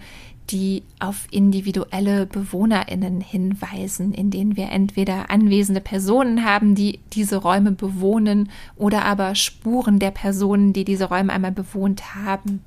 die 0.50 0.84
auf 1.00 1.26
individuelle 1.30 2.26
Bewohnerinnen 2.26 3.20
hinweisen, 3.20 4.12
in 4.12 4.30
denen 4.30 4.56
wir 4.56 4.70
entweder 4.70 5.30
anwesende 5.30 5.80
Personen 5.80 6.44
haben, 6.44 6.74
die 6.74 7.00
diese 7.12 7.36
Räume 7.36 7.72
bewohnen, 7.72 8.50
oder 8.76 9.04
aber 9.04 9.34
Spuren 9.34 9.98
der 9.98 10.12
Personen, 10.12 10.72
die 10.72 10.84
diese 10.84 11.06
Räume 11.06 11.32
einmal 11.32 11.52
bewohnt 11.52 12.14
haben. 12.14 12.62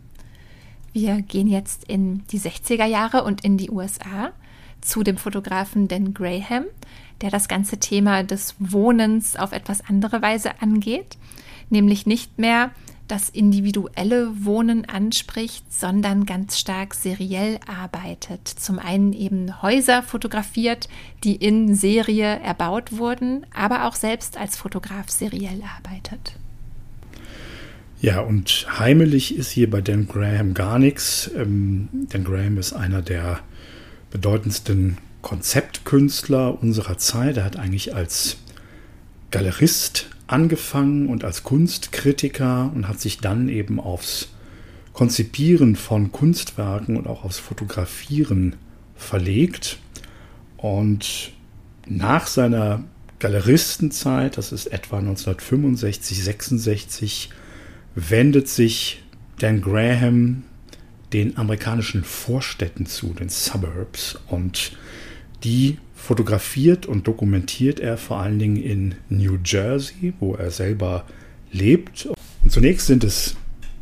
Wir 0.91 1.21
gehen 1.21 1.47
jetzt 1.47 1.85
in 1.85 2.23
die 2.31 2.39
60er 2.39 2.85
Jahre 2.85 3.23
und 3.23 3.43
in 3.45 3.57
die 3.57 3.69
USA 3.69 4.31
zu 4.81 5.03
dem 5.03 5.17
Fotografen 5.17 5.87
Dan 5.87 6.13
Graham, 6.13 6.65
der 7.21 7.29
das 7.29 7.47
ganze 7.47 7.77
Thema 7.77 8.23
des 8.23 8.55
Wohnens 8.59 9.35
auf 9.35 9.51
etwas 9.51 9.87
andere 9.87 10.21
Weise 10.21 10.61
angeht, 10.61 11.17
nämlich 11.69 12.05
nicht 12.05 12.39
mehr 12.39 12.71
das 13.11 13.29
individuelle 13.29 14.45
Wohnen 14.45 14.85
anspricht, 14.85 15.71
sondern 15.73 16.25
ganz 16.25 16.57
stark 16.59 16.93
seriell 16.93 17.59
arbeitet. 17.67 18.47
Zum 18.47 18.79
einen 18.79 19.13
eben 19.13 19.61
Häuser 19.61 20.03
fotografiert, 20.03 20.87
die 21.23 21.35
in 21.35 21.75
Serie 21.75 22.39
erbaut 22.39 22.97
wurden, 22.97 23.45
aber 23.53 23.85
auch 23.87 23.95
selbst 23.95 24.37
als 24.37 24.55
Fotograf 24.55 25.09
seriell 25.09 25.61
arbeitet. 25.77 26.35
Ja, 28.01 28.21
und 28.21 28.65
heimelig 28.79 29.35
ist 29.35 29.51
hier 29.51 29.69
bei 29.69 29.81
Dan 29.81 30.07
Graham 30.07 30.53
gar 30.53 30.79
nichts. 30.79 31.29
Ähm, 31.35 31.89
Dan 31.91 32.23
Graham 32.23 32.57
ist 32.57 32.71
einer 32.71 33.01
der 33.01 33.41
bedeutendsten 34.09 34.97
Konzeptkünstler 35.21 36.61
unserer 36.61 36.97
Zeit. 36.97 37.37
Er 37.37 37.43
hat 37.43 37.57
eigentlich 37.57 37.93
als 37.93 38.37
Galerist 39.31 40.07
angefangen 40.29 41.07
und 41.07 41.23
als 41.23 41.43
Kunstkritiker 41.43 42.71
und 42.73 42.87
hat 42.87 42.99
sich 42.99 43.17
dann 43.17 43.49
eben 43.49 43.79
aufs 43.79 44.29
Konzipieren 44.93 45.75
von 45.75 46.11
Kunstwerken 46.11 46.97
und 46.97 47.07
auch 47.07 47.23
aufs 47.23 47.39
Fotografieren 47.39 48.55
verlegt. 48.95 49.79
Und 50.57 51.31
nach 51.87 52.27
seiner 52.27 52.83
Galeristenzeit, 53.17 54.37
das 54.37 54.51
ist 54.51 54.67
etwa 54.67 54.99
1965, 54.99 56.23
66, 56.23 57.29
wendet 57.95 58.47
sich 58.47 59.03
Dan 59.39 59.61
Graham 59.61 60.43
den 61.11 61.37
amerikanischen 61.37 62.03
Vorstädten 62.03 62.85
zu, 62.85 63.13
den 63.13 63.29
Suburbs. 63.29 64.19
Und 64.27 64.73
die 65.43 65.77
fotografiert 65.99 66.85
und 66.85 67.07
dokumentiert 67.07 67.79
er 67.79 67.97
vor 67.97 68.17
allen 68.17 68.39
Dingen 68.39 68.57
in 68.57 68.95
New 69.09 69.37
Jersey, 69.43 70.13
wo 70.19 70.33
er 70.33 70.49
selber 70.49 71.05
lebt. 71.51 72.07
Und 72.41 72.51
zunächst 72.51 72.87
sind 72.87 73.03
es 73.03 73.35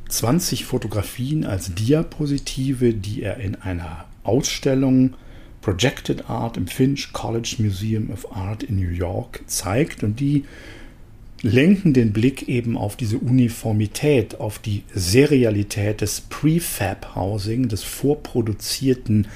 20 0.10 0.66
Fotografien 0.66 1.46
als 1.46 1.74
Diapositive, 1.76 2.94
die 2.94 3.22
er 3.22 3.38
in 3.38 3.56
einer 3.56 4.06
Ausstellung 4.24 5.14
Projected 5.62 6.30
Art 6.30 6.58
im 6.58 6.68
Finch 6.68 7.14
College 7.14 7.58
Museum 7.60 8.10
of 8.10 8.36
Art 8.36 8.64
in 8.64 8.78
New 8.78 8.90
York 8.90 9.42
zeigt 9.48 10.04
und 10.04 10.20
die 10.20 10.46
lenken 11.42 11.94
den 11.94 12.14
Blick 12.14 12.48
eben 12.48 12.78
auf 12.78 12.96
diese 12.96 13.18
Uniformität, 13.18 14.40
auf 14.40 14.60
die 14.60 14.84
Serialität 14.94 16.02
des 16.02 16.22
Prefab 16.22 17.16
Housing, 17.16 17.68
des 17.68 17.84
vorproduzierten 17.84 19.28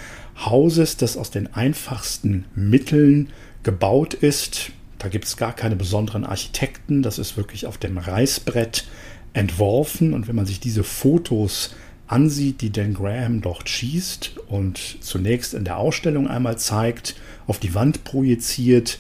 Hauses, 0.46 0.98
das 0.98 1.18
aus 1.18 1.32
den 1.32 1.54
einfachsten 1.54 2.46
Mitteln 2.56 3.30
gebaut 3.64 4.14
ist. 4.14 4.72
Da 4.98 5.08
gibt 5.08 5.26
es 5.26 5.38
gar 5.38 5.54
keine 5.54 5.76
besonderen 5.76 6.26
Architekten. 6.26 7.02
Das 7.04 7.20
ist 7.20 7.38
wirklich 7.38 7.66
auf 7.66 7.78
dem 7.78 7.98
Reißbrett 7.98 8.88
entworfen. 9.34 10.14
Und 10.14 10.28
wenn 10.28 10.36
man 10.36 10.46
sich 10.46 10.60
diese 10.60 10.84
Fotos 10.84 11.74
ansieht, 12.08 12.62
die 12.62 12.72
Dan 12.72 12.94
Graham 12.94 13.42
dort 13.42 13.70
schießt 13.70 14.38
und 14.48 14.98
zunächst 15.00 15.54
in 15.54 15.64
der 15.64 15.78
Ausstellung 15.78 16.28
einmal 16.28 16.58
zeigt, 16.58 17.16
auf 17.48 17.58
die 17.58 17.74
Wand 17.74 18.04
projiziert, 18.04 19.00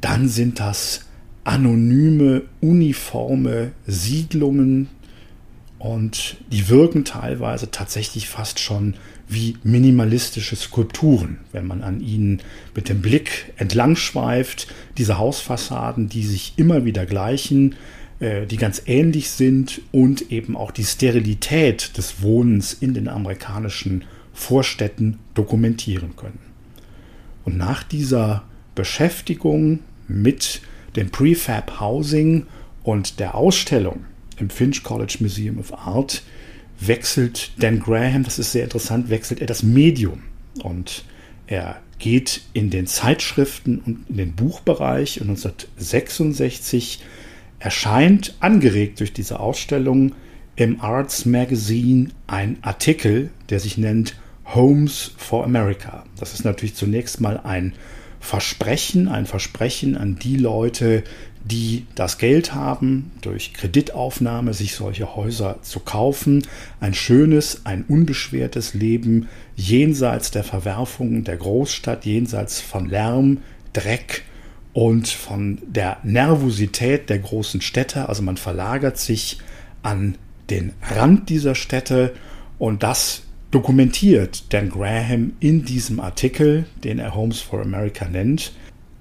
dann 0.00 0.28
sind 0.28 0.60
das 0.60 1.06
anonyme, 1.44 2.42
uniforme 2.60 3.72
Siedlungen 3.86 4.88
und 5.78 6.36
die 6.52 6.68
wirken 6.68 7.04
teilweise 7.04 7.72
tatsächlich 7.72 8.28
fast 8.28 8.60
schon 8.60 8.94
wie 9.32 9.56
minimalistische 9.62 10.56
Skulpturen, 10.56 11.38
wenn 11.52 11.66
man 11.66 11.82
an 11.82 12.00
ihnen 12.00 12.40
mit 12.74 12.88
dem 12.88 13.02
Blick 13.02 13.52
entlang 13.56 13.96
schweift. 13.96 14.66
Diese 14.98 15.18
Hausfassaden, 15.18 16.08
die 16.08 16.24
sich 16.24 16.54
immer 16.56 16.84
wieder 16.84 17.06
gleichen, 17.06 17.76
äh, 18.20 18.46
die 18.46 18.56
ganz 18.56 18.82
ähnlich 18.86 19.30
sind 19.30 19.80
und 19.90 20.30
eben 20.30 20.56
auch 20.56 20.70
die 20.70 20.84
Sterilität 20.84 21.96
des 21.96 22.22
Wohnens 22.22 22.72
in 22.72 22.94
den 22.94 23.08
amerikanischen 23.08 24.04
Vorstädten 24.32 25.18
dokumentieren 25.34 26.16
können. 26.16 26.38
Und 27.44 27.56
nach 27.56 27.82
dieser 27.82 28.44
Beschäftigung 28.74 29.80
mit 30.08 30.62
dem 30.96 31.10
Prefab 31.10 31.80
Housing 31.80 32.46
und 32.82 33.18
der 33.18 33.34
Ausstellung 33.34 34.04
im 34.38 34.50
Finch 34.50 34.82
College 34.82 35.18
Museum 35.20 35.58
of 35.58 35.72
Art 35.72 36.22
wechselt 36.86 37.52
Dan 37.58 37.80
Graham, 37.80 38.24
das 38.24 38.38
ist 38.38 38.52
sehr 38.52 38.64
interessant, 38.64 39.10
wechselt 39.10 39.40
er 39.40 39.46
das 39.46 39.62
Medium 39.62 40.22
und 40.62 41.04
er 41.46 41.80
geht 41.98 42.42
in 42.52 42.70
den 42.70 42.86
Zeitschriften 42.86 43.78
und 43.78 44.08
in 44.08 44.16
den 44.16 44.32
Buchbereich 44.34 45.20
und 45.20 45.28
1966 45.28 47.00
erscheint, 47.58 48.34
angeregt 48.40 49.00
durch 49.00 49.12
diese 49.12 49.38
Ausstellung, 49.38 50.12
im 50.56 50.80
Arts 50.80 51.24
Magazine 51.24 52.08
ein 52.26 52.58
Artikel, 52.62 53.30
der 53.48 53.60
sich 53.60 53.78
nennt 53.78 54.16
Homes 54.54 55.12
for 55.16 55.44
America. 55.44 56.04
Das 56.18 56.34
ist 56.34 56.44
natürlich 56.44 56.74
zunächst 56.74 57.20
mal 57.20 57.38
ein 57.38 57.74
Versprechen, 58.20 59.08
ein 59.08 59.26
Versprechen 59.26 59.96
an 59.96 60.16
die 60.16 60.36
Leute, 60.36 61.04
die 61.44 61.86
das 61.94 62.18
Geld 62.18 62.54
haben, 62.54 63.10
durch 63.20 63.52
Kreditaufnahme 63.52 64.54
sich 64.54 64.74
solche 64.74 65.16
Häuser 65.16 65.58
zu 65.62 65.80
kaufen, 65.80 66.46
ein 66.80 66.94
schönes, 66.94 67.62
ein 67.64 67.84
unbeschwertes 67.88 68.74
Leben 68.74 69.28
jenseits 69.56 70.30
der 70.30 70.44
Verwerfungen 70.44 71.24
der 71.24 71.36
Großstadt, 71.36 72.04
jenseits 72.04 72.60
von 72.60 72.88
Lärm, 72.88 73.38
Dreck 73.72 74.22
und 74.72 75.08
von 75.08 75.58
der 75.66 75.98
Nervosität 76.02 77.10
der 77.10 77.18
großen 77.18 77.60
Städte. 77.60 78.08
Also 78.08 78.22
man 78.22 78.36
verlagert 78.36 78.98
sich 78.98 79.38
an 79.82 80.16
den 80.50 80.72
Rand 80.82 81.28
dieser 81.28 81.54
Städte 81.54 82.14
und 82.58 82.82
das 82.82 83.22
dokumentiert 83.50 84.52
Dan 84.52 84.70
Graham 84.70 85.32
in 85.40 85.64
diesem 85.64 86.00
Artikel, 86.00 86.66
den 86.84 86.98
er 86.98 87.14
Homes 87.14 87.40
for 87.40 87.60
America 87.60 88.06
nennt. 88.06 88.52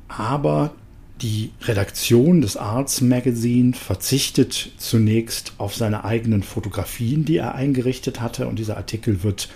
Aber 0.07 0.73
Die 1.21 1.51
Redaktion 1.61 2.41
des 2.41 2.57
Arts 2.57 3.01
Magazine 3.01 3.73
verzichtet 3.73 4.71
zunächst 4.77 5.53
auf 5.59 5.75
seine 5.75 6.03
eigenen 6.03 6.41
Fotografien, 6.41 7.25
die 7.25 7.37
er 7.37 7.53
eingerichtet 7.53 8.21
hatte, 8.21 8.47
und 8.47 8.57
dieser 8.57 8.77
Artikel 8.77 9.21
wird 9.21 9.47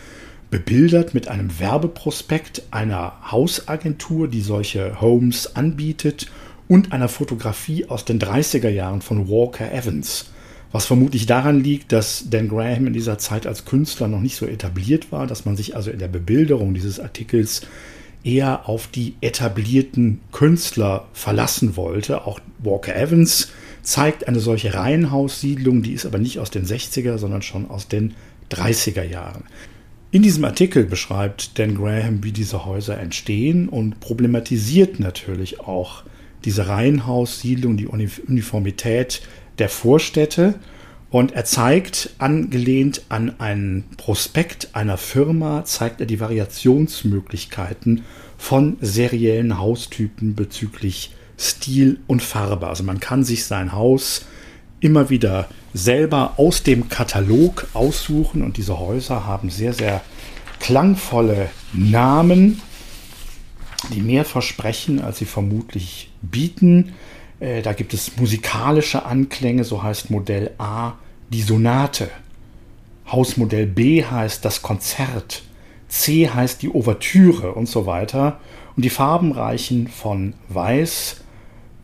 bebildert 0.51 1.15
mit 1.15 1.27
einem 1.27 1.59
Werbeprospekt 1.59 2.61
einer 2.69 3.13
Hausagentur, 3.31 4.27
die 4.27 4.41
solche 4.41 5.01
Homes 5.01 5.55
anbietet, 5.55 6.27
und 6.67 6.91
einer 6.91 7.09
Fotografie 7.09 7.85
aus 7.85 8.05
den 8.05 8.19
30er 8.19 8.69
Jahren 8.69 9.01
von 9.01 9.27
Walker 9.27 9.71
Evans. 9.71 10.29
Was 10.71 10.85
vermutlich 10.85 11.25
daran 11.25 11.63
liegt, 11.63 11.91
dass 11.91 12.29
Dan 12.29 12.47
Graham 12.47 12.85
in 12.85 12.93
dieser 12.93 13.17
Zeit 13.17 13.47
als 13.47 13.65
Künstler 13.65 14.07
noch 14.07 14.19
nicht 14.19 14.35
so 14.35 14.45
etabliert 14.45 15.11
war, 15.11 15.25
dass 15.25 15.45
man 15.45 15.57
sich 15.57 15.75
also 15.75 15.89
in 15.89 15.99
der 15.99 16.09
Bebilderung 16.09 16.75
dieses 16.75 16.99
Artikels 16.99 17.61
eher 18.25 18.67
auf 18.67 18.87
die 18.87 19.15
etablierten 19.21 20.19
Künstler 20.31 21.07
verlassen 21.13 21.77
wollte. 21.77 22.25
Auch 22.25 22.39
Walker 22.59 22.95
Evans 22.95 23.51
zeigt 23.83 24.27
eine 24.27 24.39
solche 24.39 24.73
Reihenhaussiedlung, 24.73 25.83
die 25.83 25.93
ist 25.93 26.05
aber 26.05 26.17
nicht 26.17 26.39
aus 26.39 26.49
den 26.49 26.65
60er, 26.65 27.17
sondern 27.17 27.43
schon 27.43 27.69
aus 27.69 27.87
den 27.87 28.15
30er 28.51 29.03
Jahren. 29.03 29.43
In 30.11 30.23
diesem 30.23 30.45
Artikel 30.45 30.85
beschreibt 30.85 31.59
Dan 31.59 31.75
Graham, 31.75 32.23
wie 32.23 32.31
diese 32.31 32.65
Häuser 32.65 32.97
entstehen 32.97 33.69
und 33.69 33.99
problematisiert 33.99 34.99
natürlich 34.99 35.59
auch 35.59 36.03
diese 36.45 36.67
Reihenhaussiedlung, 36.67 37.77
die 37.77 37.87
Uniformität 37.87 39.21
der 39.59 39.69
Vorstädte. 39.69 40.55
Und 41.15 41.31
er 41.31 41.45
zeigt, 41.45 42.09
angelehnt 42.17 43.03
an 43.07 43.39
einen 43.39 43.85
Prospekt 43.95 44.71
einer 44.73 44.97
Firma, 44.97 45.63
zeigt 45.63 46.01
er 46.01 46.07
die 46.07 46.19
Variationsmöglichkeiten 46.19 48.03
von 48.37 48.75
seriellen 48.81 49.57
Haustypen 49.57 50.35
bezüglich 50.35 51.13
Stil 51.39 52.01
und 52.07 52.21
Farbe. 52.21 52.67
Also 52.67 52.83
man 52.83 52.99
kann 52.99 53.23
sich 53.23 53.45
sein 53.45 53.71
Haus 53.71 54.25
immer 54.81 55.09
wieder 55.09 55.47
selber 55.73 56.33
aus 56.35 56.63
dem 56.63 56.89
Katalog 56.89 57.65
aussuchen 57.71 58.41
und 58.41 58.57
diese 58.57 58.77
Häuser 58.77 59.25
haben 59.25 59.49
sehr, 59.49 59.71
sehr 59.71 60.01
klangvolle 60.59 61.49
Namen, 61.71 62.61
die 63.93 64.01
mehr 64.01 64.25
versprechen, 64.25 64.99
als 64.99 65.19
sie 65.19 65.25
vermutlich 65.25 66.11
bieten. 66.21 66.91
Äh, 67.39 67.61
da 67.61 67.71
gibt 67.71 67.93
es 67.93 68.17
musikalische 68.17 69.05
Anklänge, 69.05 69.63
so 69.63 69.81
heißt 69.81 70.09
Modell 70.09 70.51
A 70.57 70.95
die 71.29 71.41
Sonate. 71.41 72.09
Hausmodell 73.07 73.67
B 73.67 74.03
heißt 74.03 74.43
das 74.43 74.61
Konzert. 74.61 75.43
C 75.87 76.29
heißt 76.29 76.61
die 76.61 76.69
Ouvertüre 76.69 77.53
und 77.53 77.67
so 77.67 77.85
weiter. 77.85 78.39
Und 78.75 78.83
die 78.83 78.89
Farben 78.89 79.31
reichen 79.31 79.87
von 79.87 80.33
Weiß 80.49 81.17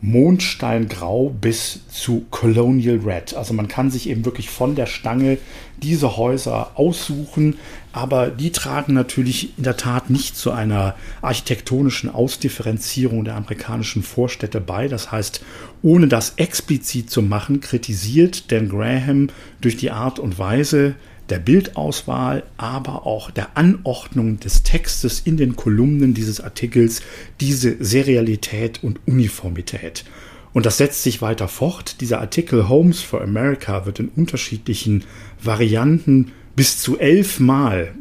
Mondsteingrau 0.02 1.28
bis 1.28 1.86
zu 1.88 2.26
Colonial 2.30 2.98
Red. 3.04 3.34
Also 3.34 3.54
man 3.54 3.68
kann 3.68 3.90
sich 3.90 4.08
eben 4.08 4.24
wirklich 4.24 4.50
von 4.50 4.74
der 4.74 4.86
Stange 4.86 5.38
diese 5.80 6.16
Häuser 6.16 6.72
aussuchen, 6.74 7.56
aber 7.92 8.28
die 8.30 8.52
tragen 8.52 8.94
natürlich 8.94 9.56
in 9.56 9.64
der 9.64 9.76
Tat 9.76 10.10
nicht 10.10 10.36
zu 10.36 10.50
einer 10.50 10.94
architektonischen 11.20 12.10
Ausdifferenzierung 12.10 13.24
der 13.24 13.36
amerikanischen 13.36 14.02
Vorstädte 14.02 14.60
bei. 14.60 14.88
Das 14.88 15.12
heißt, 15.12 15.42
ohne 15.82 16.08
das 16.08 16.34
explizit 16.36 17.10
zu 17.10 17.22
machen, 17.22 17.60
kritisiert 17.60 18.50
Dan 18.50 18.68
Graham 18.68 19.28
durch 19.60 19.76
die 19.76 19.90
Art 19.90 20.18
und 20.18 20.38
Weise, 20.38 20.94
der 21.28 21.38
Bildauswahl, 21.38 22.42
aber 22.56 23.06
auch 23.06 23.30
der 23.30 23.56
Anordnung 23.56 24.40
des 24.40 24.64
Textes 24.64 25.20
in 25.20 25.36
den 25.36 25.56
Kolumnen 25.56 26.14
dieses 26.14 26.40
Artikels 26.40 27.00
diese 27.40 27.82
Serialität 27.82 28.82
und 28.82 29.00
Uniformität. 29.06 30.04
Und 30.52 30.66
das 30.66 30.76
setzt 30.76 31.02
sich 31.02 31.22
weiter 31.22 31.48
fort. 31.48 32.00
Dieser 32.00 32.20
Artikel 32.20 32.68
Homes 32.68 33.00
for 33.00 33.22
America 33.22 33.86
wird 33.86 34.00
in 34.00 34.08
unterschiedlichen 34.08 35.04
Varianten 35.42 36.32
bis 36.56 36.78
zu 36.78 36.98
elfmal 36.98 37.94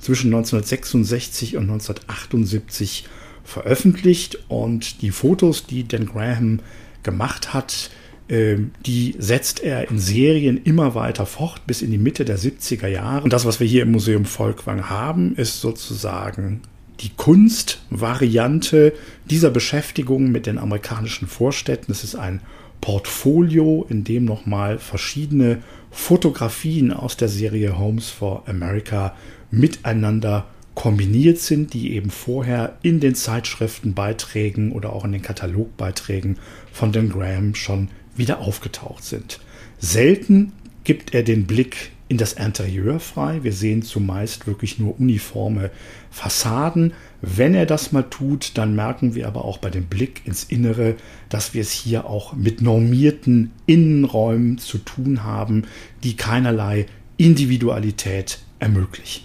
zwischen 0.00 0.28
1966 0.28 1.56
und 1.56 1.64
1978 1.64 3.06
veröffentlicht. 3.44 4.38
Und 4.48 5.02
die 5.02 5.10
Fotos, 5.10 5.66
die 5.66 5.86
Dan 5.86 6.06
Graham 6.06 6.60
gemacht 7.02 7.52
hat, 7.52 7.90
ähm, 8.28 8.70
die 8.86 9.16
setzt 9.18 9.60
er 9.60 9.90
in 9.90 9.98
Serien 9.98 10.60
immer 10.62 10.94
weiter 10.94 11.26
fort 11.26 11.66
bis 11.66 11.82
in 11.82 11.90
die 11.90 11.98
Mitte 11.98 12.24
der 12.24 12.38
70er 12.38 12.86
Jahre. 12.86 13.24
Und 13.24 13.32
das, 13.32 13.44
was 13.44 13.60
wir 13.60 13.66
hier 13.66 13.82
im 13.82 13.92
Museum 13.92 14.24
Volkwang 14.24 14.88
haben, 14.88 15.34
ist 15.36 15.60
sozusagen 15.60 16.62
die 17.00 17.10
Kunstvariante 17.16 18.92
dieser 19.28 19.50
Beschäftigung 19.50 20.30
mit 20.30 20.46
den 20.46 20.58
amerikanischen 20.58 21.26
Vorstädten. 21.26 21.92
Es 21.92 22.04
ist 22.04 22.14
ein 22.14 22.40
Portfolio, 22.80 23.86
in 23.88 24.04
dem 24.04 24.24
nochmal 24.24 24.78
verschiedene 24.78 25.62
Fotografien 25.90 26.92
aus 26.92 27.16
der 27.16 27.28
Serie 27.28 27.78
Homes 27.78 28.10
for 28.10 28.48
America 28.48 29.14
miteinander 29.50 30.46
kombiniert 30.74 31.38
sind, 31.38 31.74
die 31.74 31.92
eben 31.94 32.10
vorher 32.10 32.76
in 32.82 33.00
den 33.00 33.14
Zeitschriftenbeiträgen 33.14 34.72
oder 34.72 34.92
auch 34.92 35.04
in 35.04 35.12
den 35.12 35.22
Katalogbeiträgen 35.22 36.38
von 36.72 36.92
Dan 36.92 37.10
Graham 37.10 37.54
schon 37.54 37.88
wieder 38.16 38.38
aufgetaucht 38.38 39.04
sind. 39.04 39.40
Selten 39.78 40.52
gibt 40.84 41.14
er 41.14 41.22
den 41.22 41.46
Blick 41.46 41.90
in 42.08 42.18
das 42.18 42.32
Interieur 42.32 42.98
frei. 42.98 43.44
Wir 43.44 43.52
sehen 43.52 43.82
zumeist 43.82 44.46
wirklich 44.46 44.78
nur 44.78 44.98
uniforme 44.98 45.70
Fassaden. 46.10 46.92
Wenn 47.22 47.54
er 47.54 47.66
das 47.66 47.92
mal 47.92 48.04
tut, 48.04 48.56
dann 48.56 48.74
merken 48.74 49.14
wir 49.14 49.26
aber 49.26 49.44
auch 49.44 49.58
bei 49.58 49.68
dem 49.68 49.86
Blick 49.86 50.22
ins 50.26 50.44
Innere, 50.44 50.96
dass 51.28 51.52
wir 51.52 51.60
es 51.60 51.70
hier 51.70 52.06
auch 52.06 52.34
mit 52.34 52.62
normierten 52.62 53.50
Innenräumen 53.66 54.58
zu 54.58 54.78
tun 54.78 55.22
haben, 55.22 55.64
die 56.02 56.16
keinerlei 56.16 56.86
Individualität 57.18 58.38
ermöglichen. 58.58 59.24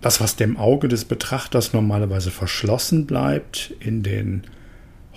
Das, 0.00 0.20
was 0.20 0.36
dem 0.36 0.56
Auge 0.56 0.86
des 0.86 1.04
Betrachters 1.04 1.72
normalerweise 1.72 2.30
verschlossen 2.30 3.06
bleibt 3.06 3.74
in 3.80 4.04
den 4.04 4.44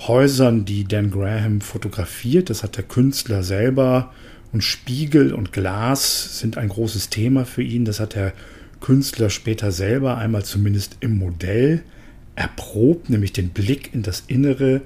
Häusern, 0.07 0.65
die 0.65 0.85
Dan 0.85 1.11
Graham 1.11 1.61
fotografiert. 1.61 2.49
Das 2.49 2.63
hat 2.63 2.77
der 2.77 2.85
Künstler 2.85 3.43
selber. 3.43 4.11
Und 4.51 4.63
Spiegel 4.63 5.33
und 5.33 5.51
Glas 5.51 6.39
sind 6.39 6.57
ein 6.57 6.69
großes 6.69 7.09
Thema 7.09 7.45
für 7.45 7.61
ihn. 7.61 7.85
Das 7.85 7.99
hat 7.99 8.15
der 8.15 8.33
Künstler 8.81 9.29
später 9.29 9.71
selber 9.71 10.17
einmal 10.17 10.43
zumindest 10.43 10.97
im 10.99 11.17
Modell 11.17 11.83
erprobt, 12.35 13.09
nämlich 13.09 13.33
den 13.33 13.49
Blick 13.49 13.93
in 13.93 14.01
das 14.01 14.23
Innere. 14.27 14.81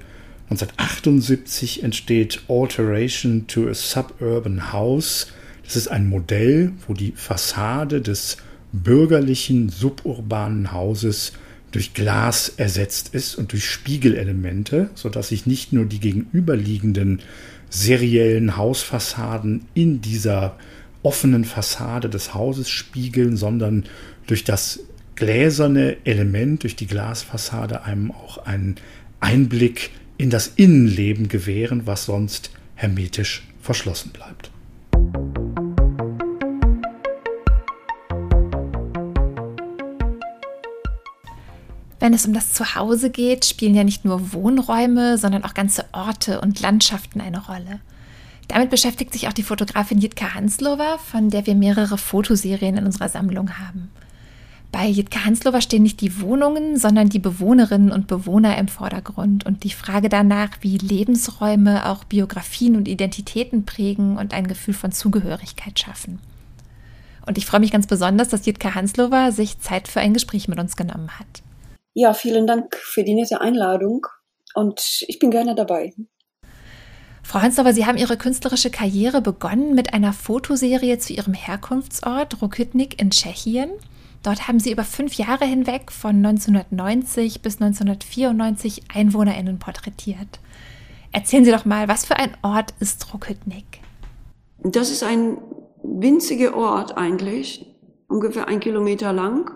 1978 0.50 1.82
entsteht 1.82 2.42
Alteration 2.48 3.46
to 3.46 3.68
a 3.68 3.74
Suburban 3.74 4.72
House. 4.72 5.28
Das 5.64 5.76
ist 5.76 5.88
ein 5.88 6.08
Modell, 6.08 6.72
wo 6.86 6.94
die 6.94 7.12
Fassade 7.16 8.00
des 8.00 8.36
bürgerlichen 8.72 9.68
suburbanen 9.68 10.72
Hauses 10.72 11.32
durch 11.70 11.94
Glas 11.94 12.52
ersetzt 12.56 13.14
ist 13.14 13.36
und 13.36 13.52
durch 13.52 13.68
Spiegelelemente, 13.68 14.90
sodass 14.94 15.28
sich 15.28 15.46
nicht 15.46 15.72
nur 15.72 15.86
die 15.86 16.00
gegenüberliegenden 16.00 17.20
seriellen 17.70 18.56
Hausfassaden 18.56 19.64
in 19.74 20.00
dieser 20.00 20.56
offenen 21.04 21.44
Fassade 21.44 22.08
des 22.10 22.34
Hauses 22.34 22.68
spiegeln, 22.68 23.36
sondern 23.36 23.84
durch 24.26 24.42
das 24.42 24.80
gläserne 25.14 25.96
Element, 26.04 26.64
durch 26.64 26.74
die 26.74 26.88
Glasfassade 26.88 27.84
einem 27.84 28.10
auch 28.10 28.38
einen 28.38 28.76
Einblick 29.20 29.90
in 30.16 30.30
das 30.30 30.48
Innenleben 30.56 31.28
gewähren, 31.28 31.86
was 31.86 32.06
sonst 32.06 32.50
hermetisch 32.74 33.46
verschlossen 33.60 34.10
bleibt. 34.10 34.50
Wenn 42.00 42.12
es 42.12 42.26
um 42.26 42.34
das 42.34 42.52
Zuhause 42.52 43.08
geht, 43.08 43.46
spielen 43.46 43.74
ja 43.74 43.84
nicht 43.84 44.04
nur 44.04 44.32
Wohnräume, 44.32 45.16
sondern 45.16 45.44
auch 45.44 45.54
ganze 45.54 45.86
Orte 45.92 46.40
und 46.40 46.60
Landschaften 46.60 47.20
eine 47.20 47.46
Rolle. 47.46 47.80
Damit 48.48 48.70
beschäftigt 48.70 49.12
sich 49.12 49.28
auch 49.28 49.32
die 49.32 49.42
Fotografin 49.42 49.98
Jitka 49.98 50.34
Hanslova, 50.34 50.98
von 50.98 51.30
der 51.30 51.46
wir 51.46 51.54
mehrere 51.54 51.98
Fotoserien 51.98 52.76
in 52.76 52.86
unserer 52.86 53.08
Sammlung 53.08 53.58
haben. 53.58 53.90
Bei 54.70 54.86
Jitka 54.86 55.24
Hanslova 55.24 55.60
stehen 55.60 55.84
nicht 55.84 56.00
die 56.00 56.20
Wohnungen, 56.20 56.76
sondern 56.76 57.08
die 57.08 57.20
Bewohnerinnen 57.20 57.92
und 57.92 58.08
Bewohner 58.08 58.58
im 58.58 58.66
Vordergrund 58.66 59.46
und 59.46 59.62
die 59.62 59.70
Frage 59.70 60.08
danach, 60.08 60.50
wie 60.62 60.78
Lebensräume 60.78 61.88
auch 61.88 62.02
Biografien 62.02 62.74
und 62.74 62.88
Identitäten 62.88 63.64
prägen 63.64 64.18
und 64.18 64.34
ein 64.34 64.48
Gefühl 64.48 64.74
von 64.74 64.90
Zugehörigkeit 64.90 65.78
schaffen. 65.78 66.18
Und 67.24 67.38
ich 67.38 67.46
freue 67.46 67.60
mich 67.60 67.70
ganz 67.70 67.86
besonders, 67.86 68.30
dass 68.30 68.44
Jitka 68.46 68.74
Hanslova 68.74 69.30
sich 69.30 69.60
Zeit 69.60 69.86
für 69.86 70.00
ein 70.00 70.12
Gespräch 70.12 70.48
mit 70.48 70.58
uns 70.58 70.76
genommen 70.76 71.20
hat. 71.20 71.42
Ja, 71.94 72.12
vielen 72.12 72.48
Dank 72.48 72.74
für 72.74 73.04
die 73.04 73.14
nette 73.14 73.40
Einladung 73.40 74.06
und 74.54 75.04
ich 75.06 75.20
bin 75.20 75.30
gerne 75.30 75.54
dabei. 75.54 75.94
Frau 77.24 77.40
Hansdorfer, 77.40 77.72
Sie 77.72 77.86
haben 77.86 77.96
Ihre 77.96 78.18
künstlerische 78.18 78.70
Karriere 78.70 79.22
begonnen 79.22 79.74
mit 79.74 79.94
einer 79.94 80.12
Fotoserie 80.12 80.98
zu 80.98 81.14
Ihrem 81.14 81.32
Herkunftsort 81.32 82.42
Rokitnik 82.42 83.00
in 83.00 83.10
Tschechien. 83.10 83.70
Dort 84.22 84.46
haben 84.46 84.60
Sie 84.60 84.70
über 84.70 84.84
fünf 84.84 85.14
Jahre 85.14 85.46
hinweg 85.46 85.90
von 85.90 86.16
1990 86.16 87.40
bis 87.40 87.60
1994 87.60 88.82
EinwohnerInnen 88.94 89.58
porträtiert. 89.58 90.38
Erzählen 91.12 91.46
Sie 91.46 91.50
doch 91.50 91.64
mal, 91.64 91.88
was 91.88 92.04
für 92.04 92.16
ein 92.16 92.36
Ort 92.42 92.74
ist 92.78 93.12
Rokhytnik? 93.12 93.80
Das 94.62 94.90
ist 94.90 95.02
ein 95.02 95.38
winziger 95.82 96.54
Ort 96.54 96.96
eigentlich, 96.96 97.74
ungefähr 98.06 98.48
ein 98.48 98.60
Kilometer 98.60 99.14
lang, 99.14 99.50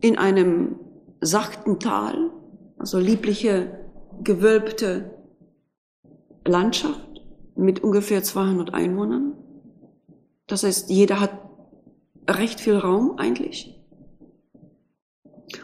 in 0.00 0.18
einem 0.18 0.76
sachten 1.22 1.80
Tal, 1.80 2.30
also 2.78 2.98
liebliche, 2.98 3.80
gewölbte 4.22 5.15
Landschaft 6.48 7.22
mit 7.54 7.82
ungefähr 7.82 8.22
200 8.22 8.74
Einwohnern. 8.74 9.34
Das 10.46 10.62
heißt, 10.62 10.90
jeder 10.90 11.20
hat 11.20 11.32
recht 12.28 12.60
viel 12.60 12.76
Raum 12.76 13.18
eigentlich 13.18 13.76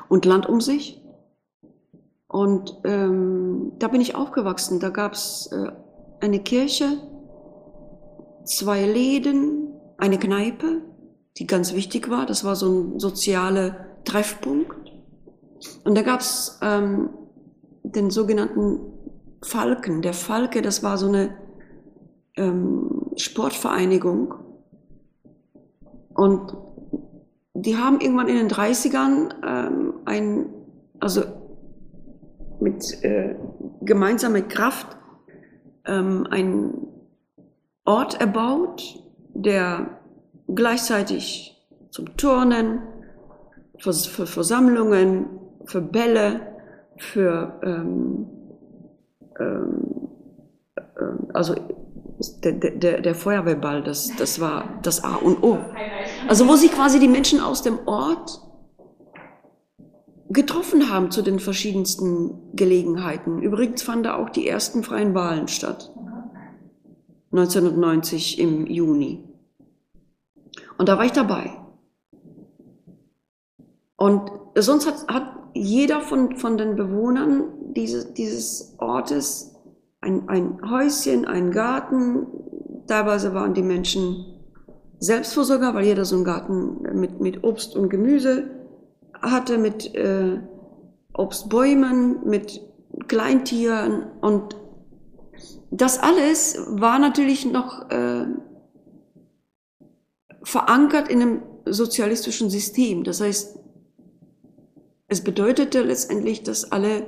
und 0.09 0.24
Land 0.24 0.49
um 0.49 0.61
sich. 0.61 1.03
Und 2.28 2.78
ähm, 2.85 3.72
da 3.78 3.89
bin 3.89 4.01
ich 4.01 4.14
aufgewachsen. 4.14 4.80
Da 4.80 4.89
gab 4.89 5.12
es 5.12 5.51
äh, 5.53 5.70
eine 6.20 6.41
Kirche, 6.41 6.87
zwei 8.45 8.87
Läden, 8.87 9.74
eine 9.99 10.18
Kneipe, 10.18 10.83
die 11.37 11.47
ganz 11.47 11.74
wichtig 11.74 12.09
war. 12.09 12.24
Das 12.26 12.45
war 12.45 12.57
so 12.57 12.70
ein 12.70 13.01
sozialer 13.01 13.87
Treffpunkt. 14.05 14.93
Und 15.85 15.97
da 15.97 16.03
gab 16.03 16.20
es 16.20 16.59
ähm, 16.62 17.11
den 17.83 18.11
sogenannten 18.11 18.91
Falken. 19.43 20.03
Der 20.03 20.14
Falke, 20.14 20.62
das 20.62 20.82
war 20.82 20.99
so 20.99 21.09
eine 21.09 21.36
ähm, 22.36 23.11
Sportvereinigung. 23.16 24.34
Und 26.14 26.57
die 27.55 27.76
haben 27.76 28.01
irgendwann 28.01 28.28
in 28.28 28.36
den 28.36 28.49
30ern 28.49 29.34
ähm, 29.45 29.95
ein, 30.05 30.47
also 31.01 31.22
mit 32.61 33.03
äh, 33.03 33.36
gemeinsamer 33.80 34.43
Kraft 34.43 34.97
ähm, 35.86 36.26
einen 36.30 36.86
Ort 37.84 38.20
erbaut, 38.20 39.03
der 39.34 39.99
gleichzeitig 40.55 41.61
zum 41.90 42.16
Turnen, 42.16 42.82
für, 43.78 43.93
für 43.93 44.26
Versammlungen, 44.26 45.26
für 45.64 45.80
Bälle, 45.80 46.40
für 46.97 47.61
ähm, 47.64 48.26
also 51.33 51.55
der, 52.43 52.53
der, 52.53 53.01
der 53.01 53.14
Feuerwehrball, 53.14 53.83
das, 53.83 54.14
das 54.16 54.41
war 54.41 54.78
das 54.83 55.03
A 55.05 55.16
und 55.16 55.43
O. 55.43 55.59
Also 56.28 56.49
wo 56.49 56.55
sich 56.55 56.72
quasi 56.72 57.01
die 57.01 57.09
Menschen 57.09 57.41
aus 57.41 57.62
dem 57.62 57.78
Ort 57.87 58.41
getroffen 60.28 60.91
haben 60.91 61.11
zu 61.11 61.22
den 61.22 61.41
verschiedensten 61.41 62.55
Gelegenheiten. 62.55 63.43
Übrigens 63.43 63.83
fanden 63.83 64.05
da 64.05 64.16
auch 64.16 64.30
die 64.30 64.49
ersten 64.49 64.83
freien 64.83 65.14
Wahlen 65.14 65.49
statt. 65.49 65.93
1990 67.33 68.39
im 68.39 68.66
Juni. 68.66 69.24
Und 70.78 70.89
da 70.89 70.97
war 70.99 71.05
ich 71.05 71.12
dabei. 71.12 71.51
Und 73.97 74.30
sonst 74.55 74.87
hat, 74.87 75.07
hat 75.09 75.32
jeder 75.55 76.01
von, 76.01 76.37
von 76.37 76.57
den 76.57 76.77
Bewohnern 76.77 77.45
diese, 77.75 78.13
dieses 78.13 78.75
Ortes 78.79 79.55
ein, 80.01 80.29
ein 80.29 80.59
Häuschen, 80.69 81.25
ein 81.25 81.51
Garten. 81.51 82.27
Teilweise 82.87 83.35
waren 83.35 83.55
die 83.55 83.63
Menschen 83.63 84.27
Selbstversorger, 84.99 85.75
weil 85.75 85.85
jeder 85.85 86.05
so 86.05 86.17
einen 86.17 86.25
Garten 86.25 86.83
mit, 86.99 87.21
mit 87.21 87.45
Obst 87.45 87.77
und 87.77 87.89
Gemüse 87.89 88.51
hatte, 89.21 89.59
mit 89.59 89.95
äh, 89.95 90.39
Obstbäumen, 91.15 92.27
mit 92.29 92.61
Kleintieren 93.09 94.05
und 94.21 94.57
das 95.71 95.99
alles 95.99 96.59
war 96.69 96.99
natürlich 96.99 97.47
noch 97.47 97.91
äh, 97.91 98.27
verankert 100.43 101.09
in 101.09 101.23
einem 101.23 101.43
sozialistischen 101.65 102.51
System. 102.51 103.05
Das 103.05 103.23
heißt, 103.23 103.59
es 105.13 105.23
bedeutete 105.23 105.83
letztendlich, 105.83 106.43
dass 106.43 106.73
alle 106.73 107.07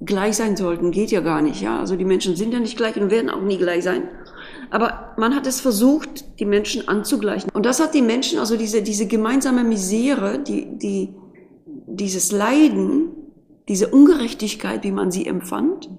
gleich 0.00 0.36
sein 0.36 0.56
sollten. 0.56 0.90
Geht 0.90 1.10
ja 1.10 1.20
gar 1.20 1.42
nicht, 1.42 1.60
ja. 1.60 1.78
Also 1.78 1.96
die 1.96 2.04
Menschen 2.04 2.36
sind 2.36 2.52
ja 2.52 2.60
nicht 2.60 2.76
gleich 2.76 2.96
und 2.96 3.10
werden 3.10 3.30
auch 3.30 3.42
nie 3.42 3.58
gleich 3.58 3.84
sein. 3.84 4.02
Aber 4.70 5.14
man 5.16 5.34
hat 5.34 5.46
es 5.46 5.60
versucht, 5.60 6.38
die 6.38 6.44
Menschen 6.44 6.88
anzugleichen. 6.88 7.50
Und 7.52 7.66
das 7.66 7.80
hat 7.80 7.94
die 7.94 8.02
Menschen, 8.02 8.38
also 8.38 8.56
diese, 8.56 8.82
diese 8.82 9.06
gemeinsame 9.06 9.64
Misere, 9.64 10.38
die, 10.38 10.78
die, 10.78 11.14
dieses 11.66 12.32
Leiden, 12.32 13.08
diese 13.68 13.88
Ungerechtigkeit, 13.88 14.84
wie 14.84 14.92
man 14.92 15.10
sie 15.10 15.26
empfand, 15.26 15.90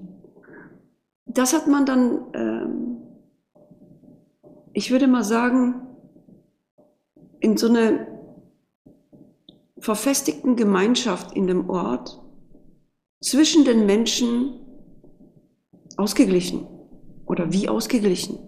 das 1.25 1.53
hat 1.53 1.67
man 1.67 1.85
dann, 1.85 2.19
ähm, 2.33 2.97
ich 4.73 4.91
würde 4.91 5.07
mal 5.07 5.23
sagen, 5.23 5.81
in 7.39 7.57
so 7.57 7.67
einer 7.67 8.07
verfestigten 9.81 10.55
Gemeinschaft 10.55 11.35
in 11.35 11.47
dem 11.47 11.69
Ort 11.69 12.21
zwischen 13.19 13.65
den 13.65 13.85
Menschen 13.85 14.59
ausgeglichen 15.97 16.67
oder 17.25 17.51
wie 17.51 17.67
ausgeglichen. 17.67 18.39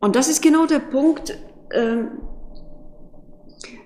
Und 0.00 0.16
das 0.16 0.28
ist 0.28 0.42
genau 0.42 0.66
der 0.66 0.80
Punkt, 0.80 1.30
äh, 1.70 2.04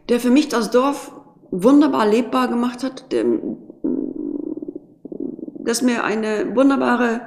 der 0.08 0.20
für 0.20 0.30
mich 0.30 0.48
das 0.48 0.70
Dorf 0.70 1.12
wunderbar 1.50 2.06
lebbar 2.06 2.48
gemacht 2.48 2.82
hat, 2.82 3.12
der, 3.12 3.24
das 5.60 5.82
mir 5.82 6.04
eine 6.04 6.56
wunderbare, 6.56 7.20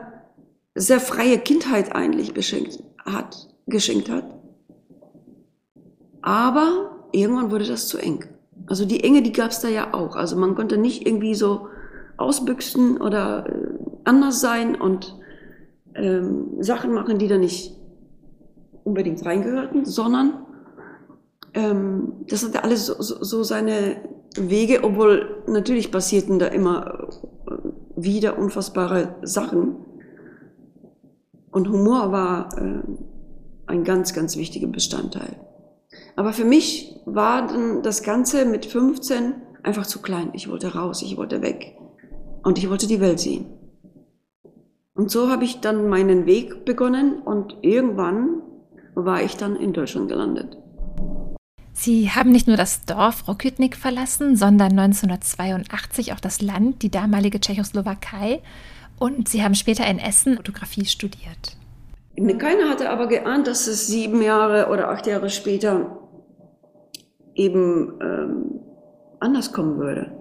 sehr 0.76 1.00
freie 1.00 1.38
Kindheit 1.38 1.96
eigentlich 1.96 2.34
beschenkt 2.34 2.84
hat, 3.06 3.50
geschenkt 3.68 4.10
hat. 4.10 4.26
Aber 6.22 7.08
irgendwann 7.12 7.52
wurde 7.52 7.66
das 7.66 7.88
zu 7.88 7.98
eng. 7.98 8.26
Also 8.68 8.86
die 8.86 9.04
Enge, 9.04 9.22
die 9.22 9.32
gab 9.32 9.52
es 9.52 9.60
da 9.60 9.68
ja 9.68 9.94
auch. 9.94 10.16
Also 10.16 10.36
man 10.36 10.56
konnte 10.56 10.78
nicht 10.78 11.06
irgendwie 11.06 11.36
so 11.36 11.68
ausbüchsen 12.18 13.02
oder 13.02 13.48
äh, 13.48 13.68
anders 14.04 14.42
sein 14.42 14.80
und 14.80 15.18
ähm, 15.96 16.52
Sachen 16.60 16.94
machen, 16.94 17.18
die 17.18 17.28
da 17.28 17.38
nicht 17.38 17.76
unbedingt 18.84 19.26
reingehörten, 19.26 19.86
sondern 19.86 20.46
ähm, 21.54 22.14
das 22.30 22.46
hatte 22.46 22.64
alles 22.64 22.86
so, 22.86 23.24
so, 23.24 23.44
seine 23.44 23.98
Wege, 24.36 24.84
obwohl 24.84 25.44
natürlich 25.48 25.92
passierten 25.92 26.40
da 26.40 26.48
immer 26.48 27.10
äh, 27.48 27.52
wieder 27.96 28.38
unfassbare 28.38 29.16
Sachen. 29.24 29.76
Und 31.52 31.70
Humor 31.70 32.12
war 32.12 32.58
äh, 32.58 32.82
ein 33.68 33.84
ganz, 33.84 34.14
ganz 34.14 34.38
wichtiger 34.38 34.68
Bestandteil. 34.68 35.36
Aber 36.16 36.34
für 36.34 36.46
mich 36.46 36.96
war 37.06 37.48
dann 37.48 37.82
das 37.84 38.04
Ganze 38.04 38.46
mit 38.46 38.66
15 38.66 39.34
einfach 39.64 39.86
zu 39.86 40.02
klein. 40.02 40.30
Ich 40.34 40.50
wollte 40.50 40.74
raus, 40.74 41.02
ich 41.02 41.18
wollte 41.18 41.42
weg. 41.42 41.78
Und 42.44 42.58
ich 42.58 42.70
wollte 42.70 42.88
die 42.88 43.00
Welt 43.00 43.20
sehen. 43.20 43.46
Und 44.94 45.10
so 45.10 45.30
habe 45.30 45.46
ich 45.46 45.62
dann 45.62 45.88
meinen 45.88 46.26
Weg 46.26 46.66
begonnen 46.66 47.22
und 47.22 47.58
irgendwann 47.62 48.42
war 48.94 49.22
ich 49.24 49.38
dann 49.38 49.56
in 49.56 49.74
Deutschland 49.74 50.10
gelandet. 50.10 50.58
Sie 51.74 52.12
haben 52.12 52.32
nicht 52.32 52.48
nur 52.48 52.58
das 52.58 52.86
Dorf 52.86 53.28
Rokitnik 53.28 53.78
verlassen, 53.78 54.36
sondern 54.36 54.78
1982 54.78 56.14
auch 56.14 56.20
das 56.20 56.42
Land, 56.42 56.84
die 56.84 56.92
damalige 56.92 57.40
Tschechoslowakei. 57.40 58.42
Und 59.00 59.30
Sie 59.30 59.44
haben 59.44 59.56
später 59.56 59.88
in 59.88 59.98
Essen 59.98 60.36
Fotografie 60.36 60.86
studiert. 60.86 61.58
Keiner 62.38 62.70
hatte 62.70 62.90
aber 62.90 63.08
geahnt, 63.08 63.48
dass 63.48 63.68
es 63.68 63.88
sieben 63.88 64.22
Jahre 64.22 64.70
oder 64.70 64.90
acht 64.90 65.08
Jahre 65.08 65.30
später 65.30 66.01
eben 67.36 68.00
ähm, 68.02 68.60
anders 69.20 69.54
kommen 69.54 69.78
würde. 69.78 70.12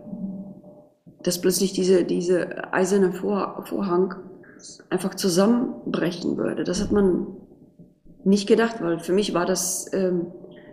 Dass 1.22 1.40
plötzlich 1.40 1.72
diese, 1.72 2.04
diese 2.04 2.72
eiserne 2.72 3.12
Vor 3.12 3.64
Vorhang 3.66 4.14
einfach 4.90 5.14
zusammenbrechen 5.14 6.36
würde. 6.36 6.64
Das 6.64 6.82
hat 6.82 6.92
man 6.92 7.26
nicht 8.24 8.46
gedacht, 8.46 8.82
weil 8.82 8.98
für 8.98 9.12
mich 9.12 9.32
war 9.32 9.46
das 9.46 9.90
ähm, 9.92 10.26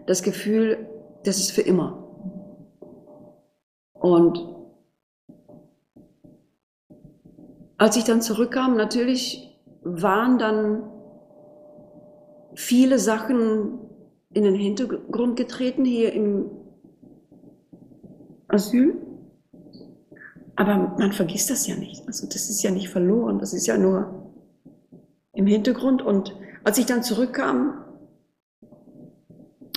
das 0.08 0.24
Gefühl, 0.24 0.88
das 1.26 1.38
ist 1.38 1.52
für 1.52 1.62
immer. 1.62 2.04
Und 3.94 4.40
als 7.78 7.98
ich 7.98 8.06
dann 8.06 8.22
zurückkam, 8.22 8.76
natürlich 8.76 9.60
waren 9.84 10.40
dann 10.40 10.84
viele 12.56 13.00
Sachen 13.00 13.80
in 14.34 14.44
den 14.44 14.56
Hintergrund 14.56 15.36
getreten 15.36 15.86
hier 15.86 16.14
im 16.14 16.52
Asyl. 18.48 18.96
Aber 20.56 20.96
man 20.98 21.12
vergisst 21.12 21.50
das 21.50 21.68
ja 21.68 21.76
nicht. 21.76 22.08
Also 22.08 22.26
das 22.28 22.50
ist 22.50 22.64
ja 22.64 22.72
nicht 22.72 22.90
verloren, 22.90 23.40
das 23.40 23.54
ist 23.54 23.68
ja 23.68 23.78
nur 23.78 24.32
im 25.34 25.46
Hintergrund. 25.46 26.02
Und 26.02 26.36
als 26.64 26.80
ich 26.80 26.86
dann 26.88 27.04
zurückkam, 27.04 27.86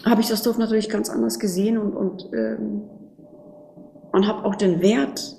habe 0.05 0.23
ich 0.23 0.29
das 0.29 0.43
Dorf 0.43 0.57
natürlich 0.57 0.89
ganz 0.89 1.11
anders 1.11 1.39
gesehen 1.39 1.77
und, 1.77 1.95
und, 1.95 2.31
ähm, 2.33 2.83
und 4.13 4.27
habe 4.27 4.45
auch 4.45 4.55
den 4.55 4.81
Wert 4.81 5.37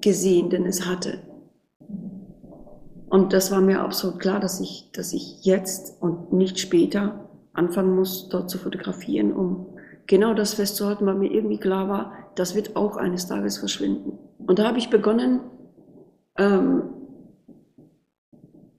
gesehen, 0.00 0.50
den 0.50 0.66
es 0.66 0.86
hatte. 0.86 1.20
Und 3.08 3.32
das 3.32 3.50
war 3.50 3.60
mir 3.60 3.80
absolut 3.80 4.18
klar, 4.18 4.40
dass 4.40 4.60
ich, 4.60 4.90
dass 4.92 5.12
ich 5.12 5.44
jetzt 5.44 6.02
und 6.02 6.32
nicht 6.32 6.58
später 6.58 7.27
anfangen 7.58 7.94
muss, 7.94 8.28
dort 8.28 8.48
zu 8.48 8.58
fotografieren, 8.58 9.32
um 9.32 9.66
genau 10.06 10.32
das 10.34 10.54
festzuhalten, 10.54 11.04
weil 11.06 11.16
mir 11.16 11.30
irgendwie 11.30 11.58
klar 11.58 11.88
war, 11.88 12.12
das 12.34 12.54
wird 12.54 12.76
auch 12.76 12.96
eines 12.96 13.26
Tages 13.28 13.58
verschwinden. 13.58 14.18
Und 14.38 14.58
da 14.58 14.66
habe 14.66 14.78
ich 14.78 14.90
begonnen, 14.90 15.40
ähm, 16.36 16.82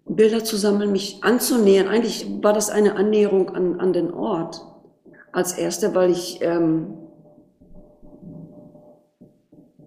Bilder 0.06 0.44
zu 0.44 0.58
sammeln, 0.58 0.92
mich 0.92 1.24
anzunähern. 1.24 1.88
Eigentlich 1.88 2.28
war 2.42 2.54
das 2.54 2.70
eine 2.70 2.96
Annäherung 2.96 3.50
an, 3.50 3.80
an 3.80 3.94
den 3.94 4.12
Ort 4.12 4.66
als 5.32 5.54
erste, 5.54 5.94
weil 5.94 6.10
ich, 6.10 6.40
ähm, 6.42 6.96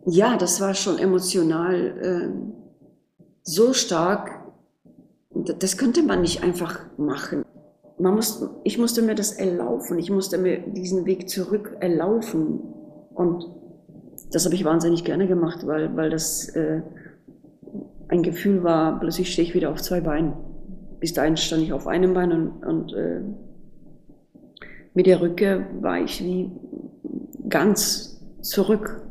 ja, 0.07 0.37
das 0.37 0.61
war 0.61 0.75
schon 0.75 0.99
emotional 0.99 1.75
äh, 1.75 2.53
so 3.43 3.73
stark, 3.73 4.43
das 5.31 5.77
könnte 5.77 6.03
man 6.03 6.21
nicht 6.21 6.45
einfach 6.45 6.81
machen. 6.97 7.45
Man 7.99 8.15
muss, 8.15 8.49
ich 8.65 8.79
musste 8.79 9.03
mir 9.03 9.15
das 9.15 9.33
erlaufen, 9.33 9.99
ich 9.99 10.11
musste 10.11 10.39
mir 10.39 10.59
diesen 10.59 11.07
Weg 11.07 11.29
zurück 11.29 11.77
erlaufen. 11.81 12.61
Und 13.15 13.49
das 14.31 14.45
habe 14.45 14.55
ich 14.55 14.65
wahnsinnig 14.65 15.05
gerne 15.05 15.27
gemacht, 15.27 15.67
weil, 15.67 15.95
weil 15.97 16.11
das 16.11 16.49
äh, 16.51 16.83
ein 18.09 18.23
Gefühl 18.23 18.63
war, 18.63 18.99
plötzlich 19.01 19.33
stehe 19.33 19.47
ich 19.47 19.55
wieder 19.55 19.71
auf 19.71 19.83
zwei 19.83 20.01
Beinen. 20.01 20.33
Bis 21.01 21.13
dahin 21.13 21.37
stand 21.37 21.63
ich 21.63 21.73
auf 21.73 21.87
einem 21.87 22.15
Bein 22.15 22.33
und, 22.33 22.65
und 22.65 22.93
äh, 22.93 23.21
mit 24.95 25.07
der 25.07 25.21
Rückkehr 25.21 25.67
war 25.81 26.01
ich 26.01 26.23
wie 26.23 26.51
ganz 27.49 28.21
zurück 28.41 29.03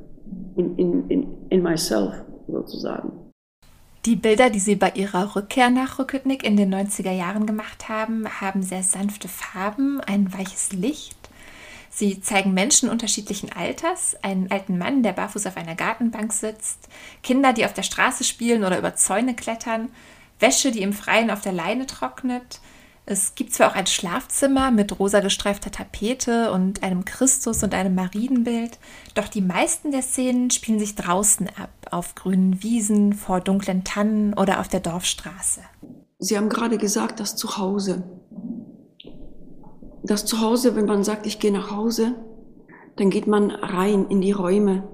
in, 0.56 0.78
in, 0.78 1.10
in, 1.10 1.28
in 1.50 1.62
myself 1.64 2.14
sozusagen. 2.48 3.21
Die 4.06 4.16
Bilder, 4.16 4.50
die 4.50 4.60
Sie 4.60 4.76
bei 4.76 4.90
Ihrer 4.96 5.36
Rückkehr 5.36 5.70
nach 5.70 6.00
Rücketnik 6.00 6.44
in 6.44 6.58
den 6.58 6.74
90er 6.74 7.12
Jahren 7.12 7.46
gemacht 7.46 7.88
haben, 7.88 8.28
haben 8.42 8.64
sehr 8.64 8.82
sanfte 8.82 9.28
Farben, 9.28 10.02
ein 10.02 10.34
weiches 10.34 10.72
Licht. 10.72 11.16
Sie 11.92 12.20
zeigen 12.20 12.56
Menschen 12.56 12.90
unterschiedlichen 12.90 13.52
Alters, 13.52 14.18
einen 14.24 14.50
alten 14.50 14.80
Mann, 14.80 15.04
der 15.04 15.12
barfuß 15.12 15.46
auf 15.46 15.56
einer 15.56 15.76
Gartenbank 15.76 16.34
sitzt, 16.34 16.90
Kinder, 17.22 17.54
die 17.54 17.64
auf 17.64 17.74
der 17.74 17.84
Straße 17.84 18.24
spielen 18.24 18.64
oder 18.64 18.80
über 18.80 18.96
Zäune 18.96 19.36
klettern, 19.36 19.90
Wäsche, 20.40 20.72
die 20.72 20.82
im 20.82 20.94
Freien 20.94 21.30
auf 21.30 21.42
der 21.42 21.54
Leine 21.54 21.86
trocknet, 21.86 22.60
es 23.06 23.36
gibt 23.36 23.54
zwar 23.54 23.72
auch 23.72 23.76
ein 23.76 23.88
Schlafzimmer 23.88 24.72
mit 24.72 25.00
rosa 25.00 25.22
gestreifter 25.22 25.72
Tapete 25.72 26.52
und 26.52 26.84
einem 26.84 27.04
Christus 27.04 27.64
und 27.64 27.74
einem 27.74 27.96
Marienbild, 27.96 28.78
doch 29.16 29.28
die 29.28 29.42
meisten 29.42 29.92
der 29.92 30.04
Szenen 30.04 30.52
spielen 30.52 30.80
sich 30.80 30.96
draußen 30.96 31.50
ab, 31.50 31.72
auf 31.90 32.16
grünen 32.16 32.62
Wiesen, 32.62 33.14
vor 33.14 33.42
dunklen 33.42 33.84
Tannen 33.84 34.34
oder 34.34 34.60
auf 34.60 34.68
der 34.68 34.80
Dorfstraße. 34.82 35.62
Sie 36.20 36.38
haben 36.38 36.50
gerade 36.50 36.78
gesagt, 36.78 37.20
das 37.20 37.36
Zuhause. 37.36 38.04
Das 40.04 40.26
Zuhause, 40.26 40.76
wenn 40.76 40.86
man 40.86 41.04
sagt, 41.04 41.26
ich 41.26 41.40
gehe 41.40 41.52
nach 41.52 41.72
Hause, 41.72 42.16
dann 42.98 43.10
geht 43.10 43.26
man 43.26 43.50
rein 43.50 44.06
in 44.10 44.22
die 44.22 44.32
Räume. 44.32 44.88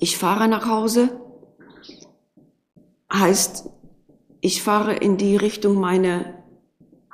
Ich 0.00 0.18
fahre 0.18 0.48
nach 0.48 0.66
Hause, 0.68 1.20
heißt, 3.12 3.68
ich 4.40 4.62
fahre 4.62 4.94
in 4.94 5.16
die 5.16 5.36
Richtung 5.36 5.74
meiner 5.74 6.39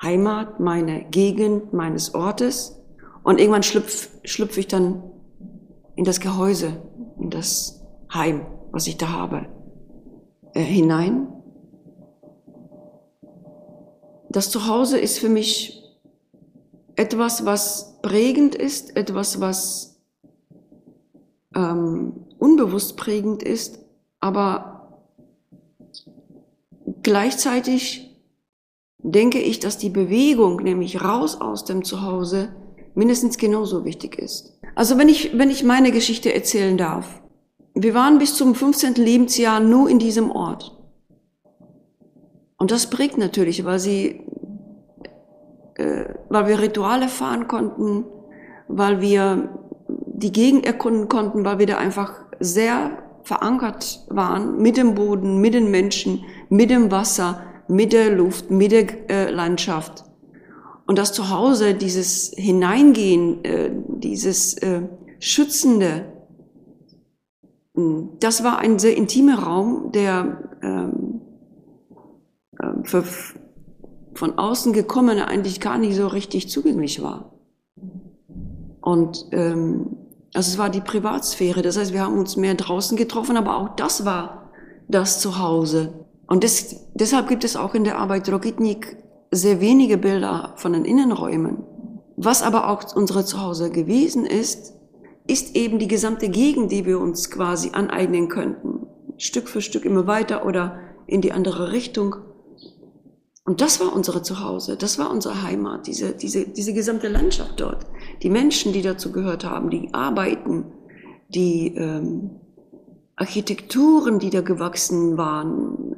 Heimat, 0.01 0.61
meine 0.61 1.05
Gegend, 1.05 1.73
meines 1.73 2.15
Ortes. 2.15 2.81
Und 3.23 3.41
irgendwann 3.41 3.63
schlüpfe 3.63 4.09
schlüpf 4.25 4.57
ich 4.59 4.69
dann 4.69 5.03
in 5.95 6.05
das 6.05 6.21
Gehäuse, 6.21 6.83
in 7.19 7.31
das 7.31 7.83
Heim, 8.13 8.47
was 8.71 8.87
ich 8.87 8.99
da 8.99 9.09
habe, 9.09 9.47
äh, 10.55 10.61
hinein. 10.61 11.29
Das 14.29 14.51
Zuhause 14.51 14.99
ist 14.99 15.19
für 15.19 15.29
mich 15.29 15.83
etwas, 16.97 17.45
was 17.45 17.99
prägend 18.03 18.55
ist, 18.55 18.97
etwas, 18.97 19.41
was 19.41 20.01
ähm, 21.55 22.27
unbewusst 22.39 22.97
prägend 22.97 23.43
ist, 23.43 23.79
aber 24.21 25.01
gleichzeitig 27.03 28.06
denke 28.99 29.39
ich, 29.39 29.61
dass 29.61 29.79
die 29.79 29.91
Bewegung, 29.91 30.63
nämlich 30.63 31.03
raus 31.03 31.41
aus 31.41 31.65
dem 31.65 31.85
Zuhause, 31.85 32.55
mindestens 32.95 33.39
genauso 33.39 33.85
wichtig 33.85 34.19
ist. 34.19 34.59
Also 34.75 34.99
wenn 34.99 35.09
ich, 35.09 35.39
wenn 35.39 35.51
ich 35.51 35.65
meine 35.65 35.93
Geschichte 35.93 36.35
erzählen 36.35 36.77
darf. 36.77 37.23
Wir 37.75 37.95
waren 37.95 38.19
bis 38.19 38.35
zum 38.35 38.55
15. 38.55 38.95
Lebensjahr 38.95 39.61
nur 39.61 39.89
in 39.91 39.99
diesem 39.99 40.31
Ort. 40.31 40.73
Und 42.59 42.71
das 42.71 42.89
prägt 42.89 43.19
natürlich, 43.19 43.67
weil 43.67 43.79
sie, 43.79 44.23
äh, 45.75 46.07
weil 46.31 46.47
wir 46.49 46.59
Rituale 46.59 47.09
fahren 47.09 47.49
konnten, 47.49 48.05
weil 48.67 49.03
wir 49.03 49.51
die 49.89 50.33
Gegend 50.33 50.65
erkunden 50.65 51.09
konnten, 51.09 51.45
weil 51.45 51.59
wir 51.59 51.67
da 51.67 51.77
einfach 51.77 52.15
sehr 52.41 53.03
verankert 53.23 54.07
waren 54.09 54.63
mit 54.63 54.77
dem 54.77 54.95
Boden, 54.95 55.41
mit 55.41 55.53
den 55.53 55.71
Menschen, 55.71 56.25
mit 56.49 56.71
dem 56.71 56.91
Wasser, 56.91 57.43
mit 57.69 57.93
der 57.93 58.11
Luft, 58.11 58.51
mit 58.51 58.73
der 58.73 59.11
äh, 59.11 59.31
Landschaft. 59.31 60.05
Und 60.87 60.99
das 60.99 61.13
Zuhause, 61.13 61.75
dieses 61.75 62.33
Hineingehen, 62.37 63.45
äh, 63.45 63.71
dieses 63.89 64.55
äh, 64.55 64.83
Schützende, 65.19 66.13
hm, 67.75 68.11
das 68.21 68.45
war 68.45 68.59
ein 68.59 68.79
sehr 68.79 68.97
intimer 68.97 69.41
Raum, 69.41 69.91
der 69.93 70.59
ähm, 70.63 71.21
äh, 72.59 72.85
für 72.85 73.05
von 74.15 74.39
außen 74.39 74.73
gekommene 74.73 75.29
eigentlich 75.29 75.61
gar 75.61 75.77
nicht 75.77 75.95
so 75.95 76.07
richtig 76.07 76.49
zugänglich 76.49 77.03
war. 77.03 77.33
Und 78.81 79.27
ähm, 79.33 79.97
also 80.33 80.53
es 80.53 80.59
war 80.59 80.71
die 80.71 80.81
Privatsphäre. 80.81 81.63
Das 81.63 81.77
heißt, 81.77 81.93
wir 81.93 82.03
haben 82.03 82.19
uns 82.19 82.37
mehr 82.37 82.55
draußen 82.55 82.97
getroffen, 82.97 83.37
aber 83.37 83.57
auch 83.57 83.77
das 83.77 84.05
war 84.05 84.51
das 84.89 85.21
Zuhause. 85.21 86.06
Und 86.27 86.45
das, 86.45 86.87
deshalb 86.95 87.29
gibt 87.29 87.45
es 87.45 87.57
auch 87.57 87.75
in 87.75 87.85
der 87.85 87.99
Arbeit 87.99 88.29
Rogitnik 88.31 88.97
sehr 89.31 89.61
wenige 89.61 89.99
Bilder 89.99 90.55
von 90.57 90.73
den 90.73 90.85
Innenräumen. 90.85 91.65
Was 92.17 92.43
aber 92.43 92.69
auch 92.69 92.95
unsere 92.97 93.25
Zuhause 93.25 93.71
gewesen 93.71 94.25
ist, 94.25 94.75
ist 95.27 95.57
eben 95.57 95.79
die 95.79 95.89
gesamte 95.89 96.29
Gegend, 96.29 96.73
die 96.73 96.87
wir 96.87 97.01
uns 97.01 97.31
quasi 97.31 97.71
aneignen 97.73 98.29
könnten. 98.29 98.87
Stück 99.19 99.49
für 99.49 99.61
Stück 99.61 99.85
immer 99.85 100.07
weiter 100.07 100.47
oder 100.47 100.79
in 101.07 101.21
die 101.21 101.33
andere 101.33 101.73
Richtung. 101.73 102.17
Und 103.45 103.61
das 103.61 103.81
war 103.81 103.95
unsere 103.95 104.23
Zuhause, 104.23 104.77
das 104.77 104.99
war 104.99 105.11
unsere 105.11 105.43
Heimat, 105.43 105.87
diese, 105.87 106.13
diese, 106.13 106.49
diese 106.49 106.75
gesamte 106.75 107.09
Landschaft 107.09 107.61
dort. 107.61 107.87
Die 108.23 108.31
Menschen, 108.31 108.73
die 108.73 108.83
dazu 108.83 109.13
gehört 109.13 109.45
haben, 109.45 109.71
die 109.71 109.89
Arbeiten, 109.93 110.65
die 111.29 111.75
ähm, 111.77 112.31
Architekturen, 113.15 114.19
die 114.19 114.31
da 114.31 114.41
gewachsen 114.41 115.17
waren, 115.17 115.97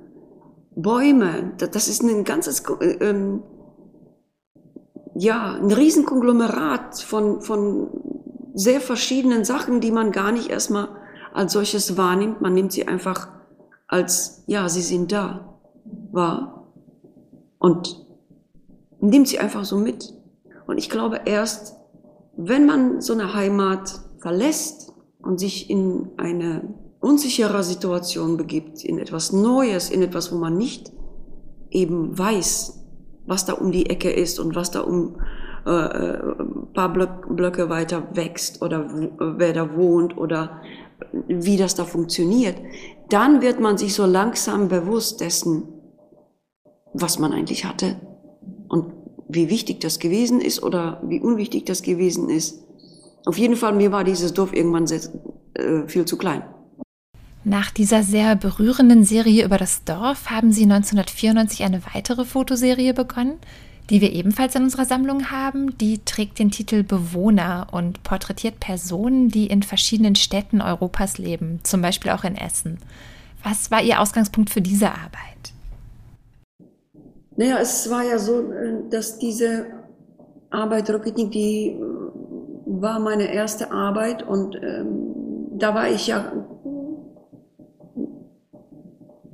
Bäume, 0.74 1.52
das 1.58 1.88
ist 1.88 2.02
ein 2.02 2.24
ganzes, 2.24 2.62
äh, 2.80 2.84
ähm, 3.00 3.42
ja, 5.14 5.54
ein 5.54 5.70
Riesenkonglomerat 5.70 7.00
von, 7.00 7.40
von 7.40 7.90
sehr 8.54 8.80
verschiedenen 8.80 9.44
Sachen, 9.44 9.80
die 9.80 9.90
man 9.90 10.12
gar 10.12 10.32
nicht 10.32 10.50
erstmal 10.50 10.88
als 11.32 11.52
solches 11.52 11.96
wahrnimmt. 11.96 12.40
Man 12.40 12.54
nimmt 12.54 12.72
sie 12.72 12.86
einfach 12.86 13.28
als, 13.86 14.44
ja, 14.46 14.68
sie 14.68 14.82
sind 14.82 15.12
da, 15.12 15.58
wahr. 16.12 16.72
Und 17.58 18.06
nimmt 19.00 19.28
sie 19.28 19.38
einfach 19.38 19.64
so 19.64 19.78
mit. 19.78 20.14
Und 20.66 20.78
ich 20.78 20.90
glaube, 20.90 21.22
erst 21.24 21.78
wenn 22.40 22.66
man 22.66 23.00
so 23.00 23.12
eine 23.12 23.34
Heimat 23.34 24.00
verlässt 24.18 24.94
und 25.18 25.40
sich 25.40 25.68
in 25.68 26.10
eine 26.16 26.72
unsicherer 27.00 27.62
Situation 27.62 28.36
begibt, 28.36 28.84
in 28.84 28.98
etwas 28.98 29.32
Neues, 29.32 29.90
in 29.90 30.02
etwas, 30.02 30.32
wo 30.32 30.36
man 30.36 30.56
nicht 30.56 30.92
eben 31.70 32.18
weiß, 32.18 32.84
was 33.26 33.44
da 33.44 33.52
um 33.54 33.72
die 33.72 33.90
Ecke 33.90 34.10
ist 34.10 34.40
und 34.40 34.54
was 34.54 34.70
da 34.70 34.80
um 34.80 35.16
äh, 35.66 35.70
ein 35.70 36.14
äh, 36.14 36.74
paar 36.74 36.92
Blöcke, 36.92 37.34
Blöcke 37.34 37.68
weiter 37.68 38.08
wächst 38.14 38.62
oder 38.62 38.88
wer 39.18 39.52
da 39.52 39.76
wohnt 39.76 40.16
oder 40.16 40.62
wie 41.28 41.56
das 41.56 41.74
da 41.74 41.84
funktioniert, 41.84 42.56
dann 43.10 43.42
wird 43.42 43.60
man 43.60 43.78
sich 43.78 43.94
so 43.94 44.06
langsam 44.06 44.68
bewusst 44.68 45.20
dessen, 45.20 45.64
was 46.94 47.18
man 47.18 47.32
eigentlich 47.32 47.64
hatte 47.64 48.00
und 48.68 48.92
wie 49.28 49.50
wichtig 49.50 49.80
das 49.80 49.98
gewesen 49.98 50.40
ist 50.40 50.62
oder 50.62 51.02
wie 51.04 51.20
unwichtig 51.20 51.66
das 51.66 51.82
gewesen 51.82 52.30
ist. 52.30 52.64
Auf 53.26 53.36
jeden 53.36 53.56
Fall, 53.56 53.74
mir 53.74 53.92
war 53.92 54.04
dieses 54.04 54.32
Dorf 54.32 54.54
irgendwann 54.54 54.86
sehr, 54.86 55.00
äh, 55.54 55.86
viel 55.86 56.06
zu 56.06 56.16
klein. 56.16 56.42
Nach 57.48 57.70
dieser 57.70 58.02
sehr 58.02 58.36
berührenden 58.36 59.04
Serie 59.04 59.42
über 59.42 59.56
das 59.56 59.82
Dorf 59.84 60.28
haben 60.28 60.52
Sie 60.52 60.64
1994 60.64 61.64
eine 61.64 61.80
weitere 61.94 62.26
Fotoserie 62.26 62.92
begonnen, 62.92 63.38
die 63.88 64.02
wir 64.02 64.12
ebenfalls 64.12 64.54
in 64.54 64.64
unserer 64.64 64.84
Sammlung 64.84 65.30
haben. 65.30 65.78
Die 65.78 66.04
trägt 66.04 66.38
den 66.40 66.50
Titel 66.50 66.82
Bewohner 66.82 67.68
und 67.72 68.02
porträtiert 68.02 68.60
Personen, 68.60 69.30
die 69.30 69.46
in 69.46 69.62
verschiedenen 69.62 70.14
Städten 70.14 70.60
Europas 70.60 71.16
leben, 71.16 71.60
zum 71.62 71.80
Beispiel 71.80 72.10
auch 72.10 72.22
in 72.22 72.36
Essen. 72.36 72.76
Was 73.42 73.70
war 73.70 73.82
Ihr 73.82 74.02
Ausgangspunkt 74.02 74.50
für 74.50 74.60
diese 74.60 74.90
Arbeit? 74.90 75.54
Naja, 77.36 77.60
es 77.62 77.88
war 77.88 78.02
ja 78.02 78.18
so, 78.18 78.52
äh, 78.52 78.90
dass 78.90 79.18
diese 79.18 79.64
Arbeit 80.50 80.90
Rokitnik, 80.90 81.30
die 81.30 81.68
äh, 81.68 81.80
war 82.66 83.00
meine 83.00 83.32
erste 83.32 83.72
Arbeit 83.72 84.22
und 84.22 84.54
ähm, 84.56 85.14
da 85.58 85.74
war 85.74 85.88
ich 85.88 86.08
ja 86.08 86.30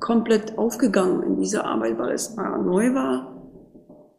komplett 0.05 0.59
aufgegangen 0.59 1.23
in 1.23 1.39
diese 1.39 1.65
Arbeit, 1.65 1.99
weil 1.99 2.13
es 2.13 2.37
neu 2.37 2.93
war, 2.93 3.41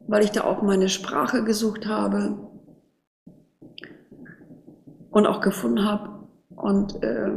weil 0.07 0.23
ich 0.23 0.31
da 0.31 0.43
auch 0.43 0.63
meine 0.63 0.89
Sprache 0.89 1.43
gesucht 1.43 1.85
habe 1.85 2.39
und 5.11 5.27
auch 5.27 5.41
gefunden 5.41 5.85
habe. 5.85 6.09
Und 6.55 7.03
äh, 7.03 7.29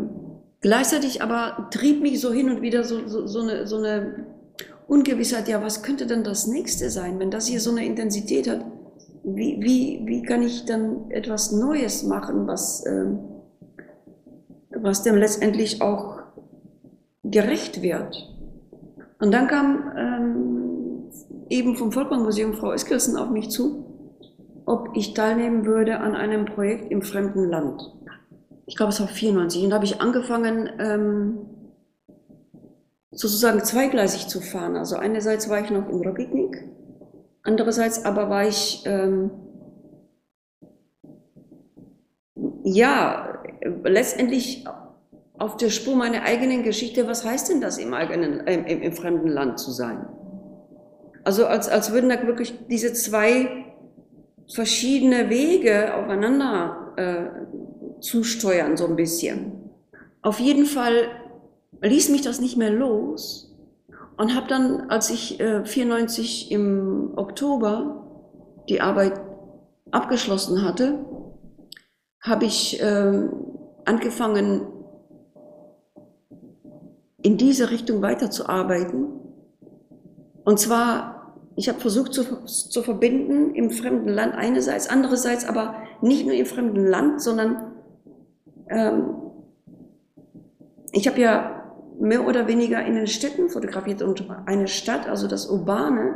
gleichzeitig 0.62 1.20
aber 1.20 1.68
trieb 1.70 2.00
mich 2.00 2.22
so 2.22 2.32
hin 2.32 2.48
und 2.48 2.62
wieder 2.62 2.84
so, 2.84 3.06
so, 3.06 3.26
so, 3.26 3.42
eine, 3.42 3.66
so 3.66 3.76
eine 3.76 4.24
Ungewissheit, 4.86 5.46
ja, 5.46 5.62
was 5.62 5.82
könnte 5.82 6.06
denn 6.06 6.24
das 6.24 6.46
nächste 6.46 6.88
sein, 6.88 7.18
wenn 7.18 7.30
das 7.30 7.48
hier 7.48 7.60
so 7.60 7.70
eine 7.70 7.84
Intensität 7.84 8.48
hat? 8.48 8.64
Wie, 9.24 9.58
wie, 9.60 10.06
wie 10.06 10.22
kann 10.22 10.42
ich 10.42 10.64
dann 10.64 11.10
etwas 11.10 11.52
Neues 11.52 12.02
machen, 12.02 12.46
was, 12.46 12.82
äh, 12.86 13.08
was 14.70 15.02
dem 15.02 15.16
letztendlich 15.16 15.82
auch 15.82 16.20
gerecht 17.24 17.82
wird? 17.82 18.37
Und 19.20 19.32
dann 19.32 19.48
kam 19.48 19.92
ähm, 19.96 21.10
eben 21.48 21.76
vom 21.76 21.92
Volkmann-Museum 21.92 22.54
Frau 22.54 22.72
Eskilsen 22.72 23.16
auf 23.16 23.30
mich 23.30 23.50
zu, 23.50 23.84
ob 24.64 24.96
ich 24.96 25.14
teilnehmen 25.14 25.66
würde 25.66 25.98
an 25.98 26.14
einem 26.14 26.44
Projekt 26.44 26.90
im 26.90 27.02
fremden 27.02 27.48
Land. 27.48 27.82
Ich 28.66 28.76
glaube, 28.76 28.92
es 28.92 29.00
war 29.00 29.08
94. 29.08 29.64
Und 29.64 29.70
da 29.70 29.76
habe 29.76 29.86
ich 29.86 30.00
angefangen, 30.00 30.70
ähm, 30.78 31.38
sozusagen 33.10 33.64
zweigleisig 33.64 34.28
zu 34.28 34.40
fahren. 34.40 34.76
Also 34.76 34.96
einerseits 34.96 35.48
war 35.48 35.60
ich 35.60 35.70
noch 35.70 35.88
in 35.88 36.06
Rogitnik, 36.06 36.68
andererseits 37.42 38.04
aber 38.04 38.30
war 38.30 38.46
ich, 38.46 38.82
ähm, 38.84 39.30
ja, 42.62 43.42
letztendlich 43.84 44.66
auf 45.38 45.56
der 45.56 45.70
Spur 45.70 45.96
meiner 45.96 46.22
eigenen 46.22 46.62
Geschichte, 46.62 47.06
was 47.06 47.24
heißt 47.24 47.50
denn 47.50 47.60
das 47.60 47.78
im, 47.78 47.94
eigenen, 47.94 48.46
äh, 48.46 48.54
im, 48.54 48.82
im, 48.82 48.92
fremden 48.92 49.28
Land 49.28 49.58
zu 49.58 49.70
sein? 49.70 50.06
Also 51.24 51.46
als, 51.46 51.68
als 51.68 51.92
würden 51.92 52.10
da 52.10 52.26
wirklich 52.26 52.54
diese 52.68 52.92
zwei 52.92 53.66
verschiedene 54.52 55.30
Wege 55.30 55.94
aufeinander 55.94 56.92
äh, 56.96 58.00
zusteuern, 58.00 58.76
so 58.76 58.86
ein 58.86 58.96
bisschen. 58.96 59.52
Auf 60.22 60.40
jeden 60.40 60.66
Fall 60.66 61.08
ließ 61.82 62.08
mich 62.08 62.22
das 62.22 62.40
nicht 62.40 62.56
mehr 62.56 62.70
los 62.70 63.54
und 64.16 64.34
habe 64.34 64.48
dann, 64.48 64.90
als 64.90 65.10
ich 65.10 65.38
äh, 65.38 65.64
94 65.64 66.50
im 66.50 67.12
Oktober 67.16 68.04
die 68.68 68.80
Arbeit 68.80 69.20
abgeschlossen 69.90 70.62
hatte, 70.64 70.98
habe 72.20 72.46
ich 72.46 72.80
äh, 72.82 73.28
angefangen, 73.84 74.66
in 77.22 77.36
diese 77.36 77.70
Richtung 77.70 78.02
weiterzuarbeiten. 78.02 79.06
Und 80.44 80.58
zwar, 80.58 81.36
ich 81.56 81.68
habe 81.68 81.80
versucht 81.80 82.14
zu, 82.14 82.44
zu 82.46 82.82
verbinden 82.82 83.54
im 83.54 83.70
fremden 83.70 84.08
Land 84.08 84.34
einerseits, 84.34 84.88
andererseits 84.88 85.44
aber 85.44 85.74
nicht 86.00 86.24
nur 86.24 86.34
im 86.34 86.46
fremden 86.46 86.86
Land, 86.86 87.20
sondern 87.20 87.72
ähm, 88.68 89.14
ich 90.92 91.06
habe 91.08 91.20
ja 91.20 91.58
mehr 92.00 92.26
oder 92.26 92.46
weniger 92.46 92.84
in 92.84 92.94
den 92.94 93.08
Städten 93.08 93.50
fotografiert 93.50 94.02
und 94.02 94.24
eine 94.46 94.68
Stadt, 94.68 95.08
also 95.08 95.26
das 95.26 95.50
Urbane, 95.50 96.14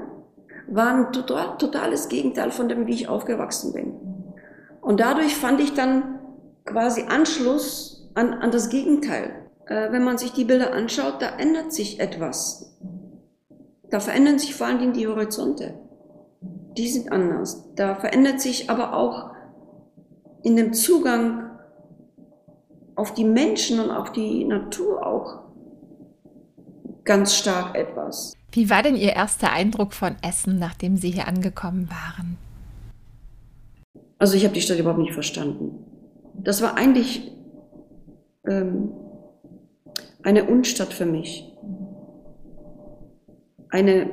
war 0.69 0.95
ein 0.95 1.13
total, 1.13 1.59
totales 1.59 2.09
Gegenteil 2.09 2.53
von 2.53 2.69
dem, 2.69 2.87
wie 2.87 2.95
ich 2.95 3.09
aufgewachsen 3.09 3.73
bin. 3.73 3.95
Und 4.81 5.01
dadurch 5.01 5.37
fand 5.37 5.61
ich 5.61 5.75
dann 5.75 6.21
quasi 6.65 7.03
Anschluss 7.09 8.11
an, 8.15 8.33
an 8.35 8.51
das 8.53 8.69
Gegenteil. 8.69 9.41
Äh, 9.67 9.93
wenn 9.93 10.05
man 10.05 10.19
sich 10.19 10.33
die 10.33 10.45
Bilder 10.45 10.73
anschaut, 10.73 11.21
da 11.21 11.37
ändert 11.39 11.73
sich 11.73 12.01
etwas. 12.01 12.77
Da 13.91 14.01
verändern 14.01 14.39
sich 14.39 14.55
vor 14.55 14.67
allen 14.67 14.79
Dingen 14.79 14.93
die 14.95 15.07
Horizonte. 15.07 15.75
Die 16.77 16.89
sind 16.89 17.13
anders. 17.13 17.65
Da 17.75 17.95
verändert 17.95 18.41
sich 18.41 18.71
aber 18.71 18.95
auch 18.95 19.33
in 20.43 20.57
dem 20.57 20.73
Zugang 20.73 21.51
auf 22.95 23.15
die 23.15 23.25
Menschen 23.25 23.81
und 23.81 23.91
auf 23.91 24.13
die 24.13 24.45
Natur 24.45 25.07
auch 25.07 25.43
ganz 27.05 27.35
stark 27.35 27.77
etwas. 27.77 28.33
Wie 28.53 28.69
war 28.71 28.83
denn 28.83 28.97
Ihr 28.97 29.13
erster 29.13 29.51
Eindruck 29.51 29.93
von 29.93 30.17
Essen, 30.23 30.59
nachdem 30.59 30.97
Sie 30.97 31.11
hier 31.11 31.27
angekommen 31.27 31.89
waren? 31.91 32.37
Also 34.19 34.37
ich 34.37 34.45
habe 34.45 34.55
die 34.55 34.61
Stadt 34.61 34.79
überhaupt 34.79 35.01
nicht 35.01 35.15
verstanden. 35.15 35.85
Das 36.35 36.63
war 36.63 36.77
eigentlich 36.77 37.33
ähm, 38.47 38.93
eine 40.22 40.45
Unstadt 40.45 40.93
für 40.93 41.07
mich. 41.07 41.53
Eine, 43.68 44.11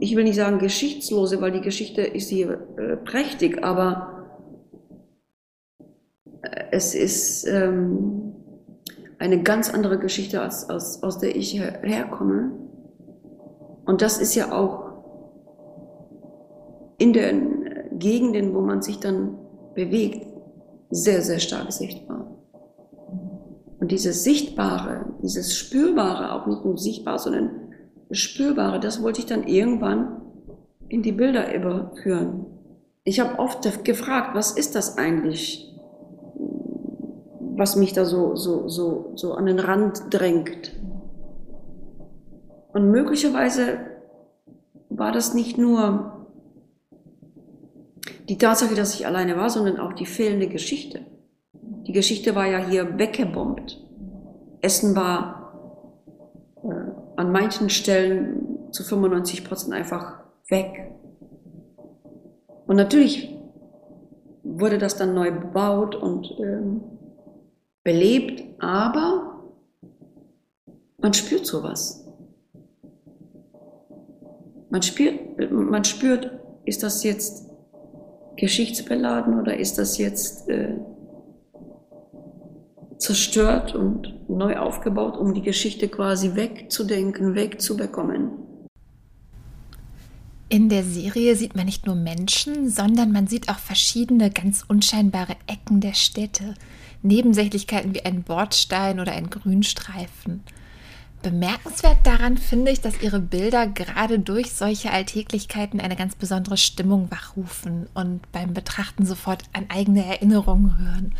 ich 0.00 0.14
will 0.14 0.24
nicht 0.24 0.36
sagen 0.36 0.58
geschichtslose, 0.58 1.40
weil 1.40 1.52
die 1.52 1.60
Geschichte 1.60 2.02
ist 2.02 2.28
hier 2.28 2.66
äh, 2.76 2.96
prächtig, 2.96 3.64
aber 3.64 4.26
äh, 6.42 6.64
es 6.70 6.94
ist 6.94 7.46
ähm, 7.46 8.34
eine 9.18 9.42
ganz 9.42 9.72
andere 9.72 9.98
Geschichte, 9.98 10.42
als, 10.42 10.68
als, 10.68 11.02
aus 11.02 11.18
der 11.18 11.34
ich 11.34 11.54
her 11.54 11.80
herkomme. 11.82 12.52
Und 13.86 14.02
das 14.02 14.18
ist 14.18 14.34
ja 14.34 14.52
auch 14.52 14.86
in 16.98 17.12
den 17.12 17.98
Gegenden, 17.98 18.54
wo 18.54 18.60
man 18.60 18.82
sich 18.82 18.98
dann 18.98 19.38
bewegt, 19.74 20.26
sehr, 20.90 21.22
sehr 21.22 21.38
stark 21.38 21.72
sichtbar. 21.72 22.35
Und 23.86 23.92
dieses 23.92 24.24
Sichtbare, 24.24 25.04
dieses 25.22 25.56
Spürbare, 25.56 26.32
auch 26.32 26.48
nicht 26.48 26.64
nur 26.64 26.76
sichtbar, 26.76 27.20
sondern 27.20 27.50
Spürbare, 28.10 28.80
das 28.80 29.00
wollte 29.00 29.20
ich 29.20 29.26
dann 29.26 29.46
irgendwann 29.46 30.22
in 30.88 31.04
die 31.04 31.12
Bilder 31.12 31.54
überführen. 31.54 32.46
Ich 33.04 33.20
habe 33.20 33.38
oft 33.38 33.84
gefragt, 33.84 34.34
was 34.34 34.50
ist 34.50 34.74
das 34.74 34.98
eigentlich, 34.98 35.72
was 37.54 37.76
mich 37.76 37.92
da 37.92 38.04
so, 38.04 38.34
so, 38.34 38.66
so, 38.66 39.12
so 39.14 39.34
an 39.34 39.46
den 39.46 39.60
Rand 39.60 40.02
drängt. 40.10 40.72
Und 42.72 42.90
möglicherweise 42.90 43.78
war 44.88 45.12
das 45.12 45.32
nicht 45.32 45.58
nur 45.58 46.26
die 48.28 48.36
Tatsache, 48.36 48.74
dass 48.74 48.96
ich 48.96 49.06
alleine 49.06 49.36
war, 49.36 49.48
sondern 49.48 49.78
auch 49.78 49.92
die 49.92 50.06
fehlende 50.06 50.48
Geschichte. 50.48 51.02
Die 51.86 51.92
Geschichte 51.92 52.34
war 52.34 52.46
ja 52.46 52.58
hier 52.58 52.98
weggebombt. 52.98 53.80
Essen 54.60 54.96
war 54.96 55.52
äh, 56.64 56.68
an 57.16 57.30
manchen 57.30 57.70
Stellen 57.70 58.72
zu 58.72 58.82
95 58.82 59.44
Prozent 59.44 59.72
einfach 59.72 60.20
weg. 60.48 60.92
Und 62.66 62.76
natürlich 62.76 63.32
wurde 64.42 64.78
das 64.78 64.96
dann 64.96 65.14
neu 65.14 65.30
bebaut 65.30 65.94
und 65.94 66.34
ähm, 66.40 66.80
belebt, 67.84 68.42
aber 68.58 69.44
man 70.98 71.14
spürt 71.14 71.46
sowas. 71.46 72.04
Man 74.70 74.82
spürt, 74.82 75.52
man 75.52 75.84
spürt, 75.84 76.32
ist 76.64 76.82
das 76.82 77.04
jetzt 77.04 77.48
geschichtsbeladen 78.36 79.38
oder 79.38 79.56
ist 79.56 79.78
das 79.78 79.98
jetzt 79.98 80.48
äh, 80.48 80.74
zerstört 82.98 83.74
und 83.74 84.28
neu 84.28 84.56
aufgebaut, 84.56 85.16
um 85.16 85.34
die 85.34 85.42
Geschichte 85.42 85.88
quasi 85.88 86.34
wegzudenken, 86.34 87.34
wegzubekommen. 87.34 88.30
In 90.48 90.68
der 90.68 90.84
Serie 90.84 91.34
sieht 91.34 91.56
man 91.56 91.66
nicht 91.66 91.86
nur 91.86 91.96
Menschen, 91.96 92.70
sondern 92.70 93.10
man 93.10 93.26
sieht 93.26 93.48
auch 93.48 93.58
verschiedene 93.58 94.30
ganz 94.30 94.64
unscheinbare 94.66 95.34
Ecken 95.48 95.80
der 95.80 95.94
Städte, 95.94 96.54
Nebensächlichkeiten 97.02 97.94
wie 97.94 98.04
ein 98.04 98.22
Bordstein 98.22 99.00
oder 99.00 99.12
ein 99.12 99.28
Grünstreifen. 99.28 100.44
Bemerkenswert 101.22 101.98
daran 102.04 102.38
finde 102.38 102.70
ich, 102.70 102.80
dass 102.80 103.02
ihre 103.02 103.18
Bilder 103.18 103.66
gerade 103.66 104.20
durch 104.20 104.52
solche 104.52 104.92
Alltäglichkeiten 104.92 105.80
eine 105.80 105.96
ganz 105.96 106.14
besondere 106.14 106.56
Stimmung 106.56 107.10
wachrufen 107.10 107.88
und 107.94 108.30
beim 108.30 108.54
Betrachten 108.54 109.04
sofort 109.04 109.42
an 109.52 109.66
eigene 109.68 110.04
Erinnerungen 110.04 110.72
rühren. 110.78 111.14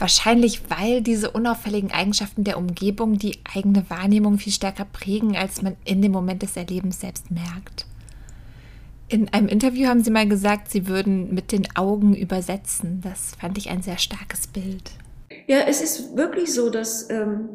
Wahrscheinlich, 0.00 0.62
weil 0.70 1.02
diese 1.02 1.30
unauffälligen 1.30 1.90
Eigenschaften 1.90 2.42
der 2.42 2.56
Umgebung 2.56 3.18
die 3.18 3.38
eigene 3.54 3.84
Wahrnehmung 3.90 4.38
viel 4.38 4.52
stärker 4.52 4.86
prägen, 4.86 5.36
als 5.36 5.60
man 5.60 5.76
in 5.84 6.00
dem 6.00 6.10
Moment 6.10 6.40
des 6.40 6.56
Erlebens 6.56 7.00
selbst 7.00 7.30
merkt. 7.30 7.84
In 9.08 9.28
einem 9.28 9.48
Interview 9.48 9.88
haben 9.88 10.02
Sie 10.02 10.10
mal 10.10 10.26
gesagt, 10.26 10.70
Sie 10.70 10.88
würden 10.88 11.34
mit 11.34 11.52
den 11.52 11.68
Augen 11.76 12.14
übersetzen. 12.14 13.02
Das 13.02 13.34
fand 13.38 13.58
ich 13.58 13.68
ein 13.68 13.82
sehr 13.82 13.98
starkes 13.98 14.46
Bild. 14.46 14.92
Ja, 15.46 15.58
es 15.68 15.82
ist 15.82 16.16
wirklich 16.16 16.54
so, 16.54 16.70
dass 16.70 17.10
ähm, 17.10 17.50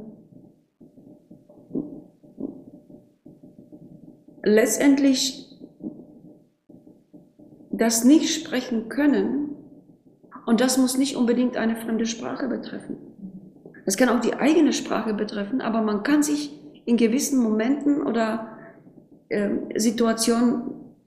letztendlich 4.44 5.48
das 7.72 8.04
nicht 8.04 8.36
sprechen 8.36 8.88
können, 8.88 9.55
und 10.46 10.62
das 10.62 10.78
muss 10.78 10.98
nicht 10.98 11.16
unbedingt 11.16 11.58
eine 11.58 11.76
fremde 11.76 12.06
Sprache 12.06 12.48
betreffen. 12.48 12.98
Das 13.86 13.98
kann 13.98 14.10
auch 14.10 14.20
die 14.20 14.34
eigene 14.34 14.74
Sprache 14.74 15.14
betreffen, 15.14 15.62
aber 15.62 15.82
man 15.82 16.04
kann 16.04 16.24
sich 16.24 16.52
in 16.86 16.98
gewissen 16.98 17.42
Momenten 17.42 18.02
oder 18.02 18.58
äh, 19.30 19.50
Situationen 19.76 20.64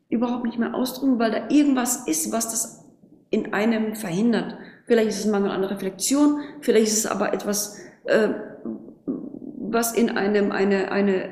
überhaupt 0.08 0.44
nicht 0.44 0.58
mehr 0.58 0.74
ausdrücken, 0.74 1.18
weil 1.18 1.30
da 1.30 1.48
irgendwas 1.50 2.06
ist, 2.06 2.32
was 2.32 2.50
das 2.50 2.84
in 3.30 3.52
einem 3.52 3.94
verhindert. 3.94 4.56
Vielleicht 4.86 5.08
ist 5.10 5.20
es 5.20 5.26
Mangel 5.26 5.50
an 5.50 5.64
Reflexion, 5.64 6.40
vielleicht 6.60 6.86
ist 6.86 6.98
es 6.98 7.06
aber 7.06 7.32
etwas, 7.32 7.78
äh, 8.04 8.30
was 9.06 9.92
in 9.92 10.10
einem 10.10 10.50
eine, 10.50 10.90
eine 10.92 11.30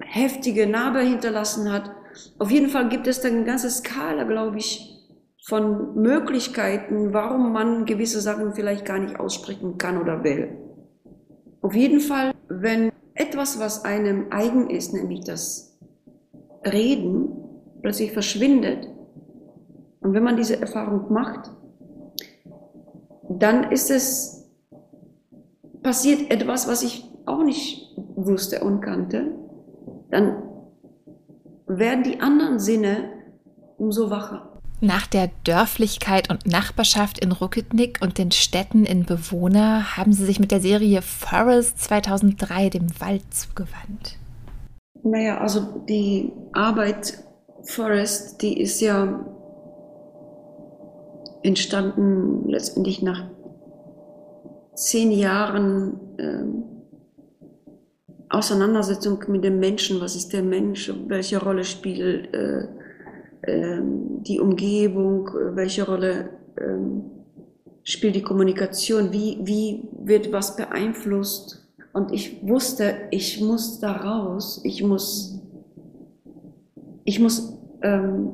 heftige 0.00 0.66
Narbe 0.66 1.00
hinterlassen 1.00 1.72
hat. 1.72 1.90
Auf 2.38 2.50
jeden 2.50 2.68
Fall 2.68 2.88
gibt 2.88 3.06
es 3.06 3.20
da 3.20 3.28
eine 3.28 3.44
ganze 3.44 3.70
Skala, 3.70 4.24
glaube 4.24 4.58
ich, 4.58 4.97
von 5.48 5.94
Möglichkeiten, 5.94 7.14
warum 7.14 7.54
man 7.54 7.86
gewisse 7.86 8.20
Sachen 8.20 8.52
vielleicht 8.52 8.84
gar 8.84 8.98
nicht 8.98 9.18
aussprechen 9.18 9.78
kann 9.78 9.98
oder 9.98 10.22
will. 10.22 10.50
Auf 11.62 11.74
jeden 11.74 12.00
Fall, 12.00 12.34
wenn 12.48 12.92
etwas, 13.14 13.58
was 13.58 13.82
einem 13.86 14.26
eigen 14.28 14.68
ist, 14.68 14.92
nämlich 14.92 15.20
das 15.24 15.78
Reden, 16.70 17.30
plötzlich 17.80 18.12
verschwindet, 18.12 18.90
und 20.00 20.12
wenn 20.12 20.22
man 20.22 20.36
diese 20.36 20.60
Erfahrung 20.60 21.10
macht, 21.10 21.50
dann 23.30 23.72
ist 23.72 23.90
es 23.90 24.50
passiert 25.82 26.30
etwas, 26.30 26.68
was 26.68 26.82
ich 26.82 27.10
auch 27.24 27.42
nicht 27.42 27.96
wusste 28.16 28.60
und 28.60 28.82
kannte. 28.82 29.32
Dann 30.10 30.42
werden 31.66 32.04
die 32.04 32.20
anderen 32.20 32.58
Sinne 32.58 33.12
umso 33.78 34.10
wacher. 34.10 34.57
Nach 34.80 35.08
der 35.08 35.30
Dörflichkeit 35.42 36.30
und 36.30 36.46
Nachbarschaft 36.46 37.18
in 37.18 37.32
Rucketnik 37.32 37.98
und 38.00 38.16
den 38.16 38.30
Städten 38.30 38.84
in 38.84 39.04
Bewohner 39.04 39.96
haben 39.96 40.12
Sie 40.12 40.24
sich 40.24 40.38
mit 40.38 40.52
der 40.52 40.60
Serie 40.60 41.02
Forest 41.02 41.82
2003 41.82 42.70
dem 42.70 42.86
Wald 43.00 43.22
zugewandt. 43.30 44.18
Naja, 45.02 45.38
also 45.38 45.84
die 45.88 46.32
Arbeit 46.52 47.24
Forest, 47.64 48.40
die 48.40 48.60
ist 48.60 48.80
ja 48.80 49.24
entstanden 51.42 52.48
letztendlich 52.48 53.02
nach 53.02 53.24
zehn 54.74 55.10
Jahren 55.10 55.98
ähm, 56.18 56.64
Auseinandersetzung 58.28 59.24
mit 59.28 59.42
dem 59.42 59.58
Menschen. 59.58 60.00
Was 60.00 60.14
ist 60.14 60.32
der 60.32 60.42
Mensch? 60.42 60.92
Welche 61.08 61.42
Rolle 61.42 61.64
spielt 61.64 62.32
äh, 62.34 62.68
die 63.46 64.40
Umgebung, 64.40 65.28
äh, 65.28 65.56
welche 65.56 65.86
Rolle 65.86 66.30
ähm, 66.60 67.04
spielt 67.84 68.16
die 68.16 68.22
Kommunikation, 68.22 69.12
wie, 69.12 69.38
wie 69.42 69.88
wird 69.98 70.32
was 70.32 70.56
beeinflusst. 70.56 71.66
Und 71.92 72.12
ich 72.12 72.46
wusste, 72.46 72.94
ich 73.10 73.40
muss 73.40 73.80
da 73.80 73.92
raus, 73.92 74.60
ich 74.64 74.82
muss, 74.82 75.40
ich 77.04 77.18
muss 77.20 77.58
ähm, 77.82 78.30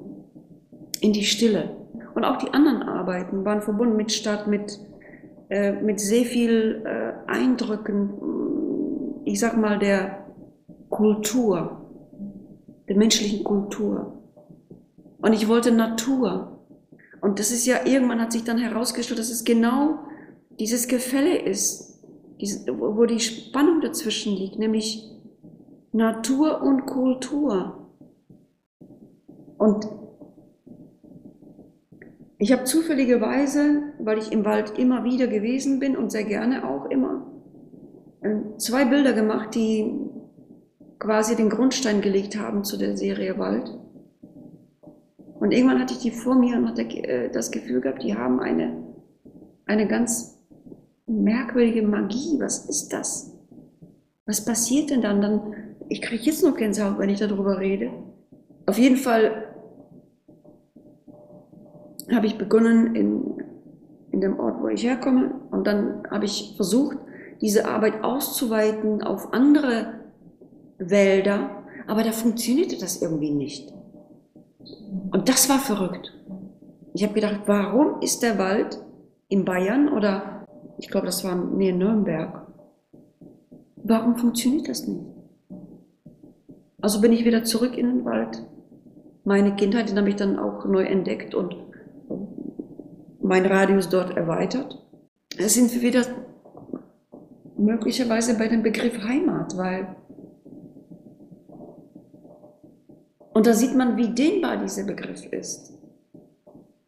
in 1.00 1.12
die 1.12 1.24
Stille. 1.24 1.76
Und 2.14 2.24
auch 2.24 2.36
die 2.38 2.52
anderen 2.52 2.82
Arbeiten 2.82 3.44
waren 3.44 3.62
verbunden 3.62 3.96
mit 3.96 4.11
Stadt, 4.12 4.46
mit, 4.46 4.80
äh, 5.50 5.72
mit 5.72 6.00
sehr 6.00 6.24
viel 6.24 6.82
äh, 6.84 7.12
Eindrücken, 7.30 8.11
ich 9.24 9.40
sag 9.40 9.57
mal, 9.57 9.78
der 9.78 10.24
Kultur, 10.90 11.80
der 12.88 12.96
menschlichen 12.96 13.44
Kultur. 13.44 14.13
Und 15.24 15.32
ich 15.32 15.48
wollte 15.48 15.72
Natur. 15.72 16.58
Und 17.22 17.38
das 17.38 17.50
ist 17.50 17.64
ja, 17.64 17.86
irgendwann 17.86 18.20
hat 18.20 18.30
sich 18.30 18.44
dann 18.44 18.58
herausgestellt, 18.58 19.18
dass 19.18 19.30
es 19.30 19.44
genau 19.44 20.00
dieses 20.60 20.86
Gefälle 20.86 21.38
ist, 21.38 21.98
wo 22.68 23.06
die 23.06 23.20
Spannung 23.20 23.80
dazwischen 23.80 24.36
liegt, 24.36 24.58
nämlich 24.58 25.10
Natur 25.92 26.60
und 26.60 26.84
Kultur. 26.84 27.88
Und 29.56 29.88
ich 32.36 32.52
habe 32.52 32.64
zufälligerweise, 32.64 33.94
weil 34.00 34.18
ich 34.18 34.30
im 34.30 34.44
Wald 34.44 34.78
immer 34.78 35.04
wieder 35.04 35.26
gewesen 35.26 35.80
bin 35.80 35.96
und 35.96 36.12
sehr 36.12 36.24
gerne 36.24 36.68
auch 36.68 36.90
immer, 36.90 37.26
ähm, 38.22 38.58
zwei 38.58 38.84
Bilder 38.84 39.14
gemacht, 39.14 39.54
die 39.54 39.90
quasi 40.98 41.34
den 41.34 41.48
Grundstein 41.48 42.02
gelegt 42.02 42.38
haben 42.38 42.62
zu 42.62 42.76
der 42.76 42.98
Serie 42.98 43.38
Wald. 43.38 43.84
Und 45.45 45.53
irgendwann 45.53 45.78
hatte 45.78 45.92
ich 45.92 45.99
die 45.99 46.11
vor 46.11 46.36
mir 46.36 46.57
und 46.57 46.68
hatte 46.68 46.84
äh, 46.84 47.28
das 47.28 47.51
Gefühl 47.51 47.82
gehabt, 47.82 48.03
die 48.03 48.16
haben 48.16 48.40
eine, 48.40 48.82
eine 49.66 49.86
ganz 49.86 50.42
merkwürdige 51.07 51.82
Magie. 51.82 52.40
Was 52.40 52.66
ist 52.66 52.95
das? 52.95 53.30
Was 54.24 54.42
passiert 54.42 54.88
denn 54.88 55.03
dann? 55.03 55.20
dann 55.20 55.55
ich 55.90 56.01
kriege 56.01 56.22
jetzt 56.22 56.42
noch 56.42 56.57
Gänsehaut, 56.57 56.99
wenn 56.99 57.11
ich 57.11 57.18
darüber 57.18 57.59
rede. 57.59 57.90
Auf 58.64 58.78
jeden 58.78 58.97
Fall 58.97 59.55
habe 62.11 62.24
ich 62.24 62.38
begonnen 62.38 62.95
in, 62.95 63.42
in 64.12 64.22
dem 64.22 64.40
Ort, 64.40 64.62
wo 64.62 64.68
ich 64.68 64.82
herkomme. 64.82 65.42
Und 65.51 65.66
dann 65.66 66.05
habe 66.11 66.24
ich 66.24 66.55
versucht, 66.57 66.97
diese 67.42 67.68
Arbeit 67.68 68.03
auszuweiten 68.03 69.03
auf 69.03 69.34
andere 69.34 70.01
Wälder. 70.78 71.64
Aber 71.86 72.03
da 72.03 72.12
funktionierte 72.12 72.78
das 72.78 73.03
irgendwie 73.03 73.30
nicht. 73.30 73.74
Und 75.10 75.28
das 75.28 75.48
war 75.48 75.58
verrückt. 75.58 76.12
Ich 76.94 77.02
habe 77.02 77.14
gedacht, 77.14 77.42
warum 77.46 78.00
ist 78.00 78.22
der 78.22 78.38
Wald 78.38 78.80
in 79.28 79.44
Bayern 79.44 79.88
oder 79.88 80.46
ich 80.78 80.88
glaube, 80.88 81.06
das 81.06 81.24
war 81.24 81.34
näher 81.34 81.74
Nürnberg, 81.74 82.46
warum 83.76 84.16
funktioniert 84.16 84.68
das 84.68 84.86
nicht? 84.86 85.04
Also 86.80 87.00
bin 87.00 87.12
ich 87.12 87.24
wieder 87.24 87.44
zurück 87.44 87.76
in 87.78 87.86
den 87.86 88.04
Wald. 88.04 88.44
Meine 89.24 89.56
Kindheit, 89.56 89.96
habe 89.96 90.08
ich 90.10 90.16
dann 90.16 90.38
auch 90.38 90.66
neu 90.66 90.84
entdeckt 90.84 91.34
und 91.34 91.56
mein 93.22 93.46
Radius 93.46 93.88
dort 93.88 94.16
erweitert. 94.16 94.84
Es 95.38 95.54
sind 95.54 95.72
wir 95.74 95.80
wieder 95.80 96.02
möglicherweise 97.56 98.36
bei 98.36 98.48
dem 98.48 98.62
Begriff 98.62 99.02
Heimat, 99.02 99.56
weil 99.56 99.96
Und 103.35 103.47
da 103.47 103.53
sieht 103.53 103.74
man, 103.74 103.97
wie 103.97 104.14
dehnbar 104.14 104.57
dieser 104.57 104.85
Begriff 104.85 105.26
ist. 105.26 105.74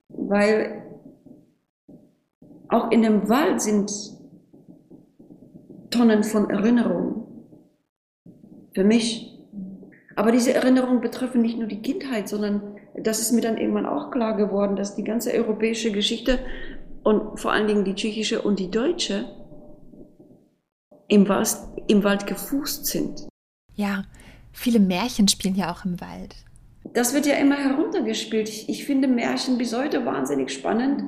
Weil 0.09 0.85
auch 2.69 2.91
in 2.91 3.03
dem 3.03 3.29
Wald 3.29 3.61
sind 3.61 3.93
Tonnen 5.91 6.25
von 6.25 6.49
Erinnerungen. 6.49 7.25
Für 8.75 8.85
mich. 8.85 9.39
Aber 10.15 10.33
diese 10.33 10.55
Erinnerungen 10.55 11.01
betreffen 11.01 11.43
nicht 11.43 11.59
nur 11.59 11.69
die 11.69 11.83
Kindheit, 11.83 12.29
sondern 12.29 12.77
das 12.95 13.21
ist 13.21 13.33
mir 13.33 13.43
dann 13.43 13.59
irgendwann 13.59 13.87
auch 13.87 14.11
klar 14.11 14.37
geworden, 14.37 14.77
dass 14.77 14.95
die 14.95 15.05
ganze 15.05 15.33
europäische 15.33 15.93
Geschichte 15.93 16.39
und 17.03 17.39
vor 17.39 17.53
allen 17.53 17.67
Dingen 17.67 17.85
die 17.85 17.95
tschechische 17.95 18.41
und 18.41 18.59
die 18.59 18.71
deutsche 18.71 19.25
im 21.09 21.29
Wald, 21.29 21.57
im 21.89 22.05
Wald 22.05 22.27
gefußt 22.27 22.87
sind. 22.87 23.29
Ja, 23.75 24.05
Viele 24.57 24.81
Märchen 24.81 25.29
spielen 25.29 25.55
ja 25.55 25.71
auch 25.71 25.85
im 25.85 26.01
Wald. 26.01 26.35
Das 26.95 27.13
wird 27.13 27.27
ja 27.27 27.35
immer 27.35 27.57
heruntergespielt. 27.57 28.49
Ich, 28.49 28.71
ich 28.71 28.87
finde 28.87 29.07
Märchen 29.07 29.59
bis 29.59 29.77
heute 29.77 30.07
wahnsinnig 30.07 30.51
spannend. 30.51 31.05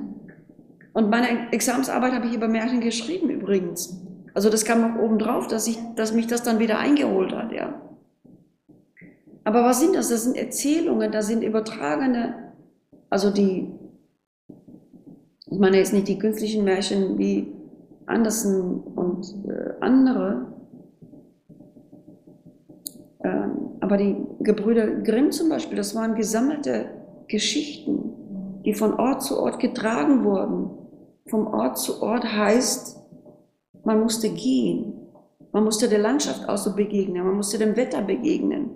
Und 0.93 1.09
meine 1.09 1.51
Examensarbeit 1.51 2.13
habe 2.13 2.27
ich 2.27 2.35
über 2.35 2.47
Märchen 2.47 2.79
geschrieben 2.79 3.29
übrigens. 3.31 3.99
Also 4.35 4.51
das 4.51 4.65
kam 4.65 4.81
noch 4.81 5.01
oben 5.01 5.17
drauf, 5.17 5.47
dass, 5.47 5.65
ich, 5.65 5.79
dass 5.95 6.13
mich 6.13 6.27
das 6.27 6.43
dann 6.43 6.59
wieder 6.59 6.77
eingeholt 6.77 7.33
hat, 7.33 7.51
ja. 7.51 7.81
Aber 9.43 9.63
was 9.63 9.79
sind 9.79 9.95
das? 9.95 10.09
Das 10.09 10.25
sind 10.25 10.37
Erzählungen, 10.37 11.11
das 11.11 11.25
sind 11.25 11.43
übertragene, 11.43 12.53
also 13.09 13.31
die, 13.31 13.67
ich 15.47 15.57
meine 15.57 15.77
jetzt 15.77 15.91
nicht 15.91 16.07
die 16.07 16.19
künstlichen 16.19 16.63
Märchen 16.63 17.17
wie 17.17 17.51
Andersen 18.05 18.79
und 18.79 19.25
äh, 19.47 19.73
andere, 19.81 20.58
aber 23.19 23.97
die 23.97 24.15
Gebrüder 24.39 24.87
Grimm 25.01 25.31
zum 25.31 25.49
Beispiel, 25.49 25.77
das 25.77 25.95
waren 25.95 26.15
gesammelte 26.15 26.85
Geschichten, 27.27 28.61
die 28.65 28.73
von 28.73 28.93
Ort 28.93 29.23
zu 29.23 29.39
Ort 29.39 29.59
getragen 29.59 30.23
wurden. 30.23 30.69
Vom 31.27 31.47
Ort 31.47 31.77
zu 31.77 32.01
Ort 32.01 32.23
heißt, 32.23 32.97
man 33.83 33.99
musste 34.01 34.29
gehen. 34.29 34.93
Man 35.51 35.63
musste 35.63 35.87
der 35.89 35.99
Landschaft 35.99 36.47
auch 36.47 36.57
so 36.57 36.75
begegnen. 36.75 37.25
Man 37.25 37.35
musste 37.35 37.57
dem 37.57 37.75
Wetter 37.75 38.01
begegnen. 38.01 38.71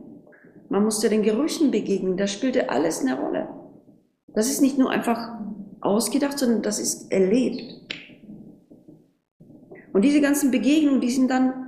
Man 0.69 0.83
musste 0.83 1.09
den 1.09 1.23
Gerüchen 1.23 1.71
begegnen. 1.71 2.17
Da 2.17 2.27
spielte 2.27 2.69
alles 2.69 3.01
eine 3.01 3.19
Rolle. 3.19 3.47
Das 4.33 4.49
ist 4.49 4.61
nicht 4.61 4.77
nur 4.77 4.89
einfach 4.89 5.37
ausgedacht, 5.81 6.39
sondern 6.39 6.61
das 6.61 6.79
ist 6.79 7.11
erlebt. 7.11 7.81
Und 9.93 10.03
diese 10.03 10.21
ganzen 10.21 10.49
Begegnungen, 10.49 11.01
die 11.01 11.11
sind 11.11 11.29
dann 11.29 11.62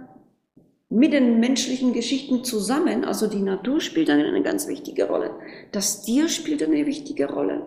mit 0.89 1.13
den 1.13 1.39
menschlichen 1.39 1.93
Geschichten 1.93 2.43
zusammen. 2.43 3.05
Also 3.05 3.27
die 3.27 3.41
Natur 3.41 3.81
spielt 3.81 4.09
dann 4.09 4.19
eine 4.19 4.43
ganz 4.43 4.67
wichtige 4.67 5.07
Rolle. 5.07 5.31
Das 5.71 6.03
Tier 6.03 6.27
spielt 6.29 6.63
eine 6.63 6.85
wichtige 6.85 7.31
Rolle. 7.31 7.63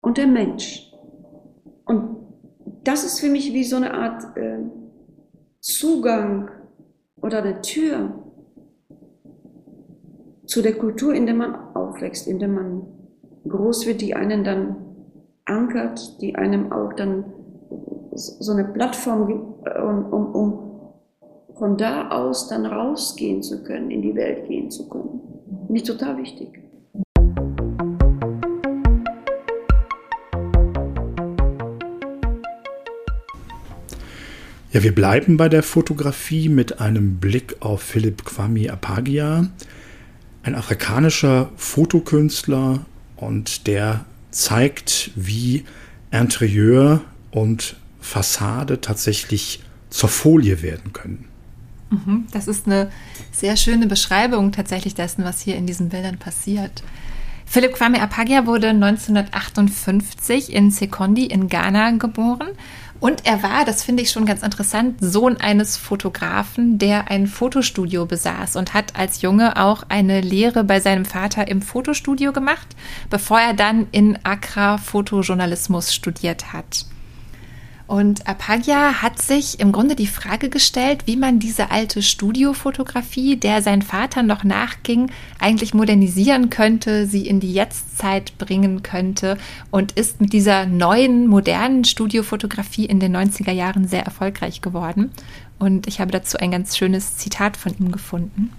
Und 0.00 0.18
der 0.18 0.26
Mensch. 0.26 0.92
Und 1.84 2.16
das 2.84 3.04
ist 3.04 3.20
für 3.20 3.28
mich 3.28 3.52
wie 3.52 3.64
so 3.64 3.76
eine 3.76 3.94
Art 3.94 4.36
äh, 4.36 4.58
Zugang 5.60 6.50
oder 7.16 7.42
eine 7.42 7.60
Tür 7.60 8.18
zu 10.44 10.60
der 10.60 10.74
Kultur, 10.74 11.14
in 11.14 11.26
der 11.26 11.36
man 11.36 11.54
aufwächst, 11.74 12.26
in 12.26 12.38
der 12.38 12.48
man 12.48 12.82
groß 13.48 13.86
wird, 13.86 14.00
die 14.00 14.14
einen 14.14 14.44
dann 14.44 14.76
ankert, 15.44 16.20
die 16.20 16.34
einem 16.34 16.72
auch 16.72 16.92
dann 16.94 17.32
so 18.14 18.52
eine 18.52 18.64
Plattform 18.64 19.26
gibt, 19.26 19.66
äh, 19.66 19.80
um, 19.80 20.12
um, 20.12 20.34
um 20.34 20.71
von 21.58 21.76
da 21.76 22.10
aus 22.10 22.48
dann 22.48 22.66
rausgehen 22.66 23.42
zu 23.42 23.62
können, 23.62 23.90
in 23.90 24.02
die 24.02 24.14
Welt 24.14 24.48
gehen 24.48 24.70
zu 24.70 24.88
können. 24.88 25.20
Mir 25.68 25.82
total 25.82 26.16
wichtig. 26.18 26.58
Ja, 34.72 34.82
wir 34.82 34.94
bleiben 34.94 35.36
bei 35.36 35.50
der 35.50 35.62
Fotografie 35.62 36.48
mit 36.48 36.80
einem 36.80 37.18
Blick 37.18 37.56
auf 37.60 37.82
Philipp 37.82 38.24
Kwame 38.24 38.72
Apagia, 38.72 39.50
ein 40.42 40.54
afrikanischer 40.54 41.50
Fotokünstler 41.56 42.86
und 43.16 43.66
der 43.66 44.06
zeigt, 44.30 45.10
wie 45.14 45.64
Interieur 46.10 47.02
und 47.30 47.76
Fassade 48.00 48.80
tatsächlich 48.80 49.62
zur 49.90 50.08
Folie 50.08 50.62
werden 50.62 50.94
können. 50.94 51.31
Mhm, 51.92 52.26
das 52.32 52.48
ist 52.48 52.66
eine 52.66 52.90
sehr 53.30 53.56
schöne 53.56 53.86
Beschreibung 53.86 54.50
tatsächlich 54.50 54.94
dessen, 54.94 55.24
was 55.24 55.42
hier 55.42 55.56
in 55.56 55.66
diesen 55.66 55.90
Bildern 55.90 56.16
passiert. 56.16 56.82
Philipp 57.44 57.74
Kwame 57.74 58.00
Apagia 58.00 58.46
wurde 58.46 58.68
1958 58.68 60.54
in 60.54 60.70
Sekondi 60.70 61.26
in 61.26 61.48
Ghana 61.48 61.90
geboren 61.92 62.48
und 62.98 63.26
er 63.26 63.42
war, 63.42 63.66
das 63.66 63.82
finde 63.82 64.02
ich 64.02 64.10
schon 64.10 64.24
ganz 64.24 64.42
interessant, 64.42 64.96
Sohn 65.00 65.36
eines 65.36 65.76
Fotografen, 65.76 66.78
der 66.78 67.10
ein 67.10 67.26
Fotostudio 67.26 68.06
besaß 68.06 68.56
und 68.56 68.72
hat 68.72 68.96
als 68.96 69.20
Junge 69.20 69.62
auch 69.62 69.82
eine 69.90 70.22
Lehre 70.22 70.64
bei 70.64 70.80
seinem 70.80 71.04
Vater 71.04 71.46
im 71.46 71.60
Fotostudio 71.60 72.32
gemacht, 72.32 72.68
bevor 73.10 73.38
er 73.38 73.52
dann 73.52 73.86
in 73.90 74.18
Accra 74.24 74.78
Fotojournalismus 74.78 75.92
studiert 75.92 76.54
hat. 76.54 76.86
Und 77.92 78.26
Apagia 78.26 79.02
hat 79.02 79.20
sich 79.20 79.60
im 79.60 79.70
Grunde 79.70 79.94
die 79.94 80.06
Frage 80.06 80.48
gestellt, 80.48 81.02
wie 81.04 81.18
man 81.18 81.40
diese 81.40 81.70
alte 81.70 82.00
Studiofotografie, 82.00 83.36
der 83.36 83.60
sein 83.60 83.82
Vater 83.82 84.22
noch 84.22 84.44
nachging, 84.44 85.12
eigentlich 85.38 85.74
modernisieren 85.74 86.48
könnte, 86.48 87.06
sie 87.06 87.26
in 87.26 87.38
die 87.38 87.52
Jetztzeit 87.52 88.38
bringen 88.38 88.82
könnte 88.82 89.36
und 89.70 89.92
ist 89.92 90.22
mit 90.22 90.32
dieser 90.32 90.64
neuen, 90.64 91.26
modernen 91.26 91.84
Studiofotografie 91.84 92.86
in 92.86 92.98
den 92.98 93.14
90er 93.14 93.52
Jahren 93.52 93.86
sehr 93.86 94.04
erfolgreich 94.04 94.62
geworden. 94.62 95.10
Und 95.58 95.86
ich 95.86 96.00
habe 96.00 96.12
dazu 96.12 96.38
ein 96.38 96.50
ganz 96.50 96.78
schönes 96.78 97.18
Zitat 97.18 97.58
von 97.58 97.76
ihm 97.78 97.92
gefunden. 97.92 98.54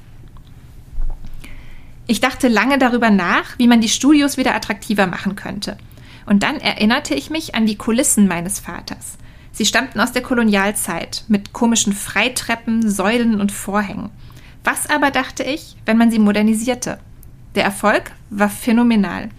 Ich 2.05 2.21
dachte 2.21 2.49
lange 2.49 2.77
darüber 2.77 3.09
nach, 3.09 3.57
wie 3.57 3.67
man 3.67 3.81
die 3.81 3.89
Studios 3.89 4.37
wieder 4.37 4.53
attraktiver 4.53 5.07
machen 5.07 5.35
könnte. 5.35 5.75
Und 6.27 6.43
dann 6.43 6.57
erinnerte 6.57 7.15
ich 7.15 7.31
mich 7.31 7.55
an 7.55 7.65
die 7.65 7.77
Kulissen 7.77 8.27
meines 8.27 8.59
Vaters. 8.59 9.17
Sie 9.53 9.67
stammten 9.67 9.99
aus 9.99 10.11
der 10.11 10.23
Kolonialzeit 10.23 11.23
mit 11.27 11.53
komischen 11.53 11.93
Freitreppen, 11.93 12.89
Säulen 12.89 13.39
und 13.39 13.51
Vorhängen. 13.51 14.09
Was 14.63 14.89
aber 14.89 15.11
dachte 15.11 15.43
ich, 15.43 15.77
wenn 15.85 15.97
man 15.97 16.09
sie 16.09 16.17
modernisierte? 16.17 16.97
Der 17.53 17.63
Erfolg 17.63 18.11
war 18.31 18.49
phänomenal. 18.49 19.29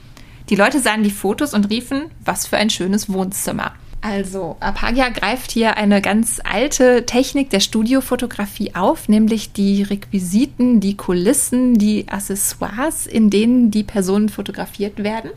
Die 0.50 0.54
Leute 0.56 0.78
sahen 0.78 1.02
die 1.02 1.10
Fotos 1.10 1.52
und 1.52 1.68
riefen, 1.68 2.04
was 2.24 2.46
für 2.46 2.56
ein 2.56 2.70
schönes 2.70 3.12
Wohnzimmer. 3.12 3.72
Also, 4.02 4.56
Apagia 4.60 5.08
greift 5.08 5.50
hier 5.50 5.78
eine 5.78 6.00
ganz 6.00 6.40
alte 6.44 7.06
Technik 7.06 7.50
der 7.50 7.60
Studiofotografie 7.60 8.74
auf, 8.74 9.08
nämlich 9.08 9.52
die 9.52 9.82
Requisiten, 9.82 10.78
die 10.78 10.96
Kulissen, 10.96 11.74
die 11.74 12.06
Accessoires, 12.06 13.06
in 13.06 13.30
denen 13.30 13.70
die 13.70 13.82
Personen 13.82 14.28
fotografiert 14.28 15.02
werden 15.02 15.30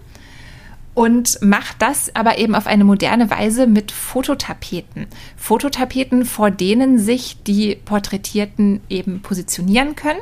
und 0.98 1.38
macht 1.44 1.76
das 1.84 2.16
aber 2.16 2.40
eben 2.40 2.56
auf 2.56 2.66
eine 2.66 2.84
moderne 2.84 3.30
Weise 3.30 3.68
mit 3.68 3.92
Fototapeten. 3.92 5.06
Fototapeten, 5.36 6.26
vor 6.26 6.50
denen 6.50 6.98
sich 6.98 7.38
die 7.44 7.76
Porträtierten 7.76 8.82
eben 8.90 9.22
positionieren 9.22 9.96
können. 9.96 10.18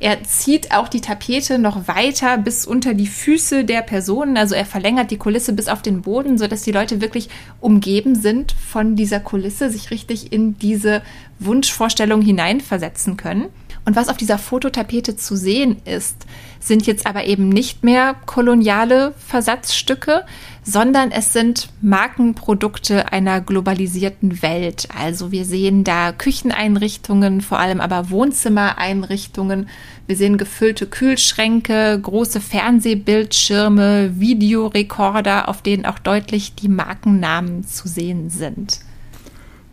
Er 0.00 0.24
zieht 0.24 0.72
auch 0.72 0.88
die 0.88 1.00
Tapete 1.00 1.60
noch 1.60 1.86
weiter 1.86 2.36
bis 2.36 2.66
unter 2.66 2.94
die 2.94 3.06
Füße 3.06 3.64
der 3.64 3.82
Personen, 3.82 4.36
also 4.36 4.56
er 4.56 4.66
verlängert 4.66 5.12
die 5.12 5.18
Kulisse 5.18 5.52
bis 5.52 5.68
auf 5.68 5.82
den 5.82 6.02
Boden, 6.02 6.36
sodass 6.36 6.62
die 6.62 6.72
Leute 6.72 7.00
wirklich 7.00 7.28
umgeben 7.60 8.16
sind 8.16 8.50
von 8.50 8.96
dieser 8.96 9.20
Kulisse, 9.20 9.70
sich 9.70 9.92
richtig 9.92 10.32
in 10.32 10.58
diese 10.58 11.02
Wunschvorstellung 11.38 12.22
hineinversetzen 12.22 13.16
können. 13.16 13.46
Und 13.88 13.96
was 13.96 14.10
auf 14.10 14.18
dieser 14.18 14.36
Fototapete 14.36 15.16
zu 15.16 15.34
sehen 15.34 15.78
ist, 15.86 16.26
sind 16.60 16.86
jetzt 16.86 17.06
aber 17.06 17.24
eben 17.24 17.48
nicht 17.48 17.84
mehr 17.84 18.16
koloniale 18.26 19.14
Versatzstücke, 19.16 20.26
sondern 20.62 21.10
es 21.10 21.32
sind 21.32 21.70
Markenprodukte 21.80 23.10
einer 23.14 23.40
globalisierten 23.40 24.42
Welt. 24.42 24.88
Also 24.94 25.32
wir 25.32 25.46
sehen 25.46 25.84
da 25.84 26.12
Kücheneinrichtungen, 26.12 27.40
vor 27.40 27.60
allem 27.60 27.80
aber 27.80 28.10
Wohnzimmereinrichtungen. 28.10 29.70
Wir 30.06 30.16
sehen 30.16 30.36
gefüllte 30.36 30.86
Kühlschränke, 30.86 31.98
große 31.98 32.42
Fernsehbildschirme, 32.42 34.20
Videorekorder, 34.20 35.48
auf 35.48 35.62
denen 35.62 35.86
auch 35.86 35.98
deutlich 35.98 36.54
die 36.54 36.68
Markennamen 36.68 37.66
zu 37.66 37.88
sehen 37.88 38.28
sind. 38.28 38.80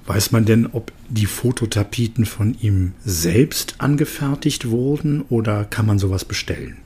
Weiß 0.06 0.32
man 0.32 0.46
denn, 0.46 0.68
ob 0.68 0.92
die 1.10 1.26
Fototapeten 1.26 2.26
von 2.26 2.56
ihm 2.62 2.94
selbst 3.04 3.76
angefertigt 3.80 4.70
wurden 4.70 5.24
oder 5.30 5.66
kann 5.66 5.88
man 5.88 5.98
sowas 5.98 6.26
bestellen? 6.26 6.78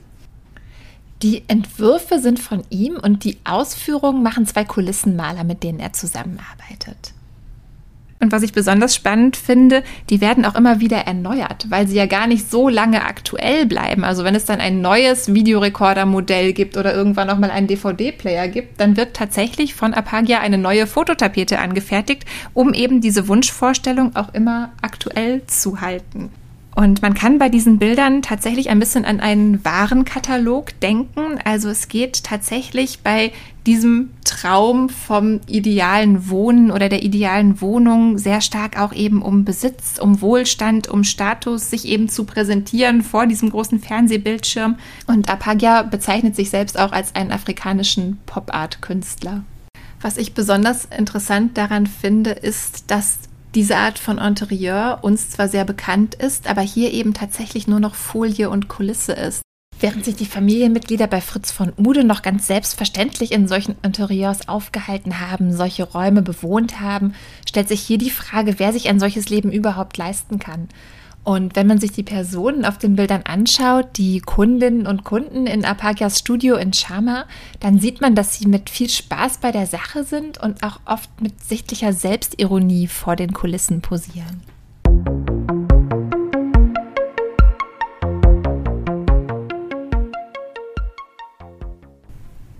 Die 1.22 1.42
Entwürfe 1.48 2.18
sind 2.18 2.40
von 2.40 2.64
ihm 2.70 2.94
und 2.96 3.24
die 3.24 3.36
Ausführungen 3.44 4.22
machen 4.22 4.46
zwei 4.46 4.64
Kulissenmaler, 4.64 5.44
mit 5.44 5.62
denen 5.62 5.80
er 5.80 5.92
zusammenarbeitet. 5.92 7.12
Und 8.20 8.32
was 8.32 8.42
ich 8.42 8.52
besonders 8.52 8.94
spannend 8.94 9.36
finde, 9.36 9.82
die 10.10 10.20
werden 10.20 10.44
auch 10.44 10.54
immer 10.54 10.78
wieder 10.78 10.98
erneuert, 10.98 11.66
weil 11.70 11.88
sie 11.88 11.96
ja 11.96 12.04
gar 12.04 12.26
nicht 12.26 12.50
so 12.50 12.68
lange 12.68 13.04
aktuell 13.04 13.64
bleiben. 13.64 14.04
Also 14.04 14.24
wenn 14.24 14.34
es 14.34 14.44
dann 14.44 14.60
ein 14.60 14.82
neues 14.82 15.32
Videorekorder-Modell 15.32 16.52
gibt 16.52 16.76
oder 16.76 16.94
irgendwann 16.94 17.28
noch 17.28 17.38
mal 17.38 17.50
einen 17.50 17.66
DVD-Player 17.66 18.48
gibt, 18.48 18.78
dann 18.78 18.98
wird 18.98 19.14
tatsächlich 19.14 19.74
von 19.74 19.94
Apagia 19.94 20.40
eine 20.40 20.58
neue 20.58 20.86
Fototapete 20.86 21.58
angefertigt, 21.58 22.26
um 22.52 22.74
eben 22.74 23.00
diese 23.00 23.26
Wunschvorstellung 23.26 24.14
auch 24.14 24.34
immer 24.34 24.72
aktuell 24.82 25.46
zu 25.46 25.80
halten. 25.80 26.30
Und 26.74 27.02
man 27.02 27.14
kann 27.14 27.38
bei 27.38 27.48
diesen 27.48 27.78
Bildern 27.78 28.22
tatsächlich 28.22 28.70
ein 28.70 28.78
bisschen 28.78 29.04
an 29.04 29.20
einen 29.20 29.64
Warenkatalog 29.64 30.78
denken. 30.80 31.38
Also 31.44 31.68
es 31.68 31.88
geht 31.88 32.22
tatsächlich 32.22 33.00
bei 33.00 33.32
diesem 33.66 34.10
Traum 34.24 34.88
vom 34.88 35.40
idealen 35.46 36.30
Wohnen 36.30 36.70
oder 36.70 36.88
der 36.88 37.02
idealen 37.02 37.60
Wohnung 37.60 38.18
sehr 38.18 38.40
stark 38.40 38.80
auch 38.80 38.92
eben 38.92 39.20
um 39.20 39.44
Besitz, 39.44 39.98
um 40.00 40.20
Wohlstand, 40.20 40.88
um 40.88 41.04
Status, 41.04 41.70
sich 41.70 41.86
eben 41.86 42.08
zu 42.08 42.24
präsentieren 42.24 43.02
vor 43.02 43.26
diesem 43.26 43.50
großen 43.50 43.80
Fernsehbildschirm. 43.80 44.76
Und 45.06 45.28
Apagia 45.28 45.82
bezeichnet 45.82 46.36
sich 46.36 46.50
selbst 46.50 46.78
auch 46.78 46.92
als 46.92 47.14
einen 47.14 47.32
afrikanischen 47.32 48.18
Pop-Art-Künstler. 48.26 49.42
Was 50.00 50.16
ich 50.16 50.32
besonders 50.32 50.86
interessant 50.86 51.58
daran 51.58 51.86
finde, 51.86 52.30
ist, 52.30 52.90
dass 52.90 53.18
diese 53.54 53.76
Art 53.76 53.98
von 53.98 54.18
Interieur 54.18 54.98
uns 55.02 55.30
zwar 55.30 55.48
sehr 55.48 55.64
bekannt 55.64 56.14
ist, 56.14 56.48
aber 56.48 56.60
hier 56.60 56.92
eben 56.92 57.14
tatsächlich 57.14 57.66
nur 57.66 57.80
noch 57.80 57.94
Folie 57.94 58.48
und 58.48 58.68
Kulisse 58.68 59.12
ist. 59.12 59.42
Während 59.80 60.04
sich 60.04 60.14
die 60.14 60.26
Familienmitglieder 60.26 61.06
bei 61.06 61.22
Fritz 61.22 61.50
von 61.50 61.72
Ude 61.78 62.04
noch 62.04 62.20
ganz 62.20 62.46
selbstverständlich 62.46 63.32
in 63.32 63.48
solchen 63.48 63.76
Interieurs 63.82 64.46
aufgehalten 64.46 65.20
haben, 65.20 65.56
solche 65.56 65.84
Räume 65.84 66.20
bewohnt 66.20 66.80
haben, 66.80 67.14
stellt 67.48 67.68
sich 67.68 67.80
hier 67.80 67.96
die 67.96 68.10
Frage, 68.10 68.58
wer 68.58 68.74
sich 68.74 68.90
ein 68.90 69.00
solches 69.00 69.30
Leben 69.30 69.50
überhaupt 69.50 69.96
leisten 69.96 70.38
kann. 70.38 70.68
Und 71.22 71.54
wenn 71.54 71.66
man 71.66 71.78
sich 71.78 71.92
die 71.92 72.02
Personen 72.02 72.64
auf 72.64 72.78
den 72.78 72.96
Bildern 72.96 73.22
anschaut, 73.24 73.98
die 73.98 74.20
Kundinnen 74.20 74.86
und 74.86 75.04
Kunden 75.04 75.46
in 75.46 75.66
Apakias 75.66 76.18
Studio 76.18 76.56
in 76.56 76.72
Chama, 76.72 77.26
dann 77.60 77.78
sieht 77.78 78.00
man, 78.00 78.14
dass 78.14 78.36
sie 78.36 78.46
mit 78.46 78.70
viel 78.70 78.88
Spaß 78.88 79.38
bei 79.38 79.52
der 79.52 79.66
Sache 79.66 80.04
sind 80.04 80.38
und 80.38 80.62
auch 80.62 80.80
oft 80.86 81.20
mit 81.20 81.44
sichtlicher 81.44 81.92
Selbstironie 81.92 82.86
vor 82.86 83.16
den 83.16 83.34
Kulissen 83.34 83.82
posieren. 83.82 84.42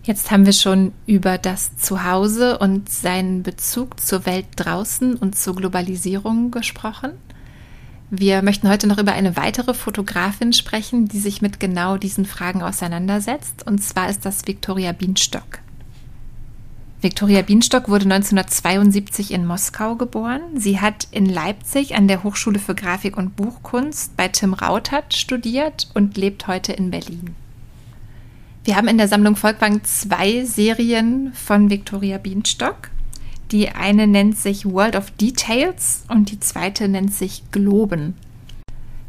Jetzt 0.03 0.31
haben 0.31 0.45
wir 0.45 0.53
schon 0.53 0.93
über 1.07 1.39
das 1.39 1.77
Zuhause 1.77 2.59
und 2.59 2.91
seinen 2.91 3.43
Bezug 3.43 4.01
zur 4.01 4.27
Welt 4.27 4.47
draußen 4.57 5.15
und 5.15 5.37
zur 5.37 5.55
Globalisierung 5.55 6.51
gesprochen. 6.51 7.13
Wir 8.13 8.43
möchten 8.43 8.69
heute 8.69 8.89
noch 8.89 8.99
über 8.99 9.13
eine 9.13 9.37
weitere 9.37 9.73
Fotografin 9.73 10.53
sprechen, 10.53 11.07
die 11.07 11.21
sich 11.21 11.43
mit 11.43 11.61
genau 11.61 11.97
diesen 11.97 12.25
Fragen 12.25 12.61
auseinandersetzt. 12.61 13.65
Und 13.65 13.85
zwar 13.85 14.11
ist 14.11 14.27
das 14.27 14.49
Viktoria 14.49 14.91
Bienstock. 14.91 15.61
Viktoria 17.01 17.43
Bienstock 17.43 17.89
wurde 17.89 18.07
1972 18.07 19.31
in 19.31 19.47
Moskau 19.47 19.95
geboren. 19.95 20.41
Sie 20.57 20.81
hat 20.81 21.07
in 21.13 21.25
Leipzig 21.25 21.95
an 21.95 22.09
der 22.09 22.25
Hochschule 22.25 22.59
für 22.59 22.75
Grafik 22.75 23.17
und 23.17 23.37
Buchkunst 23.37 24.17
bei 24.17 24.27
Tim 24.27 24.55
Rautert 24.55 25.15
studiert 25.15 25.89
und 25.95 26.17
lebt 26.17 26.49
heute 26.49 26.73
in 26.73 26.91
Berlin. 26.91 27.37
Wir 28.65 28.75
haben 28.75 28.89
in 28.89 28.99
der 28.99 29.09
Sammlung 29.09 29.37
Volkwang 29.37 29.85
zwei 29.85 30.45
Serien 30.45 31.33
von 31.33 31.71
Viktoria 31.71 32.19
Bienstock. 32.19 32.91
Die 33.53 33.71
eine 33.71 34.07
nennt 34.07 34.39
sich 34.39 34.65
World 34.65 34.95
of 34.95 35.11
Details 35.13 36.05
und 36.09 36.31
die 36.31 36.39
zweite 36.39 36.89
nennt 36.89 37.13
sich 37.13 37.43
Globen. 37.51 38.15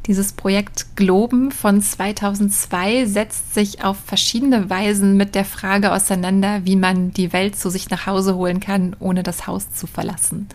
Dieses 0.08 0.34
Projekt 0.34 0.96
Globen 0.96 1.52
von 1.52 1.80
2002 1.80 3.06
setzt 3.06 3.54
sich 3.54 3.84
auf 3.84 3.98
verschiedene 4.04 4.68
Weisen 4.68 5.16
mit 5.16 5.36
der 5.36 5.46
Frage 5.46 5.92
auseinander, 5.92 6.66
wie 6.66 6.76
man 6.76 7.12
die 7.12 7.34
Welt 7.34 7.56
zu 7.56 7.70
sich 7.70 7.92
nach 7.92 8.08
Hause 8.08 8.36
holen 8.36 8.60
kann, 8.60 8.96
ohne 9.00 9.22
das 9.22 9.46
Haus 9.46 9.72
zu 9.72 9.86
verlassen. 9.86 10.48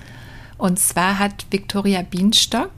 Und 0.59 0.81
zwar 0.81 1.21
hat 1.21 1.47
Victoria 1.51 2.03
Bienstock 2.03 2.73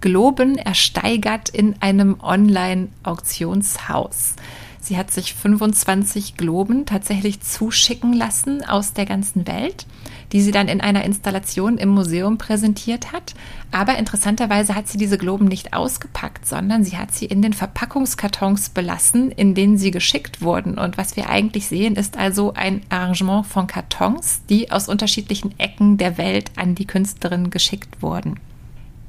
Globen 0.00 0.56
ersteigert 0.56 1.50
in 1.50 1.74
einem 1.80 2.18
Online-Auktionshaus. 2.20 4.36
Sie 4.84 4.98
hat 4.98 5.10
sich 5.10 5.32
25 5.32 6.36
Globen 6.36 6.84
tatsächlich 6.84 7.40
zuschicken 7.40 8.12
lassen 8.12 8.62
aus 8.62 8.92
der 8.92 9.06
ganzen 9.06 9.46
Welt, 9.46 9.86
die 10.32 10.42
sie 10.42 10.50
dann 10.50 10.68
in 10.68 10.82
einer 10.82 11.04
Installation 11.04 11.78
im 11.78 11.88
Museum 11.88 12.36
präsentiert 12.36 13.10
hat. 13.10 13.32
Aber 13.72 13.96
interessanterweise 13.96 14.74
hat 14.74 14.86
sie 14.86 14.98
diese 14.98 15.16
Globen 15.16 15.46
nicht 15.46 15.72
ausgepackt, 15.72 16.46
sondern 16.46 16.84
sie 16.84 16.98
hat 16.98 17.14
sie 17.14 17.24
in 17.24 17.40
den 17.40 17.54
Verpackungskartons 17.54 18.68
belassen, 18.68 19.30
in 19.30 19.54
denen 19.54 19.78
sie 19.78 19.90
geschickt 19.90 20.42
wurden. 20.42 20.76
Und 20.76 20.98
was 20.98 21.16
wir 21.16 21.30
eigentlich 21.30 21.66
sehen, 21.66 21.96
ist 21.96 22.18
also 22.18 22.52
ein 22.52 22.82
Arrangement 22.90 23.46
von 23.46 23.66
Kartons, 23.66 24.42
die 24.50 24.70
aus 24.70 24.90
unterschiedlichen 24.90 25.58
Ecken 25.58 25.96
der 25.96 26.18
Welt 26.18 26.50
an 26.56 26.74
die 26.74 26.86
Künstlerin 26.86 27.48
geschickt 27.48 28.02
wurden. 28.02 28.38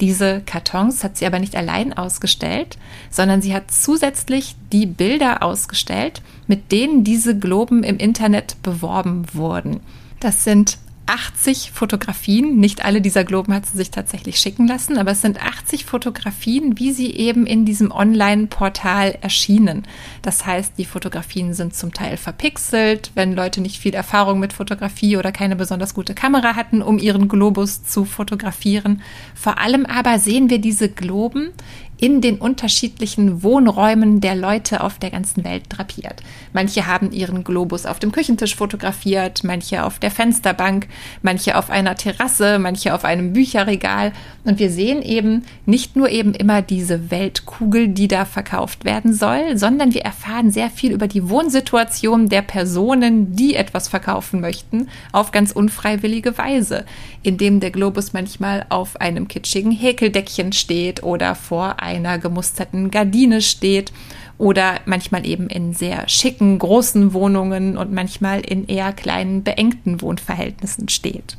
Diese 0.02 0.42
Kartons 0.42 1.04
hat 1.04 1.18
sie 1.18 1.26
aber 1.26 1.40
nicht 1.40 1.56
allein 1.56 1.94
ausgestellt, 1.94 2.78
sondern 3.10 3.42
sie 3.42 3.54
hat 3.54 3.72
zusätzlich 3.72 4.56
die 4.74 4.86
Bilder 4.86 5.42
ausgestellt, 5.42 6.22
mit 6.48 6.72
denen 6.72 7.04
diese 7.04 7.38
Globen 7.38 7.84
im 7.84 7.98
Internet 7.98 8.62
beworben 8.62 9.26
wurden. 9.34 9.80
Das 10.20 10.44
sind 10.44 10.78
80 11.08 11.72
Fotografien. 11.72 12.58
Nicht 12.58 12.84
alle 12.84 13.02
dieser 13.02 13.24
Globen 13.24 13.54
hat 13.54 13.66
sie 13.66 13.78
sich 13.78 13.92
tatsächlich 13.92 14.40
schicken 14.40 14.68
lassen, 14.68 14.98
aber 14.98 15.12
es 15.12 15.22
sind 15.22 15.42
80 15.42 15.86
Fotografien, 15.86 16.80
wie 16.80 16.92
sie 16.92 17.12
eben 17.12 17.46
in 17.46 17.66
diesem 17.66 17.92
Online-Portal 17.92 19.20
erschienen. 19.22 19.84
Das 20.22 20.46
heißt, 20.46 20.74
die 20.78 20.86
Fotografien 20.86 21.54
sind 21.54 21.76
zum 21.76 21.94
Teil 21.94 22.18
verpixelt, 22.18 23.12
wenn 23.14 23.34
Leute 23.34 23.62
nicht 23.62 23.80
viel 23.80 23.94
Erfahrung 23.94 24.40
mit 24.40 24.54
Fotografie 24.54 25.18
oder 25.18 25.32
keine 25.32 25.56
besonders 25.56 25.94
gute 25.94 26.16
Kamera 26.16 26.56
hatten, 26.56 26.82
um 26.82 26.98
ihren 26.98 27.28
Globus 27.28 27.84
zu 27.84 28.06
fotografieren. 28.06 29.02
Vor 29.36 29.60
allem 29.60 29.86
aber 29.86 30.18
sehen 30.20 30.50
wir 30.50 30.60
diese 30.60 30.90
Globen 30.90 31.52
in 31.98 32.20
den 32.22 32.38
unterschiedlichen 32.38 33.42
Wohnräumen 33.42 34.20
der 34.20 34.36
Leute 34.36 34.82
auf 34.82 35.00
der 35.00 35.12
ganzen 35.12 35.44
Welt 35.46 35.64
drapiert. 35.70 36.22
Manche 36.52 36.88
haben 36.88 37.12
ihren 37.12 37.44
Globus 37.44 37.86
auf 37.86 38.00
dem 38.00 38.12
Küchentisch 38.12 38.56
fotografiert, 38.56 39.44
manche 39.44 39.84
auf 39.84 40.00
der 40.00 40.12
Fensterbank, 40.12 40.88
manche 41.22 41.58
auf 41.58 41.70
einer 41.70 41.96
Terrasse, 41.96 42.60
manche 42.60 42.94
auf 42.94 43.06
einem 43.06 43.34
Bücherregal. 43.34 44.12
Und 44.44 44.60
wir 44.60 44.70
sehen 44.70 45.02
eben 45.02 45.46
nicht 45.66 45.96
nur 45.96 46.10
eben 46.10 46.34
immer 46.34 46.62
diese 46.62 47.12
Weltkugel, 47.12 47.88
die 47.88 48.08
da 48.08 48.26
verkauft 48.26 48.86
werden 48.86 49.14
soll, 49.14 49.58
sondern 49.58 49.94
wir 49.94 50.02
erfahren 50.02 50.52
sehr 50.52 50.70
viel 50.70 50.92
über 50.92 51.08
die 51.08 51.30
Wohnsituation 51.30 52.30
der 52.30 52.42
Personen, 52.42 53.36
die 53.36 53.56
etwas 53.56 53.88
verkaufen 53.88 54.42
möchten, 54.42 54.90
auf 55.12 55.32
ganz 55.32 55.52
unfreiwillige 55.52 56.38
Weise, 56.38 56.86
indem 57.24 57.60
der 57.60 57.72
Globus 57.72 58.14
manchmal 58.14 58.66
auf 58.70 59.00
einem 59.00 59.28
kitschigen 59.28 59.72
Häkeldeckchen 59.72 60.52
steht 60.54 61.04
oder 61.04 61.36
vor 61.36 61.82
einer 61.86 62.20
gemusterten 62.20 62.92
Gardine 62.92 63.42
steht 63.42 63.94
oder 64.38 64.82
manchmal 64.86 65.26
eben 65.26 65.48
in 65.48 65.74
sehr 65.74 66.10
schicken, 66.10 66.60
großen 66.60 67.14
Wohnungen 67.14 67.78
und 67.78 67.94
manchmal 67.94 68.42
in 68.42 68.68
eher 68.68 68.92
kleinen, 68.92 69.44
beengten 69.44 70.02
Wohnverhältnissen 70.02 70.90
steht. 70.90 71.38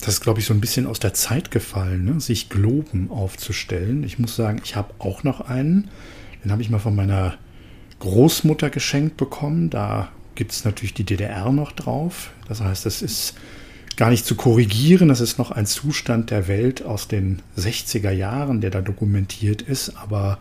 Das 0.00 0.14
ist, 0.14 0.20
glaube 0.20 0.38
ich, 0.38 0.46
so 0.46 0.54
ein 0.54 0.60
bisschen 0.60 0.86
aus 0.86 1.00
der 1.00 1.14
Zeit 1.14 1.50
gefallen, 1.50 2.04
ne? 2.04 2.20
sich 2.20 2.48
Globen 2.48 3.10
aufzustellen. 3.10 4.04
Ich 4.04 4.18
muss 4.18 4.36
sagen, 4.36 4.60
ich 4.62 4.76
habe 4.76 4.94
auch 5.00 5.24
noch 5.24 5.40
einen. 5.40 5.88
Den 6.44 6.52
habe 6.52 6.62
ich 6.62 6.70
mal 6.70 6.78
von 6.78 6.94
meiner 6.94 7.34
Großmutter 7.98 8.70
geschenkt 8.70 9.16
bekommen. 9.16 9.68
Da 9.68 10.08
gibt 10.36 10.52
es 10.52 10.64
natürlich 10.64 10.94
die 10.94 11.02
DDR 11.02 11.50
noch 11.50 11.72
drauf. 11.72 12.30
Das 12.46 12.60
heißt, 12.60 12.86
es 12.86 13.02
ist 13.02 13.34
gar 13.96 14.10
nicht 14.10 14.26
zu 14.26 14.34
korrigieren. 14.34 15.08
Das 15.08 15.20
ist 15.20 15.38
noch 15.38 15.50
ein 15.50 15.66
Zustand 15.66 16.30
der 16.30 16.48
Welt 16.48 16.84
aus 16.84 17.08
den 17.08 17.42
60er 17.58 18.10
Jahren, 18.10 18.60
der 18.60 18.70
da 18.70 18.80
dokumentiert 18.80 19.62
ist. 19.62 19.96
Aber 19.96 20.38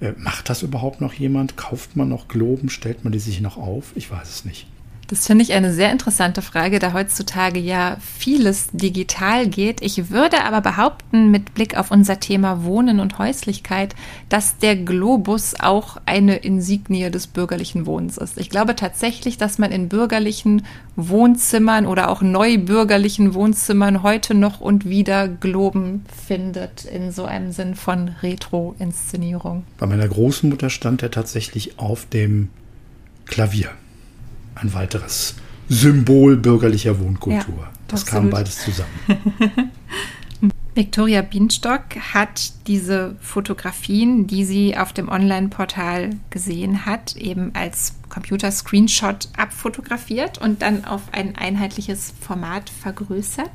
äh, 0.00 0.12
macht 0.16 0.48
das 0.48 0.62
überhaupt 0.62 1.00
noch 1.00 1.12
jemand? 1.12 1.56
Kauft 1.56 1.96
man 1.96 2.08
noch 2.08 2.28
Globen? 2.28 2.70
Stellt 2.70 3.04
man 3.04 3.12
die 3.12 3.18
sich 3.18 3.40
noch 3.40 3.56
auf? 3.58 3.92
Ich 3.94 4.10
weiß 4.10 4.28
es 4.28 4.44
nicht. 4.44 4.66
Das 5.12 5.26
finde 5.26 5.42
ich 5.42 5.52
eine 5.52 5.74
sehr 5.74 5.92
interessante 5.92 6.40
Frage, 6.40 6.78
da 6.78 6.94
heutzutage 6.94 7.60
ja 7.60 7.98
vieles 8.00 8.70
digital 8.72 9.46
geht. 9.46 9.82
Ich 9.82 10.08
würde 10.08 10.42
aber 10.42 10.62
behaupten, 10.62 11.30
mit 11.30 11.52
Blick 11.52 11.76
auf 11.76 11.90
unser 11.90 12.18
Thema 12.18 12.64
Wohnen 12.64 12.98
und 12.98 13.18
Häuslichkeit, 13.18 13.94
dass 14.30 14.56
der 14.56 14.74
Globus 14.74 15.54
auch 15.60 15.98
eine 16.06 16.36
Insignie 16.36 17.10
des 17.10 17.26
bürgerlichen 17.26 17.84
Wohnens 17.84 18.16
ist. 18.16 18.38
Ich 18.38 18.48
glaube 18.48 18.74
tatsächlich, 18.74 19.36
dass 19.36 19.58
man 19.58 19.70
in 19.70 19.90
bürgerlichen 19.90 20.64
Wohnzimmern 20.96 21.84
oder 21.84 22.08
auch 22.08 22.22
neubürgerlichen 22.22 23.34
Wohnzimmern 23.34 24.02
heute 24.02 24.32
noch 24.32 24.62
und 24.62 24.86
wieder 24.88 25.28
Globen 25.28 26.06
findet, 26.26 26.86
in 26.86 27.12
so 27.12 27.26
einem 27.26 27.52
Sinn 27.52 27.74
von 27.74 28.12
Retro-Inszenierung. 28.22 29.64
Bei 29.76 29.86
meiner 29.86 30.08
Großmutter 30.08 30.70
stand 30.70 31.02
er 31.02 31.10
tatsächlich 31.10 31.78
auf 31.78 32.06
dem 32.06 32.48
Klavier 33.26 33.72
ein 34.62 34.74
weiteres 34.74 35.36
Symbol 35.68 36.36
bürgerlicher 36.36 36.98
Wohnkultur. 36.98 37.54
Ja, 37.58 37.70
das 37.88 38.02
absolut. 38.02 38.22
kam 38.22 38.30
beides 38.30 38.58
zusammen. 38.58 38.90
Victoria 40.74 41.20
Bienstock 41.20 41.96
hat 42.14 42.52
diese 42.66 43.14
Fotografien, 43.20 44.26
die 44.26 44.44
sie 44.44 44.76
auf 44.76 44.94
dem 44.94 45.10
Online-Portal 45.10 46.10
gesehen 46.30 46.86
hat, 46.86 47.14
eben 47.16 47.54
als 47.54 47.94
Computer-Screenshot 48.08 49.28
abfotografiert 49.36 50.38
und 50.38 50.62
dann 50.62 50.86
auf 50.86 51.02
ein 51.12 51.36
einheitliches 51.36 52.14
Format 52.18 52.70
vergrößert. 52.70 53.50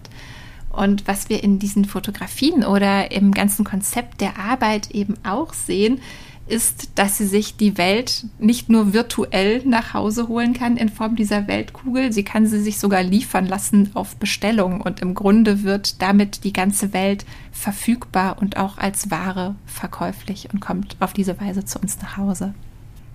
Und 0.70 1.08
was 1.08 1.28
wir 1.28 1.44
in 1.44 1.58
diesen 1.58 1.86
Fotografien 1.86 2.64
oder 2.64 3.12
im 3.12 3.32
ganzen 3.32 3.66
Konzept 3.66 4.22
der 4.22 4.38
Arbeit 4.38 4.92
eben 4.92 5.16
auch 5.24 5.56
sehen, 5.56 6.02
ist, 6.48 6.92
dass 6.96 7.18
sie 7.18 7.26
sich 7.26 7.58
die 7.58 7.78
Welt 7.78 8.26
nicht 8.40 8.70
nur 8.70 8.94
virtuell 8.94 9.62
nach 9.66 9.94
Hause 9.94 10.28
holen 10.28 10.54
kann 10.54 10.78
in 10.78 10.90
Form 10.90 11.16
dieser 11.16 11.48
Weltkugel, 11.48 12.12
sie 12.12 12.24
kann 12.24 12.48
sie 12.48 12.60
sich 12.60 12.80
sogar 12.80 13.04
liefern 13.04 13.46
lassen 13.46 13.92
auf 13.94 14.16
Bestellung 14.16 14.82
und 14.82 15.02
im 15.02 15.14
Grunde 15.14 15.64
wird 15.64 16.02
damit 16.02 16.44
die 16.44 16.54
ganze 16.54 16.94
Welt 16.94 17.26
verfügbar 17.52 18.38
und 18.40 18.58
auch 18.58 18.78
als 18.78 19.12
Ware 19.12 19.56
verkäuflich 19.66 20.50
und 20.54 20.60
kommt 20.60 20.98
auf 21.00 21.14
diese 21.14 21.40
Weise 21.40 21.66
zu 21.66 21.80
uns 21.80 22.00
nach 22.02 22.18
Hause. 22.18 22.54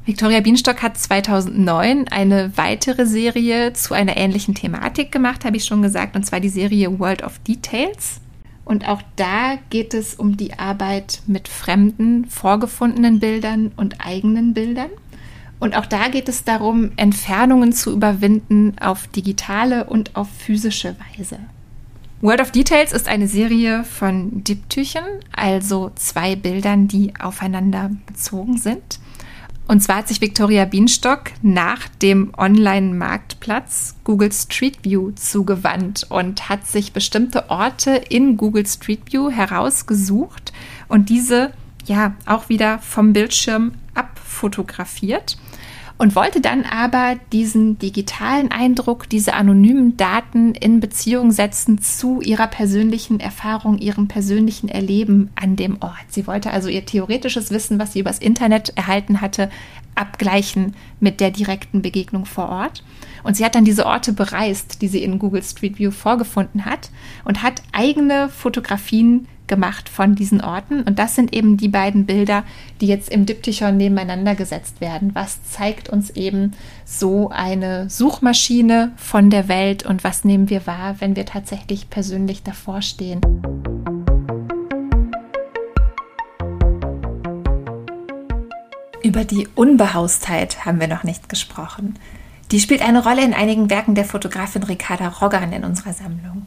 Victoria 0.05 0.41
Bienstock 0.41 0.83
hat 0.83 0.99
2009 0.99 2.09
eine 2.09 2.53
weitere 2.57 3.07
Serie 3.07 3.73
zu 3.73 3.95
einer 3.95 4.17
ähnlichen 4.17 4.57
Thematik 4.57 5.13
gemacht, 5.13 5.45
habe 5.45 5.57
ich 5.57 5.65
schon 5.65 5.81
gesagt, 5.81 6.17
und 6.17 6.27
zwar 6.27 6.41
die 6.41 6.49
Serie 6.49 6.99
World 6.99 7.23
of 7.23 7.39
Details. 7.41 8.21
Und 8.65 8.89
auch 8.89 9.03
da 9.17 9.59
geht 9.71 9.93
es 9.93 10.15
um 10.15 10.37
die 10.37 10.59
Arbeit 10.59 11.23
mit 11.27 11.49
fremden, 11.49 12.27
vorgefundenen 12.27 13.19
Bildern 13.19 13.73
und 13.77 14.05
eigenen 14.05 14.55
Bildern. 14.55 14.91
Und 15.59 15.77
auch 15.77 15.87
da 15.87 16.09
geht 16.09 16.29
es 16.29 16.45
darum, 16.45 16.93
Entfernungen 16.97 17.73
zu 17.73 17.93
überwinden 17.93 18.77
auf 18.81 19.07
digitale 19.07 19.85
und 19.85 20.17
auf 20.17 20.29
physische 20.29 20.97
Weise. 21.17 21.39
World 22.21 22.41
of 22.41 22.53
Details 22.53 22.93
ist 22.93 23.09
eine 23.09 23.27
Serie 23.27 23.83
von 23.83 24.45
Diptüchen, 24.45 25.03
also 25.33 25.91
zwei 25.97 26.37
Bildern, 26.37 26.87
die 26.87 27.15
aufeinander 27.19 27.91
bezogen 28.07 28.59
sind. 28.59 29.01
Und 29.69 29.81
zwar 29.81 29.99
hat 29.99 30.09
sich 30.09 30.21
Victoria 30.21 30.65
Bienstock 30.65 31.31
nach 31.41 31.89
dem 32.03 32.33
Online-Marktplatz 32.37 33.95
Google 34.05 34.33
Street 34.33 34.79
View 34.83 35.13
zugewandt 35.13 36.07
und 36.11 36.49
hat 36.49 36.67
sich 36.67 36.93
bestimmte 36.93 37.49
Orte 37.49 37.93
in 37.93 38.37
Google 38.37 38.67
Street 38.67 39.01
View 39.11 39.31
herausgesucht 39.31 40.53
und 40.89 41.09
diese 41.09 41.53
ja 41.87 42.15
auch 42.27 42.49
wieder 42.49 42.79
vom 42.81 43.13
Bildschirm 43.13 43.73
abfotografiert. 43.95 45.37
Und 46.03 46.17
wollte 46.17 46.41
dann 46.41 46.65
aber 46.65 47.15
diesen 47.31 47.79
digitalen 47.79 48.51
Eindruck, 48.51 49.09
diese 49.09 49.35
anonymen 49.35 49.97
Daten 49.97 50.53
in 50.53 50.81
Beziehung 50.81 51.31
setzen 51.31 51.81
zu 51.81 52.21
ihrer 52.21 52.49
persönlichen 52.49 53.21
Erfahrung, 53.21 53.79
ihrem 53.79 54.09
persönlichen 54.09 54.69
Erleben 54.69 55.31
an 55.37 55.55
dem 55.55 55.77
Ort. 55.81 56.07
Sie 56.09 56.27
wollte 56.27 56.51
also 56.51 56.69
ihr 56.69 56.85
theoretisches 56.85 57.53
Wissen, 57.53 57.79
was 57.79 57.93
sie 57.93 58.01
übers 58.01 58.19
Internet 58.19 58.77
erhalten 58.77 59.21
hatte, 59.21 59.49
abgleichen 59.95 60.75
mit 60.99 61.21
der 61.21 61.31
direkten 61.31 61.83
Begegnung 61.83 62.25
vor 62.25 62.49
Ort. 62.49 62.83
Und 63.23 63.37
sie 63.37 63.45
hat 63.45 63.55
dann 63.55 63.65
diese 63.65 63.87
Orte 63.87 64.13
bereist, 64.13 64.83
die 64.83 64.89
sie 64.89 65.05
in 65.05 65.21
Google 65.21 65.45
Street 65.45 65.79
View 65.79 65.93
vorgefunden 65.93 66.65
hat 66.65 66.91
und 67.25 67.45
hat 67.45 67.63
eigene 67.71 68.29
Fotografien 68.29 69.29
gemacht 69.47 69.89
von 69.89 70.15
diesen 70.15 70.41
Orten. 70.41 70.83
Und 70.83 70.99
das 70.99 71.15
sind 71.15 71.35
eben 71.35 71.57
die 71.57 71.69
beiden 71.69 72.07
Bilder, 72.07 72.45
die 72.81 72.87
jetzt 72.87 73.11
im 73.11 73.27
Diptychon 73.27 73.77
nebeneinander 73.77 74.35
gesetzt 74.35 74.81
werden. 74.81 75.15
Was 75.15 75.43
zeigt 75.45 75.89
uns 75.89 76.11
eben 76.11 76.53
so 76.85 77.31
eine 77.31 77.91
Suchmaschine 77.91 78.93
von 78.97 79.31
der 79.31 79.49
Welt 79.49 79.85
und 79.85 80.05
was 80.05 80.25
nehmen 80.25 80.49
wir 80.51 80.67
wahr, 80.67 80.97
wenn 81.01 81.17
wir 81.17 81.27
tatsächlich 81.27 81.91
persönlich 81.91 82.43
davor 82.43 82.83
stehen? 82.83 83.21
Über 89.03 89.25
die 89.25 89.49
Unbehaustheit 89.57 90.65
haben 90.65 90.79
wir 90.79 90.87
noch 90.87 91.03
nicht 91.03 91.29
gesprochen. 91.29 91.99
Die 92.53 92.61
spielt 92.61 92.83
eine 92.83 93.03
Rolle 93.03 93.25
in 93.25 93.35
einigen 93.35 93.69
Werken 93.69 93.95
der 93.95 94.05
Fotografin 94.05 94.63
Ricarda 94.63 95.09
Roggan 95.09 95.53
in 95.53 95.65
unserer 95.65 95.93
Sammlung. 95.93 96.45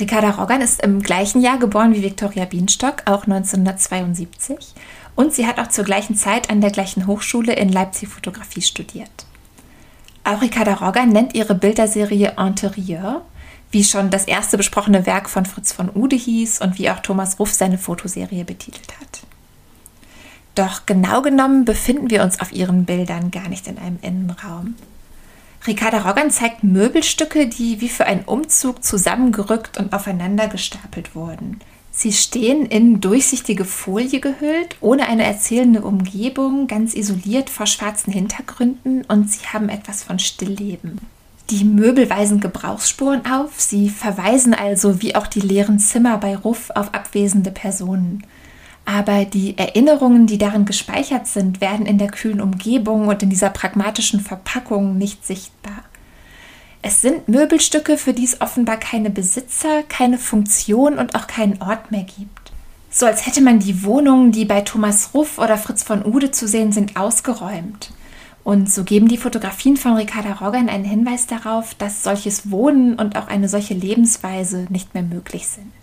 Ricarda 0.00 0.30
Roggan 0.30 0.60
ist 0.60 0.82
im 0.82 1.02
gleichen 1.02 1.40
Jahr 1.40 1.58
geboren 1.58 1.94
wie 1.94 2.02
Viktoria 2.02 2.44
Bienstock, 2.44 3.02
auch 3.06 3.24
1972. 3.24 4.56
Und 5.16 5.32
sie 5.32 5.46
hat 5.46 5.58
auch 5.58 5.66
zur 5.66 5.84
gleichen 5.84 6.14
Zeit 6.14 6.50
an 6.50 6.60
der 6.60 6.70
gleichen 6.70 7.06
Hochschule 7.06 7.54
in 7.54 7.68
Leipzig 7.68 8.08
Fotografie 8.08 8.62
studiert. 8.62 9.26
Auch 10.22 10.40
Ricarda 10.40 10.74
Roggan 10.74 11.08
nennt 11.08 11.34
ihre 11.34 11.54
Bilderserie 11.54 12.34
Interieur, 12.38 13.22
wie 13.70 13.82
schon 13.82 14.10
das 14.10 14.24
erste 14.24 14.56
besprochene 14.56 15.06
Werk 15.06 15.28
von 15.28 15.46
Fritz 15.46 15.72
von 15.72 15.90
Ude 15.92 16.16
hieß 16.16 16.60
und 16.60 16.78
wie 16.78 16.90
auch 16.90 17.00
Thomas 17.00 17.38
Ruff 17.38 17.52
seine 17.52 17.78
Fotoserie 17.78 18.44
betitelt 18.44 18.92
hat. 19.00 19.20
Doch 20.54 20.86
genau 20.86 21.22
genommen 21.22 21.64
befinden 21.64 22.10
wir 22.10 22.22
uns 22.22 22.40
auf 22.40 22.52
ihren 22.52 22.84
Bildern 22.84 23.30
gar 23.30 23.48
nicht 23.48 23.66
in 23.66 23.78
einem 23.78 23.98
Innenraum. 24.02 24.76
Ricarda 25.66 25.98
Roggan 26.02 26.30
zeigt 26.30 26.62
Möbelstücke, 26.64 27.46
die 27.46 27.80
wie 27.80 27.88
für 27.88 28.06
einen 28.06 28.24
Umzug 28.24 28.84
zusammengerückt 28.84 29.78
und 29.78 29.92
aufeinander 29.92 30.48
gestapelt 30.48 31.14
wurden. 31.14 31.60
Sie 31.90 32.12
stehen 32.12 32.64
in 32.64 33.00
durchsichtige 33.00 33.64
Folie 33.64 34.20
gehüllt, 34.20 34.76
ohne 34.80 35.08
eine 35.08 35.24
erzählende 35.24 35.82
Umgebung, 35.82 36.68
ganz 36.68 36.94
isoliert 36.94 37.50
vor 37.50 37.66
schwarzen 37.66 38.12
Hintergründen 38.12 39.04
und 39.08 39.30
sie 39.30 39.46
haben 39.52 39.68
etwas 39.68 40.04
von 40.04 40.20
Stillleben. 40.20 41.00
Die 41.50 41.64
Möbel 41.64 42.08
weisen 42.08 42.40
Gebrauchsspuren 42.40 43.26
auf, 43.26 43.60
sie 43.60 43.88
verweisen 43.88 44.54
also 44.54 45.02
wie 45.02 45.16
auch 45.16 45.26
die 45.26 45.40
leeren 45.40 45.80
Zimmer 45.80 46.18
bei 46.18 46.36
Ruff 46.36 46.70
auf 46.70 46.94
abwesende 46.94 47.50
Personen 47.50 48.22
aber 48.88 49.26
die 49.26 49.58
Erinnerungen, 49.58 50.26
die 50.26 50.38
darin 50.38 50.64
gespeichert 50.64 51.26
sind, 51.26 51.60
werden 51.60 51.84
in 51.84 51.98
der 51.98 52.08
kühlen 52.08 52.40
Umgebung 52.40 53.08
und 53.08 53.22
in 53.22 53.28
dieser 53.28 53.50
pragmatischen 53.50 54.20
Verpackung 54.20 54.96
nicht 54.96 55.26
sichtbar. 55.26 55.84
Es 56.80 57.02
sind 57.02 57.28
Möbelstücke, 57.28 57.98
für 57.98 58.14
die 58.14 58.24
es 58.24 58.40
offenbar 58.40 58.78
keine 58.78 59.10
Besitzer, 59.10 59.82
keine 59.82 60.16
Funktion 60.16 60.98
und 60.98 61.14
auch 61.14 61.26
keinen 61.26 61.60
Ort 61.60 61.90
mehr 61.90 62.04
gibt. 62.04 62.50
So 62.90 63.04
als 63.04 63.26
hätte 63.26 63.42
man 63.42 63.58
die 63.58 63.84
Wohnungen, 63.84 64.32
die 64.32 64.46
bei 64.46 64.62
Thomas 64.62 65.10
Ruff 65.12 65.36
oder 65.36 65.58
Fritz 65.58 65.82
von 65.82 66.06
Ude 66.06 66.30
zu 66.30 66.48
sehen 66.48 66.72
sind, 66.72 66.96
ausgeräumt. 66.96 67.90
Und 68.42 68.72
so 68.72 68.84
geben 68.84 69.08
die 69.08 69.18
Fotografien 69.18 69.76
von 69.76 69.96
Ricarda 69.96 70.32
Roggan 70.32 70.70
einen 70.70 70.86
Hinweis 70.86 71.26
darauf, 71.26 71.74
dass 71.74 72.04
solches 72.04 72.50
Wohnen 72.50 72.94
und 72.94 73.16
auch 73.16 73.28
eine 73.28 73.50
solche 73.50 73.74
Lebensweise 73.74 74.66
nicht 74.70 74.94
mehr 74.94 75.02
möglich 75.02 75.46
sind. 75.46 75.77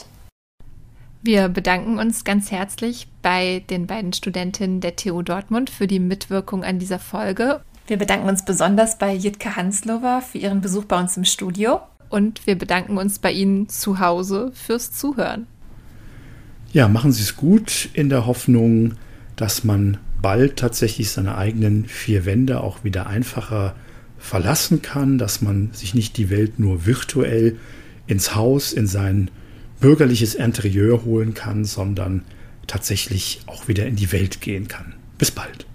Wir 1.26 1.50
bedanken 1.50 1.98
uns 1.98 2.24
ganz 2.24 2.52
herzlich 2.52 3.08
bei 3.24 3.64
den 3.72 3.88
beiden 3.88 4.14
Studentinnen 4.14 4.80
der 4.80 4.96
TU 4.96 5.24
Dortmund 5.24 5.72
für 5.72 5.88
die 5.88 6.00
Mitwirkung 6.00 6.64
an 6.64 6.78
dieser 6.78 7.00
Folge. 7.00 7.62
Wir 7.88 7.98
bedanken 7.98 8.30
uns 8.30 8.46
besonders 8.46 9.00
bei 9.00 9.16
Jitka 9.16 9.56
Hanslova 9.56 10.22
für 10.22 10.38
ihren 10.38 10.62
Besuch 10.62 10.86
bei 10.86 11.00
uns 11.00 11.18
im 11.18 11.26
Studio. 11.26 11.80
Und 12.10 12.46
wir 12.46 12.56
bedanken 12.56 13.00
uns 13.00 13.18
bei 13.18 13.32
Ihnen 13.32 13.68
zu 13.70 13.98
Hause 13.98 14.52
fürs 14.54 14.92
Zuhören. 14.92 15.48
Ja, 16.72 16.88
machen 16.88 17.12
Sie 17.12 17.24
es 17.24 17.36
gut 17.36 17.90
in 17.94 18.10
der 18.10 18.28
Hoffnung, 18.28 18.94
dass 19.36 19.64
man 19.64 19.98
bald 20.22 20.58
tatsächlich 20.58 21.10
seine 21.10 21.40
eigenen 21.40 21.86
vier 21.86 22.26
Wände 22.26 22.62
auch 22.62 22.84
wieder 22.84 23.08
einfacher 23.08 23.74
verlassen 24.20 24.84
kann, 24.84 25.18
dass 25.18 25.42
man 25.42 25.72
sich 25.74 25.96
nicht 25.96 26.18
die 26.18 26.30
Welt 26.30 26.60
nur 26.60 26.86
virtuell 26.86 27.58
ins 28.06 28.36
Haus, 28.36 28.74
in 28.74 28.86
sein 28.86 29.32
bürgerliches 29.86 30.34
Interieur 30.34 31.06
holen 31.06 31.36
kann, 31.36 31.64
sondern 31.64 32.24
tatsächlich 32.66 33.42
auch 33.46 33.68
wieder 33.68 33.86
in 33.86 33.96
die 33.96 34.12
Welt 34.12 34.42
gehen 34.42 34.68
kann. 34.68 34.96
Bis 35.20 35.30
bald. 35.30 35.68